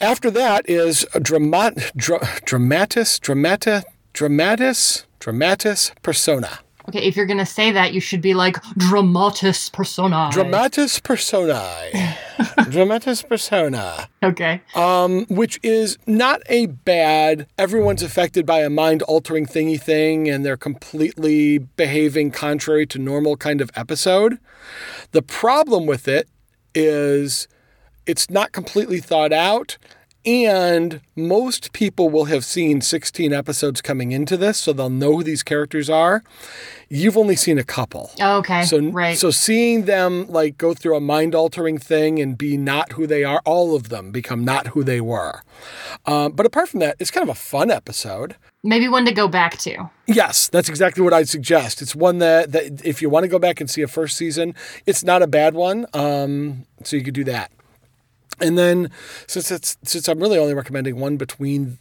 After 0.00 0.30
that 0.30 0.68
is 0.68 1.06
dramat, 1.14 1.92
dra, 1.96 2.18
Dramatis, 2.44 3.18
Dramata, 3.18 3.82
Dramatis, 4.12 5.06
Dramatis 5.18 5.92
Persona. 6.02 6.60
Okay, 6.88 7.00
if 7.00 7.16
you're 7.16 7.26
gonna 7.26 7.46
say 7.46 7.72
that, 7.72 7.92
you 7.92 8.00
should 8.00 8.20
be 8.20 8.34
like 8.34 8.62
dramatis 8.76 9.68
personae. 9.70 10.30
Dramatis 10.30 11.00
Personae. 11.00 12.16
Dramatis 12.70 13.22
Persona. 13.22 14.08
okay. 14.22 14.60
um, 14.74 15.24
which 15.28 15.58
is 15.62 15.98
not 16.06 16.42
a 16.48 16.66
bad. 16.66 17.46
Everyone's 17.58 18.02
affected 18.02 18.46
by 18.46 18.60
a 18.60 18.70
mind 18.70 19.02
altering 19.02 19.46
thingy 19.46 19.80
thing, 19.80 20.28
and 20.28 20.44
they're 20.44 20.56
completely 20.56 21.58
behaving 21.58 22.30
contrary 22.30 22.86
to 22.86 22.98
normal 22.98 23.36
kind 23.36 23.60
of 23.60 23.70
episode. 23.74 24.38
The 25.12 25.22
problem 25.22 25.86
with 25.86 26.06
it 26.08 26.28
is 26.74 27.48
it's 28.06 28.30
not 28.30 28.52
completely 28.52 29.00
thought 29.00 29.32
out. 29.32 29.78
And 30.26 31.00
most 31.14 31.72
people 31.72 32.08
will 32.08 32.24
have 32.24 32.44
seen 32.44 32.80
16 32.80 33.32
episodes 33.32 33.80
coming 33.80 34.10
into 34.10 34.36
this, 34.36 34.58
so 34.58 34.72
they'll 34.72 34.90
know 34.90 35.16
who 35.16 35.22
these 35.22 35.44
characters 35.44 35.88
are. 35.88 36.24
You've 36.88 37.16
only 37.16 37.36
seen 37.36 37.58
a 37.58 37.64
couple. 37.64 38.10
Okay. 38.20 38.64
So, 38.64 38.80
right. 38.90 39.16
so 39.16 39.30
seeing 39.30 39.84
them 39.84 40.26
like 40.26 40.58
go 40.58 40.74
through 40.74 40.96
a 40.96 41.00
mind 41.00 41.36
altering 41.36 41.78
thing 41.78 42.18
and 42.18 42.36
be 42.36 42.56
not 42.56 42.92
who 42.92 43.06
they 43.06 43.22
are, 43.22 43.40
all 43.44 43.76
of 43.76 43.88
them 43.88 44.10
become 44.10 44.44
not 44.44 44.68
who 44.68 44.82
they 44.82 45.00
were. 45.00 45.42
Um, 46.06 46.32
but 46.32 46.44
apart 46.44 46.70
from 46.70 46.80
that, 46.80 46.96
it's 46.98 47.12
kind 47.12 47.22
of 47.22 47.30
a 47.30 47.38
fun 47.38 47.70
episode. 47.70 48.34
Maybe 48.64 48.88
one 48.88 49.04
to 49.04 49.12
go 49.12 49.28
back 49.28 49.58
to. 49.58 49.90
Yes, 50.08 50.48
that's 50.48 50.68
exactly 50.68 51.04
what 51.04 51.12
I'd 51.12 51.28
suggest. 51.28 51.80
It's 51.80 51.94
one 51.94 52.18
that, 52.18 52.50
that 52.50 52.84
if 52.84 53.00
you 53.00 53.08
want 53.08 53.22
to 53.22 53.28
go 53.28 53.38
back 53.38 53.60
and 53.60 53.70
see 53.70 53.82
a 53.82 53.88
first 53.88 54.16
season, 54.16 54.56
it's 54.86 55.04
not 55.04 55.22
a 55.22 55.28
bad 55.28 55.54
one. 55.54 55.86
Um, 55.94 56.66
so 56.82 56.96
you 56.96 57.04
could 57.04 57.14
do 57.14 57.24
that. 57.24 57.52
And 58.40 58.58
then 58.58 58.90
since 59.26 59.50
it's 59.50 59.76
since 59.82 60.08
I'm 60.08 60.20
really 60.20 60.38
only 60.38 60.54
recommending 60.54 60.98
one 60.98 61.16
between 61.16 61.78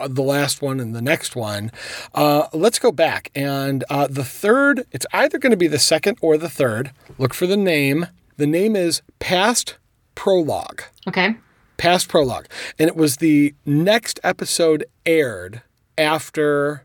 the 0.00 0.22
last 0.22 0.60
one 0.60 0.80
and 0.80 0.94
the 0.94 1.02
next 1.02 1.36
one, 1.36 1.70
uh, 2.14 2.48
let's 2.52 2.78
go 2.78 2.90
back. 2.90 3.30
And 3.34 3.84
uh, 3.88 4.08
the 4.08 4.24
third, 4.24 4.84
it's 4.90 5.06
either 5.12 5.38
going 5.38 5.52
to 5.52 5.56
be 5.56 5.68
the 5.68 5.78
second 5.78 6.18
or 6.20 6.36
the 6.36 6.48
third. 6.48 6.90
Look 7.18 7.34
for 7.34 7.46
the 7.46 7.56
name. 7.56 8.06
The 8.36 8.46
name 8.46 8.74
is 8.74 9.02
Past 9.20 9.76
Prologue. 10.14 10.82
Okay. 11.06 11.36
Past 11.76 12.08
Prologue. 12.08 12.46
And 12.78 12.88
it 12.88 12.96
was 12.96 13.18
the 13.18 13.54
next 13.64 14.18
episode 14.24 14.84
aired 15.06 15.62
after, 15.96 16.84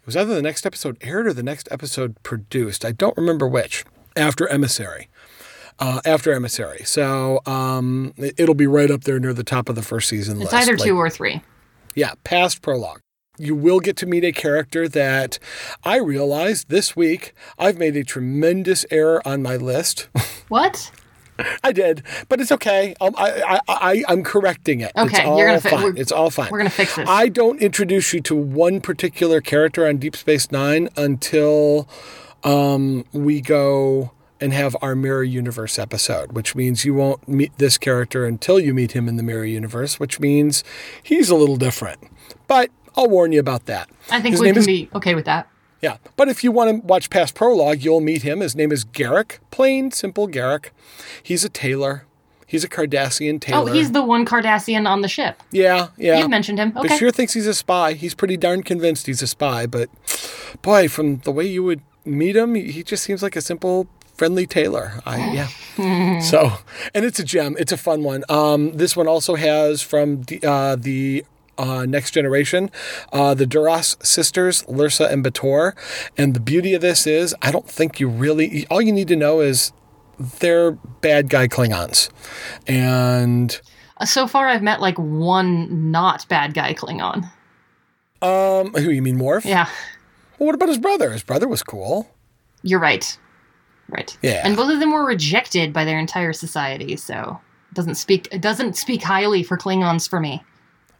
it 0.00 0.06
was 0.06 0.16
either 0.16 0.34
the 0.34 0.42
next 0.42 0.66
episode 0.66 0.98
aired 1.00 1.26
or 1.26 1.32
the 1.32 1.42
next 1.42 1.68
episode 1.70 2.22
produced. 2.22 2.84
I 2.84 2.92
don't 2.92 3.16
remember 3.16 3.48
which. 3.48 3.84
After 4.16 4.48
Emissary. 4.48 5.08
Uh, 5.80 6.00
after 6.04 6.32
Emissary. 6.32 6.82
So 6.84 7.40
um, 7.46 8.12
it- 8.16 8.34
it'll 8.36 8.54
be 8.56 8.66
right 8.66 8.90
up 8.90 9.04
there 9.04 9.20
near 9.20 9.32
the 9.32 9.44
top 9.44 9.68
of 9.68 9.76
the 9.76 9.82
first 9.82 10.08
season 10.08 10.42
It's 10.42 10.52
list. 10.52 10.54
either 10.68 10.76
Like- 10.76 10.86
two 10.86 10.96
or 10.96 11.08
three. 11.08 11.40
yeah, 11.94 12.14
past 12.24 12.62
prologue. 12.62 13.00
You 13.40 13.54
will 13.54 13.78
get 13.78 13.96
to 13.98 14.06
meet 14.06 14.24
a 14.24 14.32
character 14.32 14.88
that 14.88 15.38
I 15.84 15.98
realized 15.98 16.68
this 16.68 16.96
week 16.96 17.32
I've 17.60 17.78
made 17.78 17.96
a 17.96 18.02
tremendous 18.02 18.84
error 18.90 19.22
on 19.26 19.42
my 19.42 19.56
list. 19.56 20.08
What? 20.48 20.90
I 21.62 21.70
did, 21.70 22.02
but 22.28 22.40
it's 22.40 22.50
okay. 22.50 22.96
Um, 23.00 23.14
I, 23.16 23.30
I, 23.46 23.60
I, 23.68 24.04
I'm 24.08 24.24
correcting 24.24 24.80
it. 24.80 24.90
it's 24.96 25.14
Okay, 25.14 25.24
all 25.24 25.38
you're 25.38 25.46
gonna 25.46 25.60
fi- 25.60 25.70
fine. 25.70 25.96
it's 25.96 26.10
all 26.10 26.30
fine. 26.30 26.48
We're 26.50 26.58
gonna 26.58 26.70
fix 26.70 26.96
this. 26.96 27.08
I 27.08 27.28
don't 27.28 27.62
introduce 27.62 28.12
you 28.12 28.20
to 28.22 28.34
one 28.34 28.80
particular 28.80 29.40
character 29.40 29.86
on 29.86 29.98
Deep 29.98 30.16
Space 30.16 30.50
Nine 30.50 30.88
until 30.96 31.88
um, 32.42 33.04
we 33.12 33.40
go 33.40 34.10
and 34.40 34.52
have 34.52 34.76
our 34.80 34.94
Mirror 34.94 35.24
Universe 35.24 35.78
episode, 35.78 36.32
which 36.32 36.54
means 36.54 36.84
you 36.84 36.94
won't 36.94 37.26
meet 37.28 37.56
this 37.58 37.78
character 37.78 38.24
until 38.24 38.60
you 38.60 38.72
meet 38.74 38.92
him 38.92 39.08
in 39.08 39.16
the 39.16 39.22
Mirror 39.22 39.46
Universe, 39.46 39.98
which 39.98 40.20
means 40.20 40.62
he's 41.02 41.28
a 41.30 41.34
little 41.34 41.56
different. 41.56 42.00
But 42.46 42.70
I'll 42.96 43.08
warn 43.08 43.32
you 43.32 43.40
about 43.40 43.66
that. 43.66 43.88
I 44.10 44.20
think 44.20 44.34
His 44.34 44.40
we 44.40 44.48
can 44.48 44.58
is- 44.58 44.66
be 44.66 44.88
okay 44.94 45.14
with 45.14 45.24
that. 45.24 45.48
yeah, 45.80 45.98
but 46.16 46.28
if 46.28 46.42
you 46.44 46.52
want 46.52 46.70
to 46.70 46.86
watch 46.86 47.10
past 47.10 47.34
prologue, 47.34 47.82
you'll 47.82 48.00
meet 48.00 48.22
him. 48.22 48.40
His 48.40 48.54
name 48.56 48.72
is 48.72 48.84
Garak, 48.84 49.38
plain 49.50 49.90
simple 49.90 50.28
Garak. 50.28 50.70
He's 51.22 51.44
a 51.44 51.48
tailor. 51.48 52.04
He's 52.46 52.64
a 52.64 52.68
Cardassian 52.68 53.34
oh, 53.34 53.38
tailor. 53.38 53.70
Oh, 53.70 53.72
he's 53.74 53.92
the 53.92 54.02
one 54.02 54.24
Cardassian 54.24 54.88
on 54.88 55.02
the 55.02 55.08
ship. 55.08 55.42
yeah, 55.50 55.88
yeah. 55.98 56.18
You 56.20 56.28
mentioned 56.30 56.58
him. 56.58 56.72
Okay. 56.74 56.88
Bashir 56.88 57.12
thinks 57.12 57.34
he's 57.34 57.46
a 57.46 57.52
spy. 57.52 57.92
He's 57.92 58.14
pretty 58.14 58.38
darn 58.38 58.62
convinced 58.62 59.06
he's 59.06 59.20
a 59.20 59.26
spy, 59.26 59.66
but 59.66 59.90
boy, 60.62 60.88
from 60.88 61.18
the 61.18 61.30
way 61.30 61.44
you 61.46 61.62
would 61.62 61.82
meet 62.06 62.36
him, 62.36 62.54
he 62.54 62.82
just 62.82 63.04
seems 63.04 63.22
like 63.22 63.36
a 63.36 63.42
simple, 63.42 63.86
friendly 64.18 64.46
tailor. 64.46 65.00
I 65.06 65.32
yeah. 65.32 66.18
so, 66.20 66.52
and 66.94 67.04
it's 67.04 67.18
a 67.18 67.24
gem. 67.24 67.56
It's 67.58 67.72
a 67.72 67.76
fun 67.78 68.02
one. 68.02 68.24
Um, 68.28 68.72
this 68.76 68.96
one 68.96 69.06
also 69.08 69.36
has 69.36 69.80
from 69.80 70.22
the, 70.22 70.42
uh, 70.44 70.76
the 70.76 71.24
uh, 71.56 71.86
next 71.86 72.10
generation, 72.12 72.70
uh, 73.12 73.34
the 73.34 73.46
Duras 73.46 73.96
sisters, 74.02 74.62
Lursa 74.64 75.10
and 75.10 75.24
B'Etor. 75.24 75.72
And 76.16 76.34
the 76.34 76.40
beauty 76.40 76.74
of 76.74 76.82
this 76.82 77.06
is, 77.06 77.34
I 77.42 77.50
don't 77.50 77.68
think 77.68 77.98
you 78.00 78.08
really. 78.08 78.66
All 78.70 78.82
you 78.82 78.92
need 78.92 79.08
to 79.08 79.16
know 79.16 79.40
is 79.40 79.72
they're 80.40 80.72
bad 81.00 81.30
guy 81.30 81.46
Klingons, 81.48 82.10
and 82.66 83.60
Uh, 84.00 84.04
so 84.04 84.26
far, 84.26 84.48
I've 84.48 84.62
met 84.62 84.80
like 84.80 84.98
one 84.98 85.90
not 85.92 86.28
bad 86.28 86.54
guy 86.54 86.74
Klingon. 86.74 87.30
um, 88.22 88.72
who 88.74 88.90
you 88.90 89.02
mean 89.02 89.18
Worf? 89.18 89.44
Yeah, 89.44 89.68
Well, 90.38 90.46
what 90.46 90.54
about 90.56 90.68
his 90.68 90.78
brother? 90.78 91.10
His 91.12 91.22
brother 91.22 91.46
was 91.48 91.62
cool. 91.62 92.08
you're 92.62 92.80
right. 92.80 93.16
Right. 93.88 94.16
Yeah. 94.22 94.42
And 94.44 94.56
both 94.56 94.72
of 94.72 94.80
them 94.80 94.92
were 94.92 95.04
rejected 95.04 95.72
by 95.72 95.84
their 95.84 95.98
entire 95.98 96.32
society, 96.32 96.96
so 96.96 97.40
it 97.70 97.74
doesn't 97.74 97.94
speak 97.94 98.28
it 98.30 98.42
doesn't 98.42 98.76
speak 98.76 99.02
highly 99.02 99.42
for 99.42 99.56
Klingons 99.56 100.08
for 100.08 100.20
me. 100.20 100.42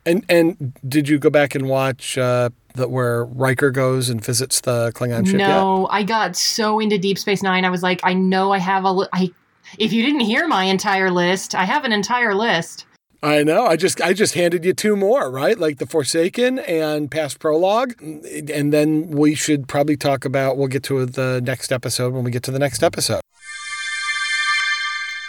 And 0.07 0.25
and 0.29 0.73
did 0.89 1.09
you 1.09 1.19
go 1.19 1.29
back 1.29 1.55
and 1.55 1.69
watch 1.69 2.17
uh, 2.17 2.49
the, 2.75 2.89
where 2.89 3.27
Riker 3.27 3.71
goes 3.71 4.09
and 4.09 4.25
visits 4.25 4.63
the 4.63 4.91
Klingon 4.93 5.27
ship 5.27 5.39
yet? 5.39 5.49
No, 5.49 5.87
I 5.91 6.03
got 6.03 6.35
so 6.35 6.81
into 6.81 6.97
Deep 6.97 7.19
Space 7.19 7.43
Nine. 7.43 7.67
I 7.67 7.71
was 7.71 7.83
like, 7.83 8.01
I 8.05 8.15
know 8.15 8.53
I 8.53 8.59
have 8.59 8.85
a. 8.85 8.93
Li- 8.93 9.09
I 9.13 9.31
if 9.77 9.93
you 9.93 10.03
didn't 10.03 10.21
hear 10.21 10.49
my 10.49 10.65
entire 10.65 11.11
list, 11.11 11.55
I 11.55 11.65
have 11.65 11.85
an 11.85 11.93
entire 11.93 12.35
list. 12.35 12.87
I 13.23 13.43
know. 13.43 13.67
I 13.67 13.77
just 13.77 14.01
I 14.01 14.13
just 14.13 14.35
handed 14.35 14.65
you 14.65 14.73
two 14.73 14.95
more, 14.95 15.31
right? 15.31 15.59
Like 15.59 15.79
the 15.79 15.87
Forsaken 15.87 16.61
and 16.61 17.11
Past 17.11 17.41
Prologue, 17.41 18.01
and 18.01 18.73
then 18.73 19.09
we 19.11 19.35
should 19.35 19.67
probably 19.67 19.97
talk 19.97 20.25
about. 20.25 20.57
We'll 20.57 20.69
get 20.69 20.85
to 20.85 21.05
the 21.05 21.41
next 21.45 21.73
episode 21.73 22.13
when 22.13 22.23
we 22.23 22.31
get 22.31 22.45
to 22.45 22.53
the 22.53 22.61
next 22.61 22.83
episode. 22.83 23.21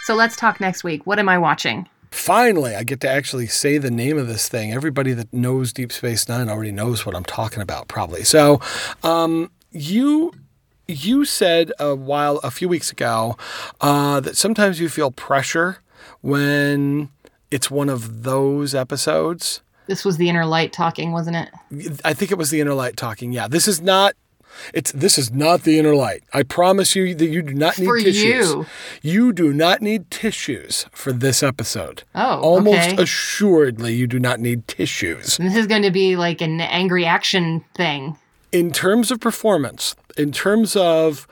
So 0.04 0.14
let's 0.14 0.36
talk 0.36 0.60
next 0.60 0.84
week. 0.84 1.04
What 1.06 1.18
am 1.18 1.28
I 1.28 1.38
watching? 1.38 1.88
Finally, 2.12 2.74
I 2.74 2.84
get 2.84 3.00
to 3.00 3.08
actually 3.08 3.46
say 3.46 3.78
the 3.78 3.90
name 3.90 4.18
of 4.18 4.26
this 4.26 4.48
thing. 4.48 4.72
Everybody 4.72 5.12
that 5.12 5.32
knows 5.32 5.72
Deep 5.72 5.92
Space 5.92 6.28
Nine 6.28 6.48
already 6.48 6.72
knows 6.72 7.04
what 7.06 7.14
I'm 7.14 7.24
talking 7.24 7.62
about, 7.62 7.88
probably. 7.88 8.24
So, 8.24 8.60
um, 9.02 9.50
you 9.72 10.32
you 10.86 11.24
said 11.24 11.72
a 11.78 11.94
while 11.94 12.38
a 12.38 12.50
few 12.50 12.68
weeks 12.68 12.90
ago 12.92 13.36
uh, 13.80 14.20
that 14.20 14.36
sometimes 14.36 14.80
you 14.80 14.88
feel 14.88 15.10
pressure 15.10 15.78
when 16.20 17.08
it's 17.50 17.70
one 17.70 17.88
of 17.88 18.22
those 18.22 18.74
episodes. 18.74 19.62
This 19.86 20.04
was 20.04 20.18
the 20.18 20.28
inner 20.28 20.46
light 20.46 20.72
talking, 20.72 21.12
wasn't 21.12 21.36
it? 21.36 22.00
I 22.04 22.14
think 22.14 22.30
it 22.30 22.38
was 22.38 22.50
the 22.50 22.60
inner 22.60 22.74
light 22.74 22.96
talking. 22.96 23.32
Yeah, 23.32 23.48
this 23.48 23.66
is 23.66 23.80
not. 23.80 24.14
It's 24.74 24.92
this 24.92 25.16
is 25.18 25.32
not 25.32 25.62
the 25.62 25.78
inner 25.78 25.94
light. 25.94 26.22
I 26.32 26.42
promise 26.42 26.94
you 26.94 27.14
that 27.14 27.26
you 27.26 27.40
do 27.42 27.54
not 27.54 27.78
need 27.78 27.86
For 27.86 27.98
tissues. 27.98 28.50
you. 28.50 28.66
You 29.02 29.32
do 29.32 29.52
not 29.52 29.80
need 29.80 30.10
tissues 30.10 30.86
for 30.92 31.12
this 31.12 31.42
episode. 31.42 32.02
Oh, 32.14 32.40
almost 32.40 32.90
okay. 32.90 33.02
assuredly, 33.02 33.94
you 33.94 34.06
do 34.06 34.18
not 34.18 34.40
need 34.40 34.66
tissues. 34.68 35.36
This 35.38 35.56
is 35.56 35.66
going 35.66 35.82
to 35.82 35.90
be 35.90 36.16
like 36.16 36.40
an 36.40 36.60
angry 36.60 37.06
action 37.06 37.64
thing. 37.74 38.16
In 38.52 38.72
terms 38.72 39.10
of 39.10 39.20
performance, 39.20 39.94
in 40.18 40.32
terms 40.32 40.74
of 40.76 41.26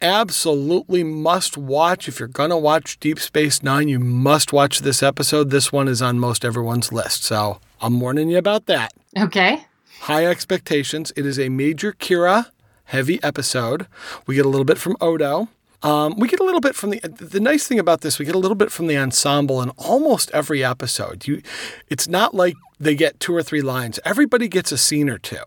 absolutely 0.00 1.02
must 1.04 1.56
watch, 1.56 2.08
if 2.08 2.18
you're 2.18 2.28
going 2.28 2.50
to 2.50 2.56
watch 2.56 2.98
Deep 3.00 3.18
Space 3.18 3.62
Nine, 3.62 3.88
you 3.88 3.98
must 3.98 4.52
watch 4.52 4.80
this 4.80 5.02
episode. 5.02 5.50
This 5.50 5.72
one 5.72 5.88
is 5.88 6.02
on 6.02 6.18
most 6.18 6.44
everyone's 6.44 6.92
list. 6.92 7.24
So 7.24 7.60
I'm 7.80 8.00
warning 8.00 8.28
you 8.28 8.38
about 8.38 8.66
that. 8.66 8.92
Okay. 9.16 9.64
High 10.00 10.26
expectations. 10.26 11.12
It 11.16 11.26
is 11.26 11.38
a 11.38 11.48
major 11.48 11.92
Kira 11.92 12.46
heavy 12.84 13.22
episode. 13.22 13.86
We 14.26 14.34
get 14.34 14.46
a 14.46 14.48
little 14.48 14.64
bit 14.64 14.78
from 14.78 14.96
Odo. 15.00 15.48
Um, 15.82 16.16
we 16.16 16.26
get 16.26 16.40
a 16.40 16.44
little 16.44 16.60
bit 16.60 16.74
from 16.74 16.90
the. 16.90 17.00
The 17.00 17.38
nice 17.38 17.68
thing 17.68 17.78
about 17.78 18.00
this, 18.00 18.18
we 18.18 18.24
get 18.24 18.34
a 18.34 18.38
little 18.38 18.56
bit 18.56 18.72
from 18.72 18.88
the 18.88 18.96
ensemble 18.96 19.62
in 19.62 19.70
almost 19.70 20.30
every 20.32 20.64
episode. 20.64 21.26
You, 21.28 21.40
it's 21.88 22.08
not 22.08 22.34
like 22.34 22.54
they 22.80 22.96
get 22.96 23.20
two 23.20 23.34
or 23.34 23.44
three 23.44 23.62
lines. 23.62 24.00
Everybody 24.04 24.48
gets 24.48 24.72
a 24.72 24.78
scene 24.78 25.08
or 25.08 25.18
two, 25.18 25.42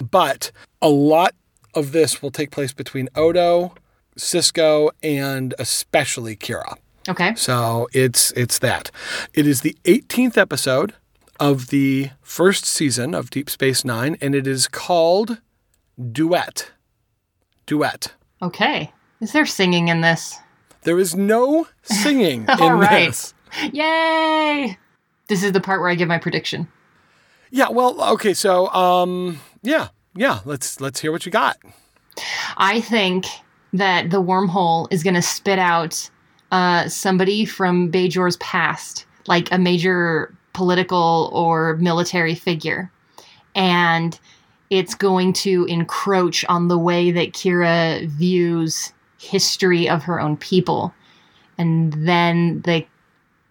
but 0.00 0.52
a 0.80 0.88
lot 0.88 1.34
of 1.74 1.90
this 1.90 2.22
will 2.22 2.30
take 2.30 2.52
place 2.52 2.72
between 2.72 3.08
Odo, 3.16 3.74
Sisko, 4.16 4.90
and 5.02 5.54
especially 5.58 6.36
Kira. 6.36 6.76
Okay. 7.08 7.34
So 7.34 7.88
it's 7.92 8.30
it's 8.32 8.58
that. 8.60 8.90
It 9.34 9.46
is 9.46 9.62
the 9.62 9.76
18th 9.84 10.36
episode 10.38 10.94
of 11.40 11.68
the 11.68 12.10
first 12.20 12.64
season 12.64 13.14
of 13.14 13.30
Deep 13.30 13.50
Space 13.50 13.84
9 13.84 14.16
and 14.20 14.34
it 14.34 14.46
is 14.46 14.68
called 14.68 15.40
Duet. 16.12 16.70
Duet. 17.66 18.12
Okay. 18.40 18.92
Is 19.20 19.32
there 19.32 19.46
singing 19.46 19.88
in 19.88 20.00
this? 20.02 20.36
There 20.82 21.00
is 21.00 21.16
no 21.16 21.66
singing 21.82 22.48
All 22.60 22.72
in 22.74 22.78
right. 22.78 23.06
this. 23.06 23.34
Yay! 23.72 24.78
This 25.28 25.42
is 25.42 25.52
the 25.52 25.60
part 25.60 25.80
where 25.80 25.90
I 25.90 25.94
give 25.96 26.08
my 26.08 26.18
prediction. 26.18 26.68
Yeah, 27.50 27.68
well, 27.70 28.00
okay, 28.14 28.34
so 28.34 28.68
um 28.72 29.40
yeah, 29.62 29.88
yeah, 30.14 30.40
let's 30.44 30.80
let's 30.80 31.00
hear 31.00 31.10
what 31.10 31.26
you 31.26 31.32
got. 31.32 31.56
I 32.56 32.80
think 32.80 33.26
that 33.72 34.10
the 34.10 34.22
wormhole 34.22 34.86
is 34.90 35.02
going 35.02 35.14
to 35.14 35.22
spit 35.22 35.58
out 35.58 36.10
uh, 36.50 36.88
somebody 36.88 37.44
from 37.44 37.90
Bajor's 37.90 38.36
past, 38.36 39.06
like 39.26 39.50
a 39.52 39.58
major 39.58 40.34
political 40.52 41.30
or 41.32 41.76
military 41.76 42.34
figure. 42.34 42.90
And 43.54 44.18
it's 44.70 44.94
going 44.94 45.32
to 45.34 45.64
encroach 45.66 46.44
on 46.46 46.68
the 46.68 46.78
way 46.78 47.10
that 47.10 47.32
Kira 47.32 48.06
views 48.08 48.92
history 49.18 49.88
of 49.88 50.02
her 50.02 50.20
own 50.20 50.36
people. 50.36 50.92
And 51.58 51.92
then 51.92 52.62
the 52.62 52.86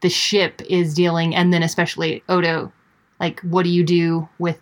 the 0.02 0.10
ship 0.10 0.62
is 0.68 0.96
dealing 0.96 1.36
and 1.36 1.54
then 1.54 1.62
especially 1.62 2.24
Odo 2.28 2.74
like 3.20 3.40
what 3.42 3.64
do 3.64 3.70
you 3.70 3.84
do 3.84 4.28
with 4.40 4.60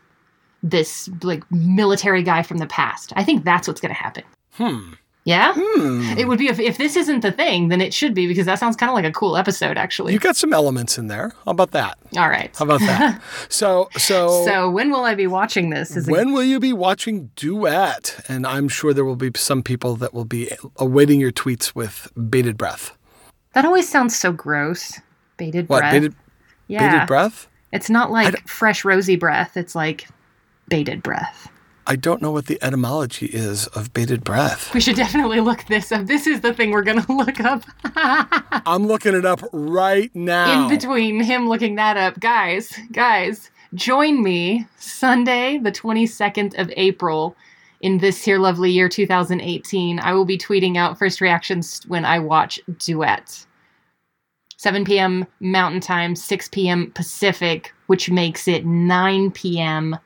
this 0.62 1.10
like 1.24 1.50
military 1.50 2.22
guy 2.22 2.44
from 2.44 2.58
the 2.58 2.68
past? 2.68 3.14
I 3.16 3.24
think 3.24 3.46
that's 3.46 3.68
what's 3.68 3.80
going 3.80 3.96
to 3.96 4.00
happen. 4.00 4.24
Hmm. 4.52 4.94
Yeah? 5.26 5.54
Hmm. 5.56 6.18
It 6.18 6.28
would 6.28 6.40
be 6.40 6.48
if, 6.48 6.60
if 6.60 6.78
this 6.78 6.96
isn't 6.96 7.20
the 7.22 7.32
thing, 7.32 7.68
then 7.68 7.82
it 7.82 7.94
should 7.94 8.14
be 8.16 8.26
because 8.26 8.46
that 8.48 8.58
sounds 8.58 8.76
kind 8.76 8.90
of 8.90 8.96
like 8.96 9.06
a 9.06 9.12
cool 9.12 9.38
episode, 9.38 9.78
actually. 9.78 10.14
You 10.14 10.20
got 10.20 10.36
some 10.36 10.54
elements 10.54 10.98
in 10.98 11.08
there. 11.08 11.34
How 11.46 11.52
about 11.52 11.72
that? 11.72 12.00
All 12.18 12.30
right. 12.30 12.56
How 12.58 12.66
about 12.66 12.80
that? 12.80 13.22
so 13.50 13.90
so 13.98 14.44
So 14.46 14.70
when 14.70 14.90
will 14.90 15.04
I 15.04 15.14
be 15.16 15.28
watching 15.28 15.70
this? 15.70 15.96
Is 15.96 16.08
it, 16.08 16.12
when 16.12 16.32
will 16.34 16.44
you 16.44 16.60
be 16.60 16.74
watching 16.74 17.30
Duet? 17.36 18.24
And 18.28 18.48
I'm 18.48 18.68
sure 18.70 18.94
there 18.94 19.06
will 19.06 19.18
be 19.18 19.30
some 19.36 19.62
people 19.62 19.96
that 19.98 20.14
will 20.14 20.26
be 20.26 20.52
awaiting 20.78 21.20
your 21.20 21.32
tweets 21.32 21.76
with 21.76 22.12
bated 22.30 22.58
breath. 22.58 22.98
that 23.54 23.66
always 23.66 23.88
sounds 23.88 24.16
so 24.18 24.32
gross. 24.32 25.00
Bated 25.38 25.70
What 25.70 25.82
breath. 25.82 25.92
bated 25.94 26.16
yeah. 26.68 26.92
bated 26.94 27.08
breath? 27.08 27.48
It's 27.72 27.90
not 27.90 28.10
like 28.10 28.48
fresh 28.48 28.84
rosy 28.84 29.16
breath. 29.16 29.56
It's 29.58 29.76
like 29.76 30.08
bated 30.70 31.04
breath. 31.04 31.50
I 31.90 31.96
don't 31.96 32.22
know 32.22 32.30
what 32.30 32.46
the 32.46 32.64
etymology 32.64 33.26
is 33.26 33.66
of 33.68 33.94
bated 33.94 34.24
breath. 34.24 34.72
We 34.76 34.80
should 34.80 34.96
definitely 34.96 35.40
look 35.40 35.66
this 35.66 35.92
up. 35.92 36.06
This 36.06 36.28
is 36.28 36.42
the 36.42 36.54
thing 36.54 36.70
we're 36.70 36.84
going 36.84 37.02
to 37.06 37.12
look 37.12 37.40
up 37.40 37.64
I'm 38.68 38.86
looking 38.86 39.16
it 39.16 39.26
up 39.26 39.42
right 39.52 40.16
now. 40.16 40.64
in 40.64 40.70
between 40.70 41.24
him 41.24 41.50
looking 41.50 41.76
that 41.76 41.98
up. 41.98 42.20
Guys, 42.20 42.72
guys, 42.92 43.50
join 43.74 44.22
me 44.22 44.68
Sunday, 44.78 45.58
the 45.58 45.72
22nd 45.72 46.60
of 46.60 46.72
April 46.78 47.36
in 47.82 47.98
this 47.98 48.24
here 48.24 48.38
lovely 48.38 48.70
year 48.70 48.88
2018. 48.88 50.00
I 50.00 50.14
will 50.14 50.26
be 50.26 50.38
tweeting 50.38 50.78
out 50.78 51.00
first 51.00 51.22
reactions 51.22 51.82
when 51.88 52.06
I 52.06 52.20
watch 52.20 52.60
Duet. 52.78 53.48
7 54.58 54.86
p.m. 54.86 55.26
Mountain 55.40 55.82
Time, 55.82 56.16
6 56.16 56.50
p.m. 56.50 56.92
Pacific, 56.92 57.74
which 57.88 58.12
makes 58.12 58.48
it 58.48 58.64
9 58.64 59.32
p.m. 59.32 59.98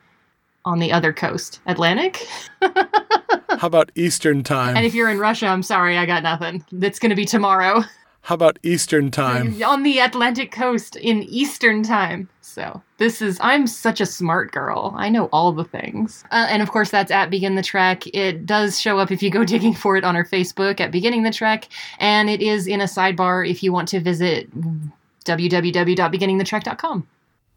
on 0.66 0.80
the 0.80 0.92
other 0.92 1.14
coast. 1.14 1.60
Atlantic? 1.66 2.26
How 2.62 3.68
about 3.68 3.92
Eastern 3.96 4.44
time? 4.44 4.76
And 4.76 4.86
if 4.86 4.94
you're 4.94 5.10
in 5.10 5.20
Russia, 5.20 5.48
I'm 5.48 5.64
sorry, 5.64 5.98
I 5.98 6.06
got 6.06 6.24
nothing. 6.24 6.66
That's 6.72 7.00
going 7.00 7.12
to 7.12 7.16
be 7.16 7.26
tomorrow. 7.26 7.84
How 8.24 8.36
about 8.36 8.58
Eastern 8.64 9.12
time? 9.12 9.62
on 9.66 9.84
the 9.84 10.00
Atlantic 10.00 10.52
coast 10.52 10.96
in 10.96 11.24
Eastern 11.24 11.84
time. 11.84 12.30
So 12.42 12.82
this 12.98 13.22
is 13.22 13.38
I'm 13.42 13.68
such 13.68 14.00
a 14.00 14.06
smart 14.06 14.54
girl. 14.54 14.94
I 14.96 15.10
know 15.10 15.26
all 15.34 15.52
the 15.52 15.66
things. 15.66 16.24
Uh, 16.32 16.48
and 16.50 16.62
of 16.62 16.72
course, 16.72 16.90
that's 16.90 17.12
at 17.12 17.30
Begin 17.30 17.56
the 17.56 17.62
Trek. 17.62 18.04
It 18.14 18.46
does 18.46 18.80
show 18.80 18.98
up 18.98 19.12
if 19.12 19.22
you 19.22 19.30
go 19.30 19.44
digging 19.54 19.74
for 19.74 19.98
it 19.98 20.06
on 20.06 20.16
our 20.16 20.24
Facebook 20.24 20.80
at 20.80 20.90
Beginning 20.90 21.24
the 21.24 21.32
Trek, 21.32 21.68
and 22.00 22.30
it 22.30 22.42
is 22.42 22.66
in 22.66 22.80
a 22.80 22.86
sidebar 22.86 23.48
if 23.48 23.62
you 23.62 23.74
want 23.74 23.90
to 23.90 24.00
visit 24.00 24.50
www.beginningthetrek.com. 25.26 27.08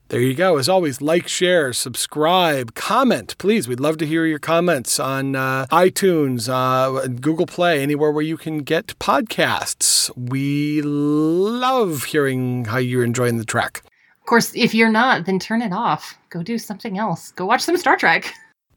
There 0.08 0.20
you 0.20 0.34
go. 0.34 0.56
As 0.56 0.68
always, 0.68 1.02
like, 1.02 1.26
share, 1.26 1.72
subscribe, 1.72 2.74
comment. 2.74 3.36
Please, 3.38 3.66
we'd 3.66 3.80
love 3.80 3.98
to 3.98 4.06
hear 4.06 4.24
your 4.24 4.38
comments 4.38 5.00
on 5.00 5.34
uh, 5.34 5.66
iTunes, 5.72 6.48
uh, 6.48 7.08
Google 7.08 7.46
Play, 7.46 7.82
anywhere 7.82 8.12
where 8.12 8.22
you 8.22 8.36
can 8.36 8.58
get 8.58 8.96
podcasts. 9.00 10.08
We 10.16 10.80
love 10.80 12.04
hearing 12.04 12.66
how 12.66 12.78
you're 12.78 13.02
enjoying 13.02 13.38
the 13.38 13.44
track. 13.44 13.82
Of 14.20 14.26
course, 14.26 14.52
if 14.54 14.74
you're 14.74 14.92
not, 14.92 15.26
then 15.26 15.40
turn 15.40 15.60
it 15.60 15.72
off. 15.72 16.16
Go 16.30 16.40
do 16.44 16.56
something 16.56 16.96
else. 16.98 17.32
Go 17.32 17.44
watch 17.44 17.62
some 17.62 17.76
Star 17.76 17.96
Trek. 17.96 18.32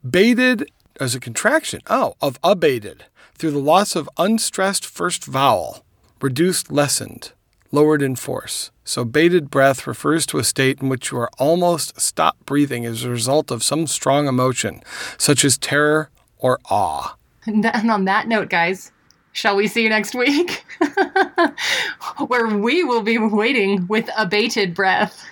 Baited 0.10 0.72
as 1.00 1.14
a 1.14 1.20
contraction, 1.20 1.82
oh, 1.92 2.16
of 2.22 2.40
abated, 2.44 3.06
through 3.36 3.52
the 3.52 3.60
loss 3.60 3.96
of 3.96 4.10
unstressed 4.18 4.84
first 4.84 5.26
vowel, 5.26 5.86
reduced, 6.22 6.72
lessened, 6.72 7.34
lowered 7.72 8.02
in 8.02 8.16
force. 8.16 8.72
So, 8.84 9.06
bated 9.06 9.50
breath 9.50 9.86
refers 9.86 10.26
to 10.28 10.38
a 10.40 10.44
state 10.44 10.82
in 10.82 10.90
which 10.90 11.12
you 11.12 11.18
are 11.20 11.30
almost 11.38 12.00
stopped 12.00 12.46
breathing 12.46 12.86
as 12.86 13.04
a 13.04 13.10
result 13.10 13.52
of 13.52 13.64
some 13.64 13.86
strong 13.88 14.28
emotion, 14.28 14.82
such 15.18 15.46
as 15.46 15.58
terror 15.58 16.10
or 16.38 16.60
awe. 16.70 17.16
And 17.46 17.66
on 17.66 18.06
that 18.06 18.28
note, 18.28 18.50
guys, 18.50 18.92
shall 19.32 19.56
we 19.56 19.68
see 19.68 19.84
you 19.84 19.90
next 19.90 20.16
week? 20.16 20.66
Where 22.28 22.48
we 22.48 22.84
will 22.84 23.02
be 23.04 23.18
waiting 23.18 23.88
with 23.88 24.10
abated 24.18 24.74
breath. 24.74 25.24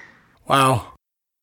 Wow. 0.47 0.93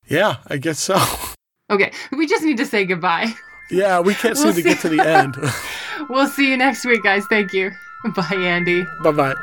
Yeah, 0.07 0.37
I 0.49 0.57
guess 0.59 0.79
so. 0.79 0.97
Okay, 1.71 1.93
we 2.13 2.27
just 2.27 2.45
need 2.45 2.59
to 2.59 2.67
say 2.67 2.85
goodbye. 2.85 3.33
Yeah, 3.71 4.01
we 4.01 4.15
can't 4.15 4.37
seem 4.37 4.49
We'll 4.49 4.55
to 4.55 4.63
see. 4.63 4.69
get 4.69 4.81
to 4.81 4.89
the 4.91 5.01
end. 5.01 5.35
We'll 6.11 6.27
see 6.29 6.51
you 6.51 6.59
next 6.59 6.85
week, 6.85 7.03
guys. 7.03 7.25
Thank 7.31 7.55
you. 7.55 7.71
Bye, 8.15 8.35
Andy. 8.37 8.85
bye 9.03 9.13
bye. 9.13 9.35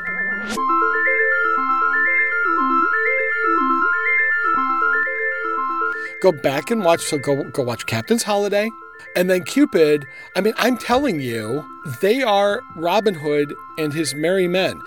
Go 6.22 6.32
back 6.32 6.72
and 6.72 6.84
watch. 6.84 7.02
So 7.02 7.18
go 7.18 7.44
go 7.44 7.64
watch 7.64 7.86
Captain's 7.86 8.24
Holiday, 8.24 8.70
and 9.16 9.30
then 9.30 9.44
Cupid. 9.44 10.06
I 10.36 10.42
mean, 10.42 10.54
I'm 10.58 10.78
telling 10.78 11.20
you, 11.20 11.66
they 12.02 12.22
are 12.22 12.62
Robin 12.76 13.16
Hood 13.16 13.54
and 13.78 13.94
his 13.94 14.16
merry 14.16 14.48
men. 14.48 14.80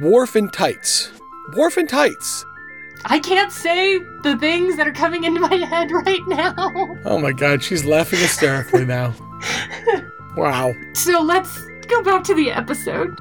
Worf 0.00 0.36
in 0.36 0.48
tights. 0.50 1.10
Worf 1.56 1.78
in 1.78 1.86
tights. 1.86 2.44
I 3.06 3.18
can't 3.18 3.52
say 3.52 3.98
the 4.22 4.36
things 4.38 4.76
that 4.76 4.88
are 4.88 4.92
coming 4.92 5.24
into 5.24 5.40
my 5.40 5.54
head 5.54 5.90
right 5.90 6.26
now. 6.26 6.96
Oh 7.04 7.18
my 7.18 7.32
God, 7.32 7.62
she's 7.62 7.84
laughing 7.84 8.18
hysterically 8.18 8.84
now. 8.84 9.14
Wow. 10.36 10.74
So 10.94 11.22
let's 11.22 11.64
go 11.86 12.02
back 12.02 12.24
to 12.24 12.34
the 12.34 12.50
episode. 12.50 13.16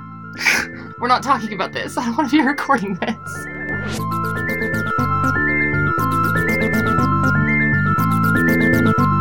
We're 1.00 1.08
not 1.08 1.22
talking 1.22 1.54
about 1.54 1.72
this. 1.72 1.96
I 1.96 2.06
don't 2.06 2.18
want 2.18 2.32
to 2.32 2.38
be 2.38 2.44
recording 2.44 2.96
this. 2.96 5.03
Thank 8.74 8.98
you. 8.98 9.13